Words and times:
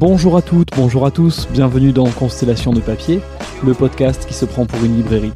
Bonjour 0.00 0.38
à 0.38 0.40
toutes, 0.40 0.70
bonjour 0.74 1.04
à 1.04 1.10
tous, 1.10 1.46
bienvenue 1.50 1.92
dans 1.92 2.06
Constellation 2.06 2.72
de 2.72 2.80
papier, 2.80 3.20
le 3.62 3.74
podcast 3.74 4.24
qui 4.26 4.32
se 4.32 4.46
prend 4.46 4.64
pour 4.64 4.82
une 4.82 4.96
librairie. 4.96 5.34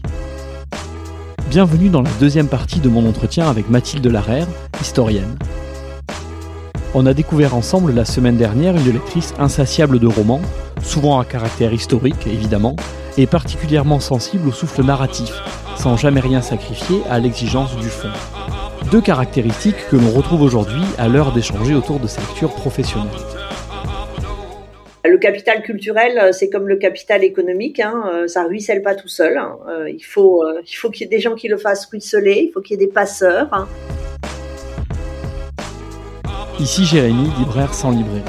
Bienvenue 1.50 1.90
dans 1.90 2.00
la 2.00 2.08
deuxième 2.18 2.48
partie 2.48 2.80
de 2.80 2.88
mon 2.88 3.06
entretien 3.06 3.46
avec 3.46 3.68
Mathilde 3.68 4.06
Larère, 4.06 4.46
historienne. 4.80 5.36
On 6.94 7.04
a 7.04 7.12
découvert 7.12 7.54
ensemble 7.54 7.92
la 7.92 8.06
semaine 8.06 8.38
dernière 8.38 8.74
une 8.74 8.90
lectrice 8.90 9.34
insatiable 9.38 9.98
de 9.98 10.06
romans, 10.06 10.40
souvent 10.82 11.20
à 11.20 11.26
caractère 11.26 11.74
historique 11.74 12.26
évidemment, 12.26 12.76
et 13.18 13.26
particulièrement 13.26 14.00
sensible 14.00 14.48
au 14.48 14.52
souffle 14.52 14.82
narratif, 14.82 15.42
sans 15.76 15.98
jamais 15.98 16.20
rien 16.20 16.40
sacrifier 16.40 17.02
à 17.10 17.18
l'exigence 17.18 17.76
du 17.76 17.90
fond. 17.90 18.08
Deux 18.90 19.02
caractéristiques 19.02 19.90
que 19.90 19.96
l'on 19.96 20.10
retrouve 20.10 20.40
aujourd'hui 20.40 20.80
à 20.96 21.08
l'heure 21.08 21.32
d'échanger 21.32 21.74
autour 21.74 22.00
de 22.00 22.06
ces 22.06 22.22
lectures 22.22 22.54
professionnelles. 22.54 23.10
Le 25.06 25.18
capital 25.18 25.60
culturel, 25.60 26.16
euh, 26.16 26.32
c'est 26.32 26.48
comme 26.48 26.66
le 26.66 26.76
capital 26.76 27.22
économique, 27.22 27.78
hein, 27.78 28.04
euh, 28.10 28.26
ça 28.26 28.44
ruisselle 28.44 28.80
pas 28.80 28.94
tout 28.94 29.08
seul. 29.08 29.36
Hein. 29.36 29.58
Euh, 29.68 29.90
il 29.90 30.02
faut, 30.02 30.42
il 30.66 30.74
faut 30.74 30.88
qu'il 30.88 31.02
y 31.02 31.04
ait 31.04 31.14
des 31.14 31.20
gens 31.20 31.34
qui 31.34 31.46
le 31.46 31.58
fassent 31.58 31.84
ruisseler, 31.90 32.46
il 32.48 32.52
faut 32.52 32.62
qu'il 32.62 32.80
y 32.80 32.82
ait 32.82 32.86
des 32.86 32.90
passeurs. 32.90 33.48
Hein. 33.52 33.68
Ici 36.58 36.86
Jérémy, 36.86 37.28
libraire 37.38 37.74
sans 37.74 37.90
librairie. 37.90 38.22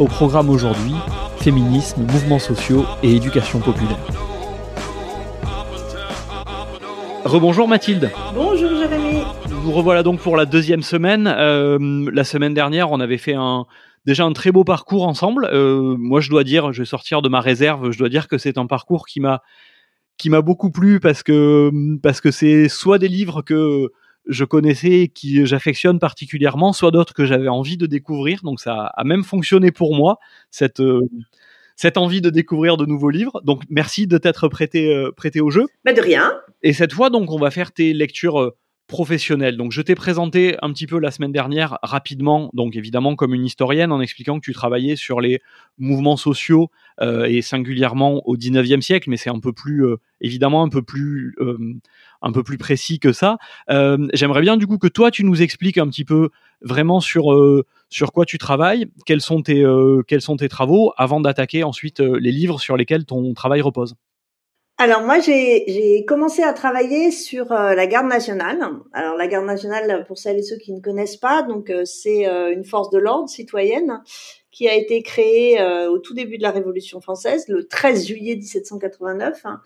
Au 0.00 0.06
programme 0.06 0.50
aujourd'hui, 0.50 0.94
féminisme, 1.36 2.02
mouvements 2.02 2.40
sociaux 2.40 2.84
et 3.04 3.14
éducation 3.14 3.60
populaire. 3.60 3.98
Rebonjour 7.24 7.68
Mathilde. 7.68 8.10
Bonjour 8.34 8.70
Jérémy. 8.70 9.22
Nous 9.64 9.70
revoilà 9.70 10.02
donc 10.02 10.18
pour 10.18 10.36
la 10.36 10.46
deuxième 10.46 10.82
semaine. 10.82 11.24
la 11.26 12.24
semaine 12.24 12.54
dernière, 12.54 12.90
on 12.90 12.98
avait 12.98 13.18
fait 13.18 13.34
un, 13.34 13.66
déjà 14.04 14.24
un 14.24 14.32
très 14.32 14.52
beau 14.52 14.64
parcours 14.64 15.06
ensemble. 15.06 15.48
Euh, 15.52 15.96
moi, 15.98 16.20
je 16.20 16.30
dois 16.30 16.44
dire, 16.44 16.72
je 16.72 16.82
vais 16.82 16.86
sortir 16.86 17.22
de 17.22 17.28
ma 17.28 17.40
réserve, 17.40 17.90
je 17.90 17.98
dois 17.98 18.08
dire 18.08 18.28
que 18.28 18.38
c'est 18.38 18.58
un 18.58 18.66
parcours 18.66 19.06
qui 19.06 19.20
m'a 19.20 19.42
qui 20.16 20.30
m'a 20.30 20.42
beaucoup 20.42 20.70
plu 20.70 20.98
parce 20.98 21.22
que 21.22 21.70
parce 22.02 22.20
que 22.20 22.30
c'est 22.30 22.68
soit 22.68 22.98
des 22.98 23.08
livres 23.08 23.42
que 23.42 23.92
je 24.26 24.44
connaissais 24.44 25.02
et 25.02 25.08
qui 25.08 25.46
j'affectionne 25.46 25.98
particulièrement, 25.98 26.72
soit 26.72 26.90
d'autres 26.90 27.14
que 27.14 27.24
j'avais 27.24 27.48
envie 27.48 27.76
de 27.76 27.86
découvrir. 27.86 28.40
Donc 28.42 28.60
ça 28.60 28.86
a 28.86 29.04
même 29.04 29.24
fonctionné 29.24 29.70
pour 29.70 29.94
moi 29.94 30.18
cette 30.50 30.80
euh, 30.80 31.08
cette 31.76 31.96
envie 31.96 32.20
de 32.20 32.30
découvrir 32.30 32.76
de 32.76 32.84
nouveaux 32.84 33.10
livres. 33.10 33.40
Donc 33.44 33.62
merci 33.70 34.06
de 34.06 34.18
t'être 34.18 34.48
prêté 34.48 34.92
euh, 34.92 35.12
prêté 35.16 35.40
au 35.40 35.50
jeu. 35.50 35.66
Mais 35.84 35.94
de 35.94 36.02
rien. 36.02 36.32
Et 36.62 36.72
cette 36.72 36.92
fois 36.92 37.10
donc 37.10 37.30
on 37.30 37.38
va 37.38 37.50
faire 37.50 37.72
tes 37.72 37.92
lectures 37.92 38.52
professionnel. 38.88 39.58
Donc 39.58 39.70
je 39.70 39.82
t'ai 39.82 39.94
présenté 39.94 40.56
un 40.62 40.72
petit 40.72 40.86
peu 40.86 40.98
la 40.98 41.10
semaine 41.10 41.30
dernière 41.30 41.78
rapidement, 41.82 42.50
donc 42.54 42.74
évidemment 42.74 43.14
comme 43.16 43.34
une 43.34 43.44
historienne, 43.44 43.92
en 43.92 44.00
expliquant 44.00 44.40
que 44.40 44.44
tu 44.44 44.54
travaillais 44.54 44.96
sur 44.96 45.20
les 45.20 45.40
mouvements 45.76 46.16
sociaux 46.16 46.70
euh, 47.00 47.26
et 47.26 47.42
singulièrement 47.42 48.26
au 48.26 48.36
19e 48.36 48.80
siècle, 48.80 49.10
mais 49.10 49.18
c'est 49.18 49.28
un 49.28 49.40
peu 49.40 49.52
plus 49.52 49.84
euh, 49.84 49.96
évidemment 50.22 50.62
un 50.62 50.70
peu 50.70 50.80
plus 50.82 51.36
euh, 51.38 51.58
un 52.22 52.32
peu 52.32 52.42
plus 52.42 52.56
précis 52.56 52.98
que 52.98 53.12
ça. 53.12 53.36
J'aimerais 53.68 54.40
bien 54.40 54.56
du 54.56 54.66
coup 54.66 54.78
que 54.78 54.88
toi 54.88 55.10
tu 55.10 55.22
nous 55.22 55.42
expliques 55.42 55.78
un 55.78 55.86
petit 55.86 56.06
peu 56.06 56.30
vraiment 56.62 56.98
sur 56.98 57.22
quoi 58.12 58.24
tu 58.24 58.38
travailles, 58.38 58.86
quels 59.04 59.20
sont 59.20 59.42
tes 59.42 60.48
travaux, 60.48 60.92
avant 60.96 61.20
d'attaquer 61.20 61.62
ensuite 61.62 62.00
les 62.00 62.32
livres 62.32 62.58
sur 62.58 62.76
lesquels 62.76 63.04
ton 63.04 63.34
travail 63.34 63.60
repose. 63.60 63.94
Alors 64.80 65.02
moi 65.02 65.18
j'ai 65.18 66.04
commencé 66.06 66.44
à 66.44 66.52
travailler 66.52 67.10
sur 67.10 67.50
euh, 67.50 67.74
la 67.74 67.88
garde 67.88 68.06
nationale. 68.06 68.60
Alors 68.92 69.16
la 69.16 69.26
garde 69.26 69.44
nationale, 69.44 70.04
pour 70.06 70.18
celles 70.18 70.38
et 70.38 70.42
ceux 70.42 70.56
qui 70.56 70.72
ne 70.72 70.80
connaissent 70.80 71.16
pas, 71.16 71.42
donc 71.42 71.68
euh, 71.68 71.84
c'est 71.84 72.28
euh, 72.28 72.52
une 72.52 72.64
force 72.64 72.88
de 72.90 72.98
l'ordre 72.98 73.28
citoyenne 73.28 74.00
qui 74.52 74.68
a 74.68 74.74
été 74.74 75.02
créée 75.02 75.62
au 75.88 75.98
tout 75.98 76.14
début 76.14 76.36
de 76.36 76.42
la 76.42 76.50
Révolution 76.50 77.00
française, 77.00 77.44
le 77.48 77.68
13 77.68 78.06
juillet 78.06 78.34
1789, 78.34 79.44
hein, 79.44 79.60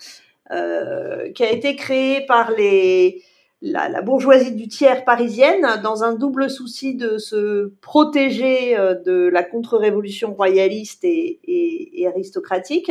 qui 1.35 1.45
a 1.45 1.51
été 1.51 1.77
créée 1.77 2.27
par 2.27 2.51
les 2.51 3.23
la, 3.63 4.03
bourgeoisie 4.03 4.53
du 4.53 4.69
tiers 4.69 5.05
parisienne 5.07 5.81
dans 5.83 6.05
un 6.05 6.15
double 6.15 6.51
souci 6.51 6.95
de 6.95 7.17
se 7.17 7.73
protéger 7.81 8.77
de 9.07 9.31
la 9.33 9.43
contre-révolution 9.45 10.35
royaliste 10.35 11.05
et 11.05 12.07
aristocratique. 12.07 12.91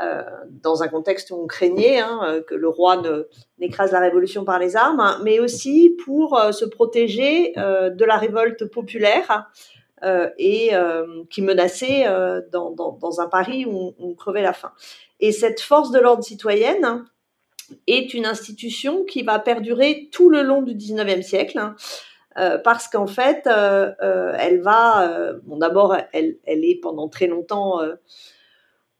Euh, 0.00 0.24
dans 0.50 0.82
un 0.82 0.88
contexte 0.88 1.30
où 1.30 1.36
on 1.36 1.46
craignait 1.46 2.00
hein, 2.00 2.20
euh, 2.24 2.42
que 2.42 2.56
le 2.56 2.68
roi 2.68 3.00
n'écrase 3.60 3.92
la 3.92 4.00
révolution 4.00 4.44
par 4.44 4.58
les 4.58 4.74
armes, 4.74 4.98
hein, 4.98 5.20
mais 5.22 5.38
aussi 5.38 5.96
pour 6.04 6.36
euh, 6.36 6.50
se 6.50 6.64
protéger 6.64 7.52
de 7.54 8.04
la 8.04 8.16
révolte 8.16 8.64
populaire 8.64 9.50
et 10.36 10.72
qui 11.30 11.40
menaçait 11.40 12.04
dans, 12.52 12.72
dans, 12.72 12.92
dans, 12.92 13.20
un 13.20 13.26
Paris 13.26 13.64
où 13.64 13.94
on, 13.98 14.14
crevait 14.14 14.42
la 14.42 14.52
faim. 14.52 14.72
Et 15.20 15.32
cette 15.32 15.60
force 15.60 15.92
de 15.92 15.98
l'ordre 15.98 16.22
citoyenne 16.22 17.06
est 17.86 18.12
une 18.12 18.26
institution 18.26 19.04
qui 19.04 19.22
va 19.22 19.38
perdurer 19.38 20.10
tout 20.12 20.28
le 20.28 20.42
long 20.42 20.60
du 20.60 20.74
19e 20.74 21.22
siècle. 21.22 21.58
Hein, 21.58 21.74
parce 22.64 22.86
qu'en 22.88 23.06
fait, 23.06 23.46
elle 23.46 24.60
va, 24.60 25.32
bon 25.44 25.56
d'abord, 25.56 25.96
elle, 26.12 26.36
elle, 26.44 26.64
est 26.66 26.78
pendant 26.82 27.08
très 27.08 27.26
longtemps 27.26 27.80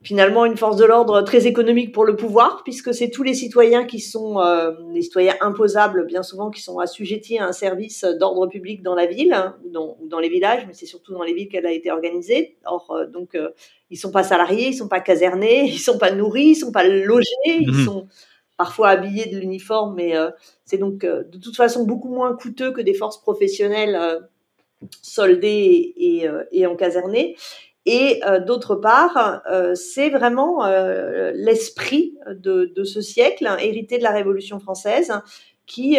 finalement 0.05 0.45
une 0.45 0.57
force 0.57 0.77
de 0.77 0.85
l'ordre 0.85 1.23
très 1.23 1.47
économique 1.47 1.91
pour 1.91 2.05
le 2.05 2.15
pouvoir, 2.15 2.63
puisque 2.63 2.93
c'est 2.93 3.09
tous 3.09 3.23
les 3.23 3.33
citoyens 3.33 3.85
qui 3.85 4.01
sont 4.01 4.39
euh, 4.39 4.73
les 4.93 5.01
citoyens 5.01 5.35
imposables, 5.41 6.05
bien 6.07 6.23
souvent, 6.23 6.51
qui 6.51 6.61
sont 6.61 6.79
assujettis 6.79 7.39
à 7.39 7.47
un 7.47 7.53
service 7.53 8.05
d'ordre 8.05 8.47
public 8.47 8.83
dans 8.83 8.95
la 8.95 9.07
ville 9.07 9.33
hein, 9.33 9.57
ou, 9.65 9.71
dans, 9.71 9.97
ou, 10.01 10.07
dans, 10.07 10.21
les 10.21 10.29
villages, 10.29 10.67
mais 10.67 10.75
c'est 10.75 10.87
surtout 10.87 11.15
dans 11.15 11.23
les 11.23 11.33
villes 11.33 11.49
qu'elle 11.49 11.65
a 11.65 11.73
été 11.73 11.91
organisée. 11.91 12.59
Or, 12.67 12.91
euh, 12.91 13.07
donc, 13.07 13.35
euh, 13.35 13.51
ils 13.91 13.97
sont 13.97 14.13
pas 14.13 14.23
salariés, 14.23 14.69
ils 14.69 14.75
sont 14.75 14.89
pas 14.89 15.01
casernés, 15.01 15.65
ils 15.69 15.79
sont 15.79 15.99
pas 15.99 16.13
nourris, 16.13 16.49
ils 16.49 16.57
sont 16.57 16.73
pas 16.73 16.87
logés, 16.87 17.25
ils 17.47 17.73
mhm. 17.73 17.85
sont 17.85 18.07
parfois 18.59 18.91
habillés 18.91 19.27
de 19.27 19.39
l'uniforme, 19.39 19.95
mais 19.95 20.17
euh, 20.17 20.31
c'est 20.67 20.79
donc 20.79 20.99
de 21.01 21.39
toute 21.39 21.57
façon 21.57 21.85
beaucoup 21.85 22.09
moins 22.09 22.37
coûteux 22.37 22.71
que 22.71 22.81
des 22.81 22.95
forces 22.95 23.21
professionnelles 23.21 23.99
soldées 25.03 25.93
et, 25.97 26.25
et, 26.25 26.29
et 26.53 26.67
encasernées. 26.67 27.37
Et 27.87 28.23
euh, 28.25 28.41
d'autre 28.41 28.77
part, 28.77 29.43
euh, 29.51 29.75
c'est 29.75 30.09
vraiment 30.09 30.65
euh, 30.65 31.33
l'esprit 31.35 32.15
de, 32.29 32.73
de, 32.75 32.85
ce 32.85 33.01
siècle, 33.01 33.47
hein, 33.47 33.59
hérité 33.61 33.99
de 33.99 34.03
la 34.03 34.11
Révolution 34.11 34.59
française, 34.59 35.13
qui 35.67 35.99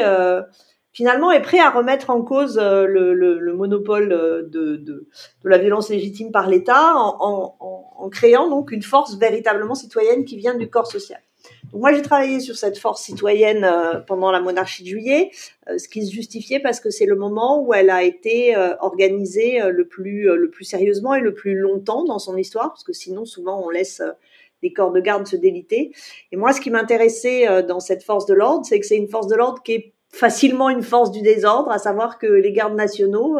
finalement 0.95 1.31
est 1.31 1.43
prêt 1.43 1.59
à 1.59 1.69
remettre 1.69 2.09
en 2.09 2.23
cause 2.23 2.57
le, 2.57 3.13
le, 3.13 3.37
le 3.37 3.53
monopole 3.53 4.09
de, 4.09 4.49
de, 4.49 4.77
de, 4.77 5.07
la 5.43 5.59
violence 5.59 5.89
légitime 5.89 6.31
par 6.31 6.49
l'État 6.49 6.95
en, 6.95 7.17
en, 7.19 7.55
en, 7.99 8.09
créant 8.09 8.49
donc 8.49 8.71
une 8.71 8.81
force 8.81 9.17
véritablement 9.17 9.75
citoyenne 9.75 10.25
qui 10.25 10.37
vient 10.37 10.55
du 10.55 10.69
corps 10.69 10.87
social 10.87 11.19
moi, 11.73 11.93
j'ai 11.93 12.01
travaillé 12.01 12.39
sur 12.39 12.55
cette 12.55 12.77
force 12.77 13.03
citoyenne 13.03 13.63
euh, 13.63 13.99
pendant 13.99 14.31
la 14.31 14.39
monarchie 14.39 14.83
de 14.83 14.87
juillet, 14.87 15.31
euh, 15.69 15.77
ce 15.77 15.87
qui 15.87 16.05
se 16.05 16.13
justifiait 16.13 16.59
parce 16.59 16.79
que 16.79 16.89
c'est 16.89 17.05
le 17.05 17.15
moment 17.15 17.61
où 17.61 17.73
elle 17.73 17.89
a 17.89 18.03
été 18.03 18.55
euh, 18.55 18.75
organisée 18.79 19.59
le 19.69 19.87
plus 19.87 20.23
le 20.23 20.49
plus 20.49 20.65
sérieusement 20.65 21.13
et 21.15 21.21
le 21.21 21.33
plus 21.33 21.55
longtemps 21.55 22.03
dans 22.05 22.19
son 22.19 22.37
histoire, 22.37 22.69
parce 22.69 22.83
que 22.83 22.93
sinon, 22.93 23.25
souvent, 23.25 23.61
on 23.65 23.69
laisse 23.69 24.01
les 24.63 24.73
corps 24.73 24.91
de 24.91 24.99
garde 24.99 25.27
se 25.27 25.35
déliter. 25.35 25.91
Et 26.31 26.37
moi, 26.37 26.53
ce 26.53 26.61
qui 26.61 26.69
m'intéressait 26.69 27.63
dans 27.63 27.79
cette 27.79 28.03
force 28.03 28.25
de 28.25 28.33
l'ordre, 28.33 28.65
c'est 28.65 28.79
que 28.79 28.85
c'est 28.85 28.97
une 28.97 29.09
force 29.09 29.27
de 29.27 29.35
l'ordre 29.35 29.61
qui 29.61 29.73
est 29.73 29.94
facilement 30.09 30.69
une 30.69 30.83
force 30.83 31.11
du 31.11 31.21
désordre, 31.21 31.71
à 31.71 31.79
savoir 31.79 32.17
que 32.17 32.27
les 32.27 32.51
gardes 32.51 32.75
nationaux, 32.75 33.37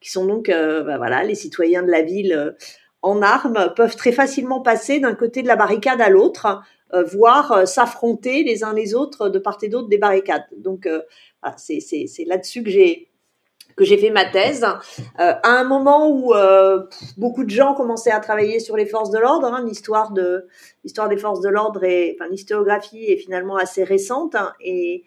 qui 0.00 0.10
sont 0.10 0.26
donc 0.26 0.48
bah, 0.48 0.96
voilà 0.96 1.24
les 1.24 1.34
citoyens 1.34 1.82
de 1.82 1.90
la 1.90 2.02
ville 2.02 2.54
en 3.02 3.20
armes, 3.20 3.72
peuvent 3.76 3.96
très 3.96 4.12
facilement 4.12 4.60
passer 4.60 5.00
d'un 5.00 5.14
côté 5.14 5.42
de 5.42 5.48
la 5.48 5.56
barricade 5.56 6.00
à 6.00 6.08
l'autre 6.08 6.62
euh, 6.94 7.02
voir 7.02 7.50
euh, 7.52 7.64
s'affronter 7.64 8.44
les 8.44 8.62
uns 8.62 8.72
les 8.72 8.94
autres 8.94 9.28
de 9.28 9.38
part 9.38 9.58
et 9.62 9.68
d'autre 9.68 9.88
des 9.88 9.98
barricades. 9.98 10.44
Donc 10.56 10.86
euh, 10.86 11.00
voilà, 11.42 11.56
c'est 11.58 12.24
là-dessus 12.26 12.62
que 12.62 12.70
j'ai 12.70 13.10
que 13.76 13.84
j'ai 13.84 13.98
fait 13.98 14.10
ma 14.10 14.24
thèse, 14.24 14.62
euh, 14.62 15.32
à 15.42 15.48
un 15.48 15.64
moment 15.64 16.08
où 16.08 16.32
euh, 16.32 16.84
beaucoup 17.16 17.42
de 17.42 17.50
gens 17.50 17.74
commençaient 17.74 18.12
à 18.12 18.20
travailler 18.20 18.60
sur 18.60 18.76
les 18.76 18.86
forces 18.86 19.10
de 19.10 19.18
l'ordre. 19.18 19.52
Hein, 19.52 19.64
l'histoire 19.66 20.12
de 20.12 20.46
l'histoire 20.84 21.08
des 21.08 21.16
forces 21.16 21.40
de 21.40 21.48
l'ordre 21.48 21.82
et 21.82 22.16
enfin 22.16 22.30
l'historiographie 22.30 23.06
est 23.06 23.16
finalement 23.16 23.56
assez 23.56 23.82
récente 23.82 24.36
hein, 24.36 24.52
et 24.60 25.04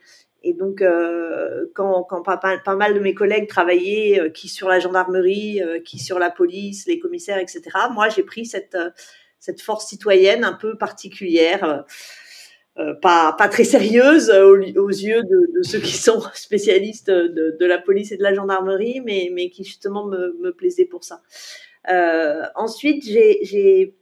et 0.48 0.54
donc 0.54 0.82
euh, 0.82 1.66
quand, 1.76 2.06
pas, 2.24 2.76
mal 2.76 2.94
de 2.94 3.00
mes 3.00 3.14
collègues 3.14 3.48
travaillaient, 3.48 4.32
qui 4.34 4.48
sur 4.48 4.70
la 4.70 4.80
gendarmerie, 4.80 5.62
qui 5.84 6.00
sur 6.00 6.20
la 6.20 6.30
police, 6.30 6.88
les 6.88 7.00
commissaires, 7.00 7.38
etc. 7.38 7.62
Moi, 7.92 8.08
j'ai 8.10 8.24
pris 8.24 8.46
cette 8.46 9.62
force 9.62 9.88
citoyenne 9.88 10.46
un 10.46 10.54
peu 10.54 10.78
particulière, 10.78 11.64
euh, 11.64 11.82
euh, 12.80 12.94
pas, 12.94 13.34
très 13.52 13.66
sérieuse 13.66 14.30
aux, 14.30 14.56
yeux 14.90 15.24
de, 15.24 15.64
ceux 15.64 15.80
qui 15.80 15.98
sont 15.98 16.22
spécialistes 16.34 17.10
de, 17.10 17.66
la 17.66 17.78
police 17.78 18.12
et 18.12 18.18
de 18.18 18.24
la 18.24 18.34
gendarmerie, 18.34 19.02
mais, 19.02 19.50
qui 19.50 19.66
justement 19.66 20.06
me, 20.06 20.38
me 20.40 20.52
plaisait 20.52 20.86
pour 20.86 21.04
ça. 21.04 21.22
Euh, 21.90 22.44
ensuite, 22.56 23.04
j'ai 23.04 23.96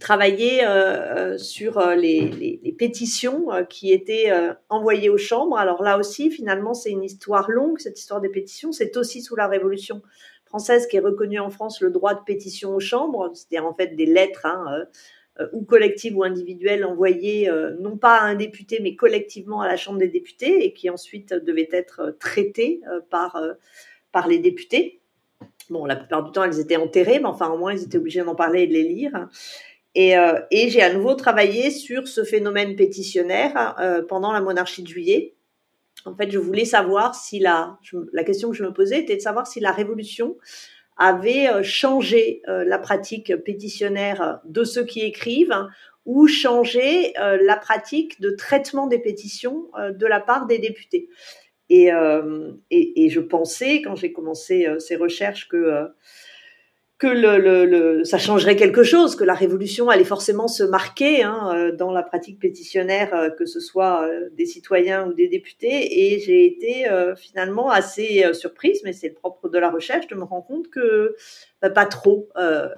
travaillé 0.00 0.64
euh, 0.64 1.38
sur 1.38 1.80
les, 1.90 2.28
les, 2.28 2.72
pétitions 2.72 3.48
qui 3.68 3.92
étaient 3.92 4.32
envoyées 4.68 5.10
aux 5.10 5.18
chambres. 5.18 5.56
Alors 5.56 5.82
là 5.82 5.98
aussi, 5.98 6.30
finalement, 6.30 6.74
c'est 6.74 6.90
une 6.90 7.04
histoire 7.04 7.50
longue, 7.50 7.78
cette 7.78 7.98
histoire 7.98 8.20
des 8.20 8.28
pétitions. 8.28 8.72
C'est 8.72 8.96
aussi 8.96 9.22
sous 9.22 9.36
la 9.36 9.46
Révolution 9.46 10.02
française 10.46 10.86
qui 10.86 10.96
est 10.96 11.00
reconnue 11.00 11.38
en 11.38 11.50
France 11.50 11.80
le 11.80 11.90
droit 11.90 12.14
de 12.14 12.20
pétition 12.24 12.74
aux 12.74 12.80
chambres, 12.80 13.30
c'est-à-dire 13.34 13.66
en 13.66 13.74
fait 13.74 13.94
des 13.94 14.06
lettres 14.06 14.46
hein, 14.46 14.84
ou 15.52 15.62
collectives 15.62 16.16
ou 16.16 16.24
individuelles 16.24 16.84
envoyées 16.84 17.50
non 17.78 17.96
pas 17.96 18.16
à 18.16 18.24
un 18.24 18.34
député 18.34 18.80
mais 18.82 18.96
collectivement 18.96 19.60
à 19.60 19.68
la 19.68 19.76
Chambre 19.76 19.98
des 19.98 20.08
députés 20.08 20.64
et 20.64 20.72
qui 20.72 20.90
ensuite 20.90 21.32
devaient 21.32 21.70
être 21.72 22.16
traitées 22.18 22.80
par, 23.10 23.40
par 24.10 24.28
les 24.28 24.38
députés. 24.38 25.00
Bon, 25.70 25.86
la 25.86 25.96
plupart 25.96 26.22
du 26.24 26.32
temps, 26.32 26.44
elles 26.44 26.60
étaient 26.60 26.76
enterrées, 26.76 27.18
mais 27.18 27.26
enfin, 27.26 27.48
au 27.48 27.56
moins, 27.56 27.72
ils 27.72 27.82
étaient 27.82 27.98
obligés 27.98 28.22
d'en 28.22 28.34
parler 28.34 28.62
et 28.62 28.66
de 28.66 28.72
les 28.72 28.82
lire. 28.82 29.28
Et, 29.94 30.16
euh, 30.16 30.40
et 30.50 30.70
j'ai 30.70 30.80
à 30.80 30.92
nouveau 30.92 31.14
travaillé 31.14 31.70
sur 31.70 32.08
ce 32.08 32.24
phénomène 32.24 32.76
pétitionnaire 32.76 33.76
euh, 33.78 34.02
pendant 34.02 34.32
la 34.32 34.40
monarchie 34.40 34.82
de 34.82 34.88
juillet. 34.88 35.34
En 36.06 36.16
fait, 36.16 36.30
je 36.30 36.38
voulais 36.38 36.64
savoir 36.64 37.14
si 37.14 37.38
la, 37.38 37.78
la 38.12 38.24
question 38.24 38.50
que 38.50 38.56
je 38.56 38.64
me 38.64 38.72
posais 38.72 39.00
était 39.00 39.16
de 39.16 39.20
savoir 39.20 39.46
si 39.46 39.60
la 39.60 39.70
Révolution 39.70 40.36
avait 40.96 41.48
euh, 41.48 41.62
changé 41.62 42.42
la 42.46 42.78
pratique 42.78 43.36
pétitionnaire 43.44 44.40
de 44.44 44.64
ceux 44.64 44.84
qui 44.84 45.00
écrivent 45.00 45.66
ou 46.04 46.26
changé 46.26 47.12
la 47.16 47.56
pratique 47.56 48.20
de 48.20 48.30
traitement 48.30 48.88
des 48.88 48.98
pétitions 48.98 49.70
de 49.78 50.06
la 50.06 50.18
part 50.18 50.46
des 50.46 50.58
députés. 50.58 51.08
Et, 51.70 51.90
et, 52.70 53.04
et 53.04 53.08
je 53.08 53.20
pensais, 53.20 53.82
quand 53.82 53.94
j'ai 53.94 54.12
commencé 54.12 54.66
ces 54.80 54.96
recherches, 54.96 55.48
que 55.48 55.92
que 57.02 57.08
le, 57.08 57.66
le, 57.66 58.04
ça 58.04 58.16
changerait 58.16 58.54
quelque 58.54 58.84
chose, 58.84 59.16
que 59.16 59.24
la 59.24 59.34
révolution 59.34 59.88
allait 59.88 60.04
forcément 60.04 60.46
se 60.46 60.62
marquer 60.62 61.24
hein, 61.24 61.50
euh, 61.52 61.72
dans 61.74 61.90
la 61.90 62.04
pratique 62.04 62.38
pétitionnaire, 62.38 63.12
euh, 63.12 63.28
que 63.28 63.44
ce 63.44 63.58
soit 63.58 64.06
euh, 64.06 64.28
des 64.30 64.46
citoyens 64.46 65.08
ou 65.08 65.12
des 65.12 65.26
députés. 65.26 66.14
Et 66.14 66.20
j'ai 66.20 66.46
été 66.46 66.86
finalement 67.16 67.70
assez 67.70 68.22
surprise, 68.34 68.82
mais 68.84 68.92
c'est 68.92 69.08
le 69.08 69.14
propre 69.14 69.48
de 69.48 69.58
la 69.58 69.68
recherche, 69.68 70.06
de 70.06 70.14
me 70.14 70.22
rendre 70.22 70.46
compte 70.46 70.70
que 70.70 71.16
bah, 71.60 71.70
pas 71.70 71.86
trop. 71.86 72.28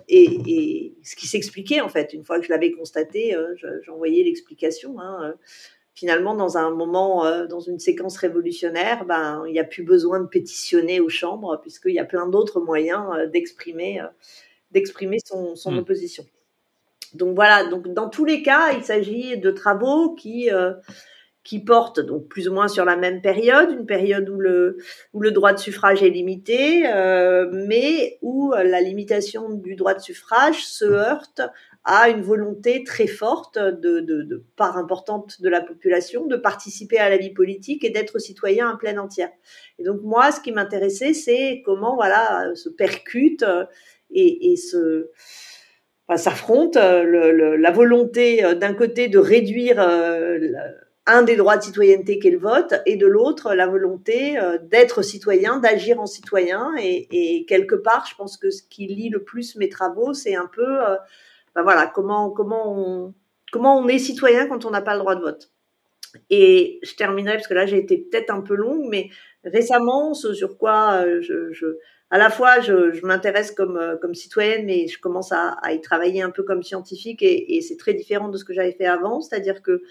Et, 0.09 0.25
et, 0.47 0.95
ce 1.03 1.17
qui 1.17 1.27
s'expliquait 1.27 1.83
en 1.83 1.91
fait, 1.91 2.15
une 2.15 2.25
fois 2.25 2.39
que 2.39 2.47
je 2.47 2.51
l'avais 2.51 2.71
constaté, 2.71 3.37
j'envoyais 3.83 4.25
l'explication. 4.25 4.99
Hein, 5.01 5.35
finalement, 5.95 6.35
dans 6.35 6.59
un 6.59 6.71
moment, 6.71 7.25
euh, 7.25 7.47
dans 7.47 7.61
une 7.61 7.79
séquence 7.79 8.17
révolutionnaire, 8.17 9.05
ben, 9.05 9.45
il 9.47 9.53
n'y 9.53 9.61
a 9.61 9.65
plus 9.65 9.85
besoin 9.85 10.21
de 10.21 10.27
pétitionner 10.27 11.01
aux 11.01 11.09
chambres, 11.09 11.59
puisqu'il 11.63 11.95
y 11.95 12.01
a 12.01 12.05
plein 12.05 12.27
d'autres 12.27 12.61
moyens 12.61 13.05
euh, 13.17 13.27
d'exprimer, 13.29 14.01
euh, 14.01 14.07
d'exprimer 14.73 15.19
son, 15.25 15.55
son 15.55 15.73
mmh. 15.73 15.79
opposition. 15.79 16.27
Donc 17.15 17.37
voilà, 17.37 17.65
donc 17.69 17.87
dans 17.95 18.09
tous 18.09 18.25
les 18.25 18.43
cas, 18.43 18.73
il 18.73 18.83
s'agit 18.83 19.39
de 19.39 19.51
travaux 19.53 20.15
qui 20.15 20.51
qui 21.45 21.61
portent 21.61 22.01
donc 22.01 22.27
plus 22.27 22.49
ou 22.49 22.55
moins 22.55 22.67
sur 22.67 22.85
la 22.85 22.97
même 22.97 23.21
période, 23.21 23.71
une 23.71 23.87
période 23.87 24.29
où 24.29 24.41
le 24.41 24.79
où 25.13 25.21
le 25.21 25.31
droit 25.31 25.53
de 25.53 25.61
suffrage 25.61 26.03
est 26.03 26.11
limité, 26.11 26.83
mais 27.53 28.19
où 28.21 28.53
la 28.53 28.81
limitation 28.81 29.49
du 29.51 29.77
droit 29.77 29.95
de 29.95 30.01
suffrage 30.01 30.65
se 30.65 30.87
heurte 30.87 31.41
a 31.85 32.09
une 32.09 32.23
volonté 32.23 32.83
très 32.83 33.07
forte 33.07 33.59
de, 33.59 34.01
de, 34.01 34.23
de, 34.23 34.45
part 34.57 34.79
importante 34.79 35.41
de 35.43 35.49
la 35.51 35.61
population 35.61 36.27
de 36.27 36.37
participer 36.37 36.99
à 36.99 37.11
la 37.11 37.19
vie 37.19 37.33
politique 37.33 37.85
et 37.85 37.91
d'être 37.91 38.19
citoyen 38.19 38.71
à 38.71 38.77
pleine 38.77 38.99
entière. 38.99 39.31
Et 39.79 39.85
donc 39.85 40.01
moi, 40.03 40.33
ce 40.33 40.41
qui 40.41 40.51
m'intéressait, 40.51 41.13
c'est 41.13 41.63
comment 41.65 41.95
voilà 41.95 42.55
se 42.55 42.71
percute 42.71 43.43
euh, 43.43 43.65
et, 44.11 44.53
et 44.53 44.57
se 44.57 45.11
enfin, 46.09 46.17
s'affronte 46.17 46.77
euh, 46.77 47.59
la 47.59 47.71
volonté 47.71 48.43
euh, 48.43 48.55
d'un 48.55 48.73
côté 48.73 49.09
de 49.09 49.19
réduire 49.19 49.79
un 51.07 51.23
des 51.23 51.37
droits 51.37 51.59
de 51.59 51.65
citoyenneté 51.65 52.19
qu'est 52.19 52.31
le 52.31 52.39
vote, 52.39 52.73
et 52.87 52.97
de 52.97 53.07
l'autre, 53.07 53.55
la 53.55 53.67
volonté 53.67 54.39
d'être 54.63 55.03
citoyen, 55.03 55.59
d'agir 55.59 56.01
en 56.01 56.07
citoyen. 56.07 56.73
Et, 56.81 57.09
et, 57.11 57.45
quelque 57.45 57.75
part, 57.75 58.07
je 58.11 58.15
pense 58.15 58.39
que 58.39 58.49
ce 58.49 58.63
qui 58.63 58.87
lie 58.87 59.11
le 59.11 59.23
plus 59.23 59.55
mes 59.57 59.69
travaux, 59.69 60.15
c'est 60.15 60.35
un 60.35 60.49
peu 60.51 60.79
ben 61.55 61.63
voilà, 61.63 61.87
comment, 61.87 62.31
comment, 62.31 62.73
on, 62.77 63.15
comment 63.53 63.79
on 63.79 63.89
est 63.89 63.99
citoyen 63.99 64.47
quand 64.47 64.65
on 64.65 64.71
n'a 64.71 64.83
pas 64.83 64.95
le 64.95 65.01
droit 65.01 65.15
de 65.15 65.21
vote. 65.21 65.51
Et 66.31 66.81
je 66.83 66.95
terminerai 66.95 67.35
parce 67.35 67.49
que 67.49 67.55
là 67.55 67.67
j'ai 67.67 67.79
été 67.79 67.99
peut-être 67.99 68.31
un 68.31 68.41
peu 68.41 68.55
longue, 68.55 68.87
mais 68.89 69.11
récemment, 69.45 70.15
ce 70.15 70.33
sur 70.33 70.59
quoi 70.59 71.05
euh, 71.05 71.21
je, 71.21 71.79
à 72.11 72.19
la 72.19 72.31
fois 72.31 72.61
je, 72.61 73.05
m'intéresse 73.05 73.51
comme 73.51 73.77
euh, 73.77 73.97
comme 73.97 74.15
citoyenne, 74.15 74.67
mais 74.67 74.87
je 74.87 75.01
commence 75.01 75.33
à, 75.33 75.57
y 75.73 75.81
travailler 75.81 76.23
un 76.23 76.31
peu 76.31 76.43
comme 76.43 76.63
scientifique 76.63 77.23
et, 77.23 77.61
c'est 77.63 77.77
très 77.77 77.95
différent 77.95 78.29
de 78.29 78.37
ce 78.37 78.45
que 78.45 78.53
j'avais 78.53 78.73
fait 78.73 78.87
avant. 78.87 79.21
C'est-à-dire 79.21 79.63
que 79.63 79.83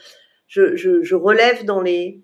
je, 0.48 1.15
relève 1.15 1.65
dans 1.65 1.81
les 1.81 2.21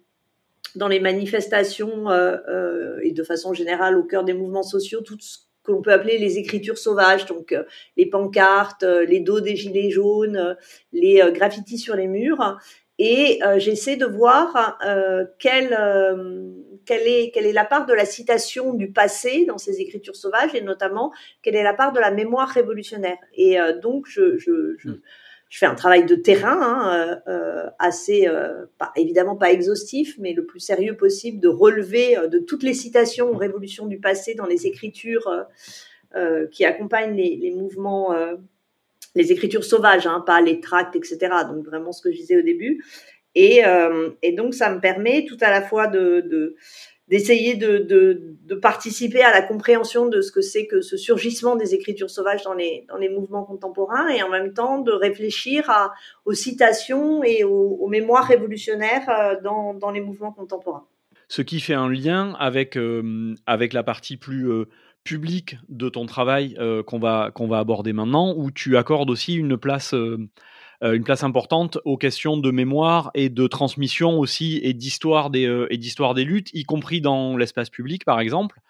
dans 0.75 0.87
les 0.87 0.99
manifestations 0.99 2.09
euh, 2.09 2.99
et 3.01 3.11
de 3.11 3.23
façon 3.23 3.53
générale 3.53 3.97
au 3.97 4.03
cœur 4.03 4.23
des 4.23 4.33
mouvements 4.33 4.63
sociaux 4.63 5.01
tout 5.01 5.17
ce 5.19 5.39
qu'on 5.69 5.81
peut 5.81 5.93
appeler 5.93 6.17
les 6.17 6.37
écritures 6.37 6.77
sauvages, 6.77 7.25
donc 7.25 7.51
euh, 7.51 7.63
les 7.97 8.07
pancartes, 8.07 8.83
euh, 8.83 9.05
les 9.05 9.19
dos 9.19 9.39
des 9.39 9.55
gilets 9.55 9.91
jaunes, 9.91 10.37
euh, 10.37 10.53
les 10.91 11.21
graffitis 11.31 11.77
sur 11.77 11.95
les 11.95 12.07
murs. 12.07 12.57
Et 13.01 13.39
j'essaie 13.59 13.95
de 13.95 14.05
voir 14.05 14.77
quelle, 15.39 15.69
quelle, 16.85 17.07
est, 17.07 17.31
quelle 17.33 17.45
est 17.45 17.53
la 17.53 17.63
part 17.63 17.85
de 17.85 17.93
la 17.93 18.03
citation 18.03 18.73
du 18.73 18.91
passé 18.91 19.45
dans 19.45 19.57
ces 19.57 19.79
écritures 19.79 20.17
sauvages 20.17 20.53
et 20.53 20.59
notamment 20.59 21.13
quelle 21.41 21.55
est 21.55 21.63
la 21.63 21.73
part 21.73 21.93
de 21.93 22.01
la 22.01 22.11
mémoire 22.11 22.49
révolutionnaire. 22.49 23.15
Et 23.35 23.57
donc, 23.81 24.05
je, 24.05 24.35
hmm 24.83 24.99
je 25.49 25.57
fais 25.57 25.65
un 25.65 25.75
travail 25.75 26.05
de 26.05 26.15
terrain 26.15 26.59
hein, 26.61 26.93
euh, 26.93 27.15
euh, 27.27 27.69
assez, 27.79 28.27
euh, 28.27 28.65
pas, 28.77 28.91
évidemment 28.95 29.35
pas 29.35 29.51
exhaustif, 29.51 30.15
mais 30.19 30.33
le 30.33 30.45
plus 30.45 30.59
sérieux 30.59 30.95
possible, 30.95 31.39
de 31.39 31.47
relever 31.47 32.17
euh, 32.17 32.27
de 32.27 32.37
toutes 32.37 32.61
les 32.61 32.75
citations 32.75 33.31
aux 33.31 33.37
révolutions 33.37 33.87
du 33.87 33.99
passé 33.99 34.35
dans 34.35 34.45
les 34.45 34.67
écritures 34.67 35.27
euh, 36.15 36.47
qui 36.47 36.65
accompagnent 36.65 37.15
les, 37.15 37.35
les 37.35 37.51
mouvements, 37.51 38.15
les 39.15 39.31
écritures 39.31 39.63
sauvages, 39.63 40.05
hein, 40.05 40.23
pas 40.25 40.39
les 40.39 40.59
tracts, 40.59 40.95
etc. 40.95 41.17
Donc 41.47 41.65
vraiment 41.65 41.91
ce 41.91 42.03
que 42.03 42.11
je 42.11 42.17
disais 42.17 42.37
au 42.37 42.43
début. 42.43 42.83
Et, 43.35 43.61
et 44.23 44.31
donc 44.33 44.55
ça 44.55 44.73
me 44.73 44.79
permet 44.79 45.25
tout 45.25 45.37
à 45.41 45.51
la 45.51 45.61
fois 45.61 45.87
de, 45.87 46.21
de 46.21 46.55
d'essayer 47.09 47.55
de, 47.55 47.79
de, 47.79 48.55
participer 48.55 49.21
à 49.21 49.31
la 49.31 49.41
compréhension 49.41 50.07
de 50.07 50.21
ce 50.21 50.31
que 50.31 50.41
c'est 50.41 50.67
que 50.67 50.81
ce 50.81 50.97
surgissement 50.97 51.55
des 51.55 51.73
écritures 51.73 52.09
sauvages 52.09 52.43
dans 52.43 52.53
les, 52.53 52.85
dans 52.89 52.97
les 52.97 53.09
mouvements 53.09 53.43
contemporains 53.43 54.09
et 54.09 54.21
en 54.21 54.29
même 54.29 54.53
temps 54.53 54.79
de 54.79 54.91
réfléchir 54.91 55.69
aux 56.25 56.33
citations 56.33 57.23
et 57.23 57.43
aux, 57.43 57.87
mémoires 57.87 58.27
révolutionnaires 58.27 59.09
euh, 59.09 59.35
dans, 59.43 59.73
dans, 59.73 59.91
les 59.91 60.01
mouvements 60.01 60.31
contemporains. 60.31 60.85
Ce 61.27 61.43
qui 61.43 61.59
fait 61.59 61.75
un 61.75 61.89
lien 61.89 62.33
avec, 62.39 62.75
euh, 62.75 63.35
avec 63.45 63.73
la 63.73 63.83
partie 63.83 64.17
plus 64.17 64.49
euh, 64.51 64.65
publique 65.03 65.57
de 65.69 65.87
ton 65.87 66.05
travail 66.05 66.55
euh, 66.59 66.83
qu'on 66.83 66.99
va, 66.99 67.31
va 67.35 67.59
aborder 67.59 67.93
maintenant, 67.93 68.33
où 68.35 68.51
tu 68.51 68.77
accordes 68.77 69.09
aussi 69.09 69.35
une 69.35 69.57
place 69.57 69.95
une 70.81 71.03
place 71.03 71.23
importante 71.23 71.77
aux 71.83 71.97
questions 71.97 72.37
de 72.37 72.51
mémoire 72.51 73.11
et 73.13 73.29
de 73.29 73.47
transmission 73.47 74.19
aussi 74.19 74.59
et 74.63 74.73
d'histoire 74.73 75.29
des, 75.29 75.45
euh, 75.45 75.67
et 75.69 75.77
d'histoire 75.77 76.13
des 76.13 76.23
luttes, 76.23 76.49
y 76.53 76.63
compris 76.63 77.01
dans 77.01 77.35
l'espace 77.35 77.69
public 77.69 78.05
par 78.05 78.19
exemple 78.19 78.61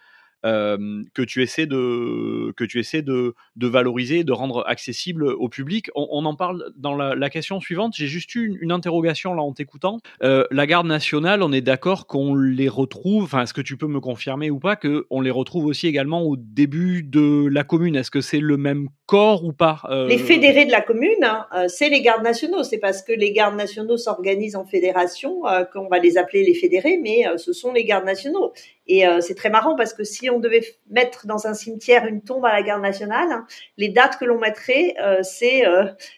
que 0.44 1.22
tu 1.22 1.42
essaies 1.42 1.66
de 1.66 2.54
que 2.56 2.64
tu 2.64 2.80
essaies 2.80 3.02
de, 3.02 3.34
valoriser, 3.56 4.24
de 4.24 4.32
rendre 4.32 4.64
accessible 4.68 5.26
au 5.26 5.50
public. 5.50 5.90
On, 5.96 6.26
en 6.26 6.36
parle 6.36 6.72
dans 6.76 6.96
la, 6.96 7.30
question 7.30 7.60
suivante. 7.60 7.94
J'ai 7.96 8.08
juste 8.08 8.34
eu 8.36 8.58
une, 8.62 8.72
interrogation 8.72 9.34
là 9.34 9.42
en 9.42 9.54
t'écoutant. 9.54 10.00
Euh, 10.24 10.46
la 10.52 10.66
garde 10.68 10.88
nationale, 10.88 11.42
on 11.44 11.52
est 11.52 11.62
d'accord 11.62 12.08
qu'on 12.08 12.36
les 12.36 12.70
retrouve. 12.70 13.24
Enfin, 13.24 13.44
est-ce 13.44 13.54
que 13.54 13.62
tu 13.62 13.78
peux 13.78 13.88
me 13.88 14.00
confirmer 14.00 14.50
ou 14.50 14.60
pas 14.60 14.76
que 14.76 15.06
on 15.10 15.22
les 15.22 15.32
retrouve 15.32 15.66
aussi 15.66 15.88
également 15.88 16.22
au 16.22 16.36
début 16.38 17.04
de 17.04 17.48
la 17.48 17.64
commune? 17.64 17.96
Est-ce 17.96 18.12
que 18.12 18.22
c'est 18.22 18.40
le 18.40 18.58
même 18.58 18.90
corps 19.06 19.44
ou 19.44 19.54
pas? 19.54 19.82
Euh... 19.90 20.08
Les 20.08 20.18
fédérés 20.18 20.66
de 20.66 20.72
la 20.72 20.82
commune, 20.82 21.24
hein, 21.24 21.46
euh, 21.56 21.68
c'est 21.68 21.90
les 21.90 22.02
gardes 22.02 22.24
nationaux. 22.24 22.64
C'est 22.64 22.78
parce 22.78 23.02
que 23.02 23.12
les 23.12 23.32
gardes 23.32 23.56
nationaux 23.56 23.98
s'organisent 23.98 24.56
en 24.56 24.66
fédération 24.66 25.42
qu'on 25.74 25.88
va 25.88 26.00
les 26.00 26.18
appeler 26.18 26.44
les 26.44 26.54
fédérés, 26.54 27.00
mais 27.02 27.26
ce 27.38 27.54
sont 27.54 27.74
les 27.74 27.84
gardes 27.84 28.06
nationaux. 28.06 28.54
Et 28.92 29.06
c'est 29.22 29.36
très 29.36 29.52
marrant 29.52 29.76
parce 29.76 29.94
que 29.94 30.04
si 30.04 30.32
on 30.32 30.40
devait 30.40 30.64
mettre 30.90 31.28
dans 31.28 31.46
un 31.46 31.54
cimetière 31.54 32.08
une 32.08 32.24
tombe 32.24 32.44
à 32.44 32.52
la 32.52 32.64
garde 32.64 32.82
nationale, 32.82 33.44
les 33.78 33.90
dates 33.90 34.18
que 34.18 34.26
l'on 34.26 34.40
mettrait, 34.40 34.96
c'est 35.22 35.64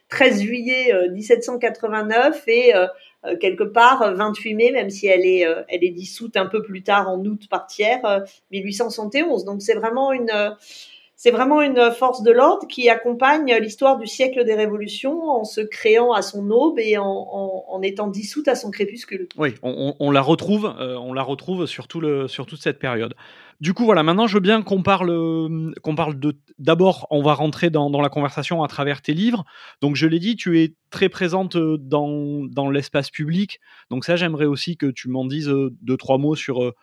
13 0.07 0.41
juillet 0.41 0.93
1789 1.11 2.43
et 2.47 2.71
quelque 3.41 3.65
part 3.65 4.15
28 4.15 4.53
mai, 4.55 4.71
même 4.71 4.89
si 4.89 5.07
elle 5.07 5.25
est, 5.25 5.45
elle 5.67 5.83
est 5.83 5.89
dissoute 5.89 6.37
un 6.37 6.45
peu 6.45 6.63
plus 6.63 6.81
tard 6.81 7.09
en 7.09 7.19
août 7.25 7.47
par 7.49 7.67
tiers, 7.67 8.23
1871. 8.51 9.43
Donc 9.43 9.61
c'est 9.61 9.75
vraiment 9.75 10.13
une 10.13 10.31
c'est 11.23 11.29
vraiment 11.29 11.61
une 11.61 11.91
force 11.91 12.23
de 12.23 12.31
l'ordre 12.31 12.65
qui 12.65 12.89
accompagne 12.89 13.55
l'histoire 13.61 13.99
du 13.99 14.07
siècle 14.07 14.43
des 14.43 14.55
révolutions 14.55 15.21
en 15.29 15.43
se 15.43 15.61
créant 15.61 16.13
à 16.13 16.23
son 16.23 16.49
aube 16.49 16.79
et 16.79 16.97
en, 16.97 17.79
étant 17.83 18.07
dissoute 18.07 18.47
à 18.47 18.55
son 18.55 18.71
crépuscule. 18.71 19.27
Oui, 19.37 19.53
on, 19.61 20.09
la 20.09 20.21
retrouve, 20.21 20.73
euh, 20.79 20.95
on 20.95 21.13
la 21.13 21.21
retrouve 21.21 21.67
sur, 21.67 21.85
sur 22.27 22.45
toute 22.47 22.59
cette 22.59 22.79
période. 22.79 23.13
Du 23.59 23.75
coup, 23.75 23.85
voilà, 23.85 24.01
maintenant 24.01 24.25
je 24.25 24.33
veux 24.33 24.39
bien 24.39 24.63
qu'on 24.63 24.81
parle, 24.81 25.11
qu'on 25.83 25.93
parle 25.93 26.19
de. 26.19 26.39
D'abord, 26.57 27.05
on 27.11 27.21
va 27.21 27.35
rentrer 27.35 27.69
dans, 27.69 28.01
la 28.01 28.09
conversation 28.09 28.63
à 28.63 28.67
travers 28.67 29.03
tes 29.03 29.13
livres. 29.13 29.45
Donc, 29.79 29.95
je 29.95 30.07
l'ai 30.07 30.17
dit, 30.17 30.35
tu 30.35 30.59
es 30.59 30.73
très 30.89 31.09
présente 31.09 31.55
dans, 31.55 32.43
dans 32.45 32.71
l'espace 32.71 33.11
public. 33.11 33.59
Donc, 33.91 34.05
ça, 34.05 34.15
j'aimerais 34.15 34.45
aussi 34.45 34.75
que 34.75 34.87
tu 34.87 35.07
m'en 35.07 35.25
dises 35.25 35.53
deux, 35.83 35.97
trois 35.97 36.17
mots 36.17 36.35
sur 36.35 36.73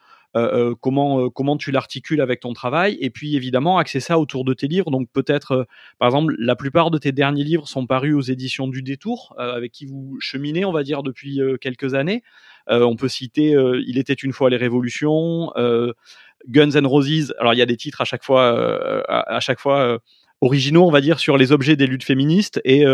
comment, 0.81 1.31
comment 1.31 1.57
tu 1.57 1.71
l'articules 1.71 2.21
avec 2.21 2.41
ton 2.41 2.53
travail, 2.53 2.97
et 3.01 3.11
puis 3.11 3.37
évidemment 3.37 3.79
axer 3.79 4.01
ça 4.01 4.19
autour 4.19 4.45
de 4.45 4.55
tes 4.55 4.69
livres. 4.69 4.91
Donc 4.91 5.09
peut-être, 5.13 5.67
par 5.99 6.09
exemple, 6.09 6.35
la 6.39 6.57
plupart 6.57 6.91
de 6.91 6.99
tes 6.99 7.13
derniers 7.13 7.45
livres 7.45 7.67
sont 7.67 7.87
parus 7.87 8.15
aux 8.15 8.21
éditions 8.21 8.69
du 8.69 8.83
Détour, 8.83 9.35
avec 9.39 9.73
qui 9.73 9.87
vous 9.87 10.17
cheminez, 10.21 10.65
on 10.65 10.73
va 10.73 10.83
dire, 10.83 11.03
depuis 11.03 11.41
quelques 11.61 11.95
années. 11.95 12.23
on 12.69 12.97
peut 12.97 13.09
citer 13.09 13.57
Il 13.87 13.99
était 13.99 14.13
une 14.13 14.33
fois 14.33 14.51
les 14.51 14.57
révolutions, 14.57 15.53
Guns 16.49 16.77
and 16.77 16.89
Roses. 16.89 17.35
Alors 17.39 17.55
il 17.55 17.59
y 17.59 17.63
a 17.63 17.67
des 17.67 17.77
titres 17.77 18.01
à 18.01 18.05
chaque 18.05 18.25
fois, 18.25 19.05
à, 19.09 19.41
chaque 19.41 19.61
fois 19.61 19.99
originaux, 20.41 20.87
on 20.87 20.91
va 20.91 21.01
dire, 21.01 21.19
sur 21.19 21.37
les 21.37 21.53
objets 21.53 21.77
des 21.77 21.87
luttes 21.87 22.05
féministes 22.05 22.61
et 22.65 22.85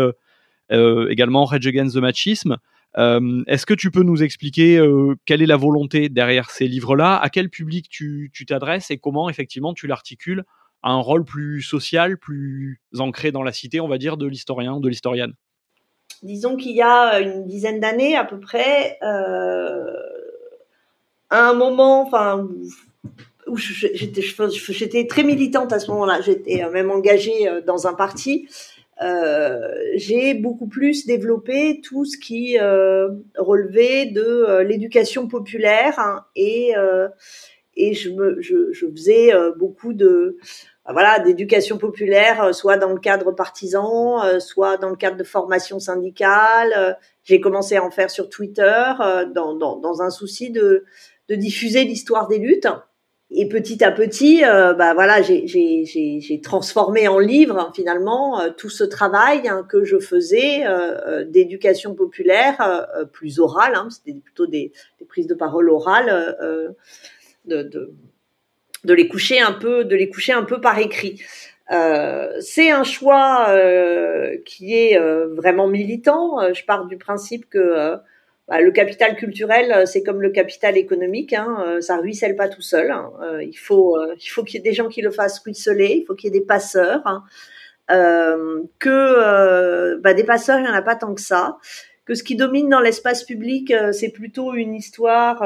également 0.71 1.45
Rage 1.45 1.67
Against 1.67 1.95
the 1.95 1.99
Machisme. 1.99 2.57
Euh, 2.97 3.43
est-ce 3.47 3.65
que 3.65 3.73
tu 3.73 3.91
peux 3.91 4.03
nous 4.03 4.23
expliquer 4.23 4.77
euh, 4.77 5.15
quelle 5.25 5.41
est 5.41 5.47
la 5.47 5.57
volonté 5.57 6.07
derrière 6.09 6.49
ces 6.49 6.67
livres-là, 6.67 7.17
à 7.17 7.29
quel 7.29 7.49
public 7.49 7.89
tu 7.89 8.31
t'adresses 8.47 8.89
et 8.91 8.97
comment 8.97 9.29
effectivement 9.29 9.73
tu 9.73 9.87
l'articules 9.87 10.43
à 10.81 10.91
un 10.91 10.99
rôle 10.99 11.25
plus 11.25 11.61
social, 11.61 12.17
plus 12.17 12.79
ancré 12.97 13.31
dans 13.31 13.43
la 13.43 13.51
cité, 13.51 13.79
on 13.81 13.87
va 13.87 13.97
dire, 13.97 14.17
de 14.17 14.27
l'historien, 14.27 14.79
de 14.79 14.87
l'historienne? 14.87 15.33
Disons 16.23 16.55
qu'il 16.55 16.75
y 16.75 16.81
a 16.81 17.19
une 17.19 17.45
dizaine 17.45 17.79
d'années 17.79 18.15
à 18.15 18.23
peu 18.23 18.39
près, 18.39 18.97
euh, 19.03 19.93
à 21.29 21.49
un 21.49 21.53
moment, 21.53 22.03
enfin, 22.03 22.47
où 23.47 23.57
j'étais 23.57 25.07
très 25.07 25.23
militante 25.23 25.73
à 25.73 25.79
ce 25.79 25.91
moment-là, 25.91 26.21
j'étais 26.21 26.67
même 26.69 26.91
engagée 26.91 27.49
dans 27.67 27.87
un 27.87 27.93
parti. 27.93 28.47
Euh, 29.01 29.73
j'ai 29.95 30.33
beaucoup 30.33 30.67
plus 30.67 31.05
développé 31.05 31.81
tout 31.83 32.05
ce 32.05 32.17
qui 32.17 32.57
euh, 32.59 33.09
relevait 33.37 34.05
de 34.05 34.21
euh, 34.21 34.63
l'éducation 34.63 35.27
populaire 35.27 35.99
hein, 35.99 36.25
et 36.35 36.73
et 37.77 37.93
je, 37.93 38.09
me, 38.09 38.41
je, 38.41 38.71
je 38.71 38.87
faisais 38.87 39.33
beaucoup 39.57 39.91
de 39.91 40.37
voilà 40.87 41.19
d'éducation 41.19 41.77
populaire, 41.77 42.55
soit 42.55 42.77
dans 42.77 42.93
le 42.93 42.99
cadre 42.99 43.33
partisan, 43.33 44.39
soit 44.39 44.77
dans 44.77 44.89
le 44.89 44.95
cadre 44.95 45.17
de 45.17 45.25
formation 45.25 45.77
syndicale. 45.79 46.97
J'ai 47.25 47.41
commencé 47.41 47.75
à 47.75 47.83
en 47.83 47.91
faire 47.91 48.09
sur 48.09 48.29
Twitter 48.29 48.81
dans, 49.33 49.55
dans, 49.55 49.75
dans 49.75 50.01
un 50.01 50.09
souci 50.09 50.51
de, 50.51 50.85
de 51.27 51.35
diffuser 51.35 51.83
l'histoire 51.83 52.29
des 52.29 52.37
luttes 52.37 52.67
et 53.37 53.49
petit 53.49 53.83
à 53.83 53.91
petit, 53.91 54.45
euh, 54.45 54.73
bah 54.73 54.93
voilà, 54.93 55.21
j'ai 55.21 56.39
transformé 56.41 57.09
en 57.09 57.19
livre 57.19 57.59
hein, 57.59 57.71
finalement 57.75 58.39
euh, 58.39 58.49
tout 58.49 58.69
ce 58.69 58.85
travail 58.85 59.49
hein, 59.49 59.65
que 59.69 59.83
je 59.83 59.99
faisais 59.99 60.65
euh, 60.65 61.25
d'éducation 61.25 61.95
populaire 61.95 62.87
plus 63.11 63.39
orale. 63.39 63.73
Hein, 63.75 63.89
C'était 63.89 64.17
plutôt 64.17 64.47
des, 64.47 64.71
prises 65.09 65.27
de 65.27 65.35
parole 65.35 65.69
orales, 65.69 66.45
de, 67.45 67.61
de, 67.61 68.93
les 68.93 69.07
coucher 69.09 69.41
un 69.41 69.51
peu, 69.51 69.83
de 69.83 69.95
les 69.95 70.09
coucher 70.09 70.33
un 70.33 70.43
peu 70.43 70.61
par 70.61 70.79
écrit. 70.79 71.21
C'est 71.69 72.71
un 72.71 72.83
choix 72.83 73.53
qui 74.45 74.75
est 74.75 74.97
vraiment 75.27 75.67
militant. 75.67 76.53
Je 76.53 76.63
pars 76.63 76.85
du 76.85 76.97
principe 76.97 77.49
que 77.49 77.97
bah, 78.47 78.61
le 78.61 78.71
capital 78.71 79.15
culturel, 79.15 79.71
euh, 79.71 79.85
c'est 79.85 80.03
comme 80.03 80.21
le 80.21 80.29
capital 80.29 80.77
économique, 80.77 81.33
hein, 81.33 81.63
euh, 81.65 81.81
ça 81.81 81.97
ruisselle 81.97 82.35
pas 82.35 82.47
tout 82.47 82.61
seul. 82.61 82.91
Hein. 82.91 83.11
Euh, 83.23 83.43
il 83.43 83.57
faut, 83.57 83.97
il 84.13 84.27
faut 84.27 84.43
qu'il 84.43 84.55
y 84.55 84.57
ait 84.59 84.69
des 84.69 84.73
gens 84.73 84.87
qui 84.87 85.01
le 85.01 85.09
fassent 85.09 85.39
ruisseler, 85.39 85.97
il 86.01 86.05
faut 86.05 86.13
qu'il 86.13 86.31
y 86.31 86.35
ait 86.35 86.39
des 86.39 86.45
passeurs. 86.45 87.01
Hein. 87.05 87.23
que 88.79 89.95
bah, 89.95 90.13
des 90.13 90.23
passeurs, 90.23 90.59
il 90.59 90.63
n'y 90.63 90.69
en 90.69 90.73
a 90.73 90.81
pas 90.83 90.95
tant 90.95 91.13
que 91.15 91.21
ça. 91.21 91.57
Que 92.05 92.13
ce 92.13 92.21
qui 92.21 92.35
domine 92.35 92.69
dans 92.69 92.81
l'espace 92.81 93.23
public, 93.23 93.73
c'est 93.91 94.09
plutôt 94.09 94.53
une 94.53 94.75
histoire 94.75 95.41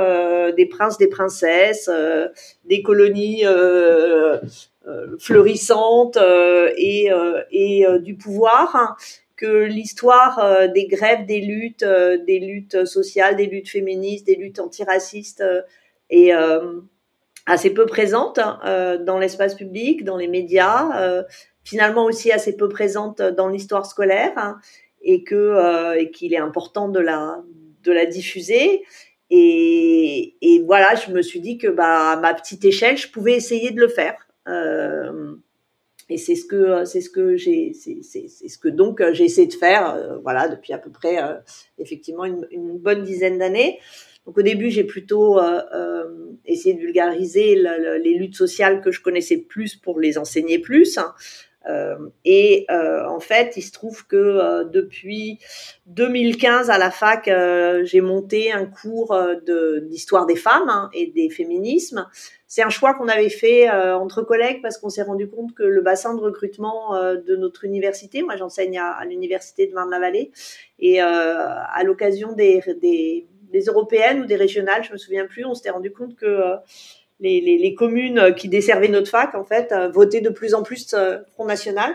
des 0.53 0.65
princes, 0.65 0.97
des 0.97 1.07
princesses, 1.07 1.89
des 2.65 2.81
colonies 2.81 3.45
fleurissantes 5.19 6.17
et, 6.77 7.09
et 7.51 7.85
du 8.01 8.15
pouvoir 8.15 8.97
que 9.39 9.63
l'histoire 9.63 10.39
euh, 10.39 10.67
des 10.67 10.85
grèves, 10.85 11.25
des 11.25 11.39
luttes, 11.39 11.83
euh, 11.83 12.17
des 12.27 12.39
luttes 12.39 12.85
sociales, 12.85 13.37
des 13.37 13.45
luttes 13.45 13.69
féministes, 13.69 14.27
des 14.27 14.35
luttes 14.35 14.59
antiracistes 14.59 15.39
euh, 15.39 15.61
est 16.09 16.33
assez 17.45 17.73
peu 17.73 17.85
présente 17.85 18.37
hein, 18.37 18.97
dans 19.05 19.17
l'espace 19.17 19.55
public, 19.55 20.03
dans 20.03 20.17
les 20.17 20.27
médias, 20.27 21.23
finalement 21.63 22.05
aussi 22.05 22.31
assez 22.31 22.57
peu 22.57 22.67
présente 22.67 23.21
dans 23.21 23.47
l'histoire 23.47 23.85
scolaire, 23.85 24.33
hein, 24.35 24.57
et 25.03 25.23
que 25.23 25.95
et 25.95 26.09
qu'il 26.09 26.33
est 26.33 26.39
important 26.39 26.89
de 26.89 26.99
la 26.99 28.05
diffuser. 28.07 28.83
Et, 29.29 30.63
voilà, 30.65 30.95
je 30.95 31.11
me 31.11 31.21
suis 31.21 31.41
dit 31.41 31.59
que 31.59 31.67
bah 31.67 32.13
à 32.13 32.15
ma 32.17 32.33
petite 32.33 32.65
échelle, 32.65 32.97
je 32.97 33.07
pouvais 33.07 33.33
essayer 33.33 33.69
de 33.69 33.79
le 33.79 33.87
faire. 33.87 34.27
Et 36.09 36.17
c'est 36.17 36.35
ce 36.35 36.45
que 36.45 36.85
c'est 36.85 37.01
ce 37.01 37.09
que 37.09 37.35
j'ai 37.35 37.73
c'est 37.73 38.01
ce 38.01 38.57
que 38.57 38.67
donc 38.67 39.01
j'ai 39.13 39.25
essayé 39.25 39.47
de 39.47 39.53
faire 39.53 39.93
euh, 39.93 40.17
voilà 40.19 40.47
depuis 40.47 40.73
à 40.73 40.77
peu 40.77 40.89
près 40.89 41.21
euh, 41.21 41.35
effectivement 41.77 42.25
une, 42.25 42.47
une, 42.51 42.77
bonne 42.77 43.03
dizaine 43.03 43.37
d'années 43.37 43.79
donc 44.25 44.37
au 44.37 44.41
début 44.41 44.71
j'ai 44.71 44.83
plutôt 44.83 45.39
euh, 45.39 45.61
euh 45.73 46.05
essayé 46.45 46.73
de 46.73 46.79
vulgariser 46.79 47.55
les 47.55 48.15
luttes 48.15 48.35
sociales 48.35 48.81
que 48.81 48.91
je 48.91 49.01
connaissais 49.01 49.37
plus 49.37 49.75
pour 49.75 49.99
les 49.99 50.17
enseigner 50.17 50.57
plus 50.57 50.97
hein. 50.97 51.13
Euh, 51.69 51.95
et 52.25 52.65
euh, 52.71 53.05
en 53.07 53.19
fait, 53.19 53.53
il 53.57 53.61
se 53.61 53.71
trouve 53.71 54.05
que 54.07 54.15
euh, 54.15 54.63
depuis 54.63 55.39
2015 55.87 56.69
à 56.69 56.77
la 56.77 56.91
fac, 56.91 57.29
j'ai 57.83 58.01
monté 58.01 58.51
un 58.51 58.65
cours 58.65 59.17
d'histoire 59.83 60.25
des 60.25 60.35
femmes 60.35 60.69
hein, 60.69 60.89
et 60.93 61.07
des 61.07 61.29
féminismes. 61.29 62.07
C'est 62.47 62.63
un 62.63 62.69
choix 62.69 62.95
qu'on 62.95 63.07
avait 63.07 63.29
fait 63.29 63.69
entre 63.69 64.23
collègues 64.23 64.61
parce 64.61 64.77
qu'on 64.77 64.89
s'est 64.89 65.03
rendu 65.03 65.29
compte 65.29 65.53
que 65.53 65.63
le 65.63 65.81
bassin 65.81 66.15
de 66.15 66.19
recrutement 66.19 66.95
de 67.13 67.35
notre 67.35 67.63
université, 67.65 68.23
moi 68.23 68.35
j'enseigne 68.37 68.79
à, 68.79 69.03
l'université 69.05 69.67
de 69.67 69.73
Marne-la-Vallée, 69.73 70.31
et 70.79 70.99
à 70.99 71.83
l'occasion 71.83 72.33
des, 72.33 72.63
des, 72.81 73.61
européennes 73.67 74.21
ou 74.21 74.25
des 74.25 74.35
régionales, 74.35 74.83
je 74.83 74.93
me 74.93 74.97
souviens 74.97 75.27
plus, 75.27 75.45
on 75.45 75.53
s'était 75.53 75.69
rendu 75.69 75.91
compte 75.91 76.15
que 76.15 76.55
les, 77.19 77.41
les, 77.41 77.57
les, 77.57 77.75
communes 77.75 78.33
qui 78.35 78.47
desservaient 78.47 78.87
notre 78.87 79.09
fac, 79.09 79.35
en 79.35 79.43
fait, 79.43 79.71
euh, 79.71 79.89
votaient 79.89 80.21
de 80.21 80.29
plus 80.29 80.53
en 80.53 80.63
plus 80.63 80.93
euh, 80.93 81.17
Front 81.33 81.45
National. 81.45 81.93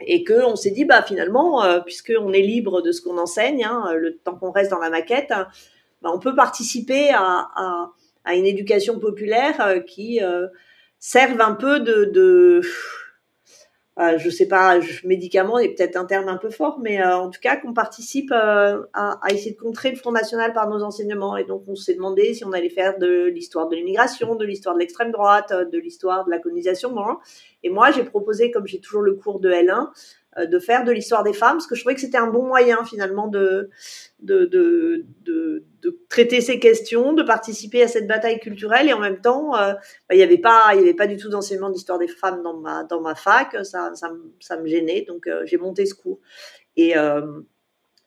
Et 0.00 0.24
que 0.24 0.44
on 0.44 0.56
s'est 0.56 0.70
dit, 0.70 0.86
bah 0.86 1.02
finalement, 1.02 1.62
euh, 1.62 1.80
puisqu'on 1.80 2.32
est 2.32 2.40
libre 2.40 2.80
de 2.80 2.90
ce 2.90 3.02
qu'on 3.02 3.18
enseigne, 3.18 3.64
hein, 3.64 3.92
le 3.94 4.16
temps 4.16 4.34
qu'on 4.34 4.50
reste 4.50 4.70
dans 4.70 4.78
la 4.78 4.88
maquette, 4.88 5.28
bah, 5.28 6.10
on 6.14 6.18
peut 6.18 6.34
participer 6.34 7.10
à, 7.10 7.48
à, 7.54 7.92
à 8.24 8.34
une 8.34 8.46
éducation 8.46 8.98
populaire 8.98 9.84
qui 9.86 10.20
serve 10.98 11.40
un 11.42 11.52
peu 11.52 11.80
de, 11.80 12.04
de 12.06 12.62
euh, 14.00 14.16
je 14.16 14.30
sais 14.30 14.46
pas, 14.46 14.78
médicament 15.04 15.58
est 15.58 15.74
peut-être 15.74 15.96
un 15.96 16.06
terme 16.06 16.28
un 16.28 16.38
peu 16.38 16.48
fort, 16.48 16.78
mais 16.80 17.02
euh, 17.02 17.16
en 17.16 17.28
tout 17.28 17.40
cas 17.40 17.56
qu'on 17.56 17.74
participe 17.74 18.32
euh, 18.32 18.82
à, 18.94 19.18
essayer 19.30 19.52
de 19.52 19.60
contrer 19.60 19.90
le 19.90 19.96
Front 19.96 20.12
National 20.12 20.54
par 20.54 20.70
nos 20.70 20.82
enseignements. 20.82 21.36
Et 21.36 21.44
donc 21.44 21.64
on 21.66 21.74
s'est 21.74 21.94
demandé 21.94 22.32
si 22.32 22.44
on 22.44 22.52
allait 22.52 22.70
faire 22.70 22.98
de 22.98 23.26
l'histoire 23.26 23.68
de 23.68 23.76
l'immigration, 23.76 24.36
de 24.36 24.44
l'histoire 24.46 24.74
de 24.74 24.80
l'extrême 24.80 25.10
droite, 25.10 25.52
de 25.52 25.78
l'histoire 25.78 26.24
de 26.24 26.30
la 26.30 26.38
colonisation. 26.38 26.92
Bon. 26.92 27.18
Et 27.62 27.68
moi 27.68 27.90
j'ai 27.90 28.04
proposé, 28.04 28.50
comme 28.50 28.66
j'ai 28.66 28.80
toujours 28.80 29.02
le 29.02 29.14
cours 29.14 29.38
de 29.38 29.50
L1, 29.50 29.70
euh, 29.70 29.86
de 30.38 30.58
faire 30.58 30.84
de 30.84 30.92
l'histoire 30.92 31.22
des 31.24 31.32
femmes, 31.32 31.54
parce 31.54 31.66
que 31.66 31.74
je 31.74 31.80
trouvais 31.80 31.94
que 31.94 32.00
c'était 32.00 32.18
un 32.18 32.28
bon 32.28 32.46
moyen 32.46 32.84
finalement 32.84 33.26
de, 33.26 33.70
de, 34.20 34.44
de, 34.44 35.04
de, 35.24 35.64
traiter 36.08 36.40
ces 36.40 36.60
questions, 36.60 37.12
de 37.12 37.22
participer 37.22 37.82
à 37.82 37.88
cette 37.88 38.06
bataille 38.06 38.38
culturelle, 38.38 38.88
et 38.88 38.92
en 38.92 39.00
même 39.00 39.20
temps, 39.20 39.56
euh, 39.56 39.72
bah, 40.08 40.14
il 40.14 40.18
n'y 40.18 40.22
avait 40.22 40.38
pas, 40.38 40.70
il 40.74 40.80
y 40.80 40.82
avait 40.82 40.94
pas 40.94 41.06
du 41.06 41.16
tout 41.16 41.30
d'enseignement 41.30 41.70
d'histoire 41.70 41.98
des 41.98 42.08
femmes 42.08 42.42
dans 42.42 42.56
ma 42.56 42.84
dans 42.84 43.00
ma 43.00 43.14
fac, 43.14 43.56
ça 43.64 43.90
ça, 43.94 44.10
ça 44.38 44.56
me 44.56 44.66
gênait, 44.66 45.04
donc 45.08 45.26
euh, 45.26 45.42
j'ai 45.46 45.56
monté 45.56 45.86
ce 45.86 45.94
cours 45.94 46.20
et 46.76 46.94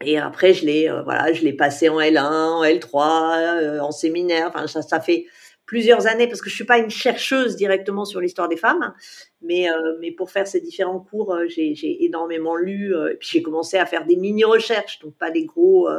et 0.06 0.18
après, 0.18 0.54
je 0.54 0.66
l'ai, 0.66 0.90
voilà, 1.06 1.28
passé 1.58 1.88
en 1.88 1.98
L1, 2.00 2.20
en 2.20 2.64
L3, 2.64 3.80
en 3.80 3.92
séminaire. 3.92 4.52
Enfin, 4.54 4.68
ça, 4.68 4.82
ça 4.82 5.00
fait 5.00 5.28
plusieurs 5.66 6.08
années 6.08 6.28
parce 6.28 6.42
que 6.42 6.50
je 6.50 6.56
suis 6.56 6.66
pas 6.66 6.78
une 6.78 6.90
chercheuse 6.90 7.56
directement 7.56 8.06
sur 8.06 8.20
l'histoire 8.20 8.50
des 8.50 8.58
femmes, 8.58 8.94
mais 9.42 9.70
euh, 9.70 9.98
mais 10.00 10.12
pour 10.12 10.30
faire 10.32 10.48
ces 10.48 10.62
différents 10.62 11.00
cours, 11.00 11.34
euh, 11.34 11.46
j'ai 11.48 12.04
énormément 12.04 12.56
lu 12.56 12.96
euh, 12.96 13.12
et 13.12 13.16
puis 13.16 13.30
j'ai 13.32 13.42
commencé 13.42 13.78
à 13.78 13.86
faire 13.86 14.06
des 14.06 14.16
mini 14.16 14.44
recherches, 14.44 15.00
donc 15.00 15.16
pas 15.18 15.32
des 15.32 15.46
gros 15.46 15.90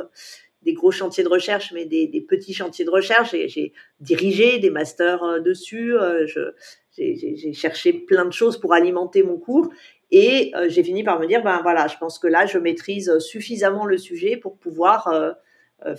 des 0.63 0.73
gros 0.73 0.91
chantiers 0.91 1.25
de 1.25 1.29
recherche, 1.29 1.73
mais 1.73 1.85
des, 1.85 2.07
des 2.07 2.23
petits 2.23 2.55
chantiers 2.55 2.87
de 2.87 2.91
recherche. 2.91 3.33
J'ai 3.33 3.75
dirigé 4.01 4.59
des 4.59 4.71
masters 4.71 5.43
dessus. 5.43 5.95
j'ai 6.97 7.53
cherché 7.53 7.93
plein 7.93 8.25
de 8.25 8.33
choses 8.33 8.59
pour 8.59 8.73
alimenter 8.73 9.23
mon 9.23 9.37
cours. 9.37 9.69
Et 10.11 10.53
j'ai 10.69 10.83
fini 10.83 11.05
par 11.05 11.21
me 11.21 11.27
dire, 11.27 11.43
ben 11.43 11.61
voilà, 11.63 11.87
je 11.87 11.99
pense 11.99 12.19
que 12.19 12.29
là, 12.29 12.47
je 12.47 12.57
maîtrise 12.57 13.19
suffisamment 13.19 13.85
le 13.85 13.99
sujet 13.99 14.39
pour 14.39 14.57
pouvoir 14.57 15.09
euh, 15.09 15.33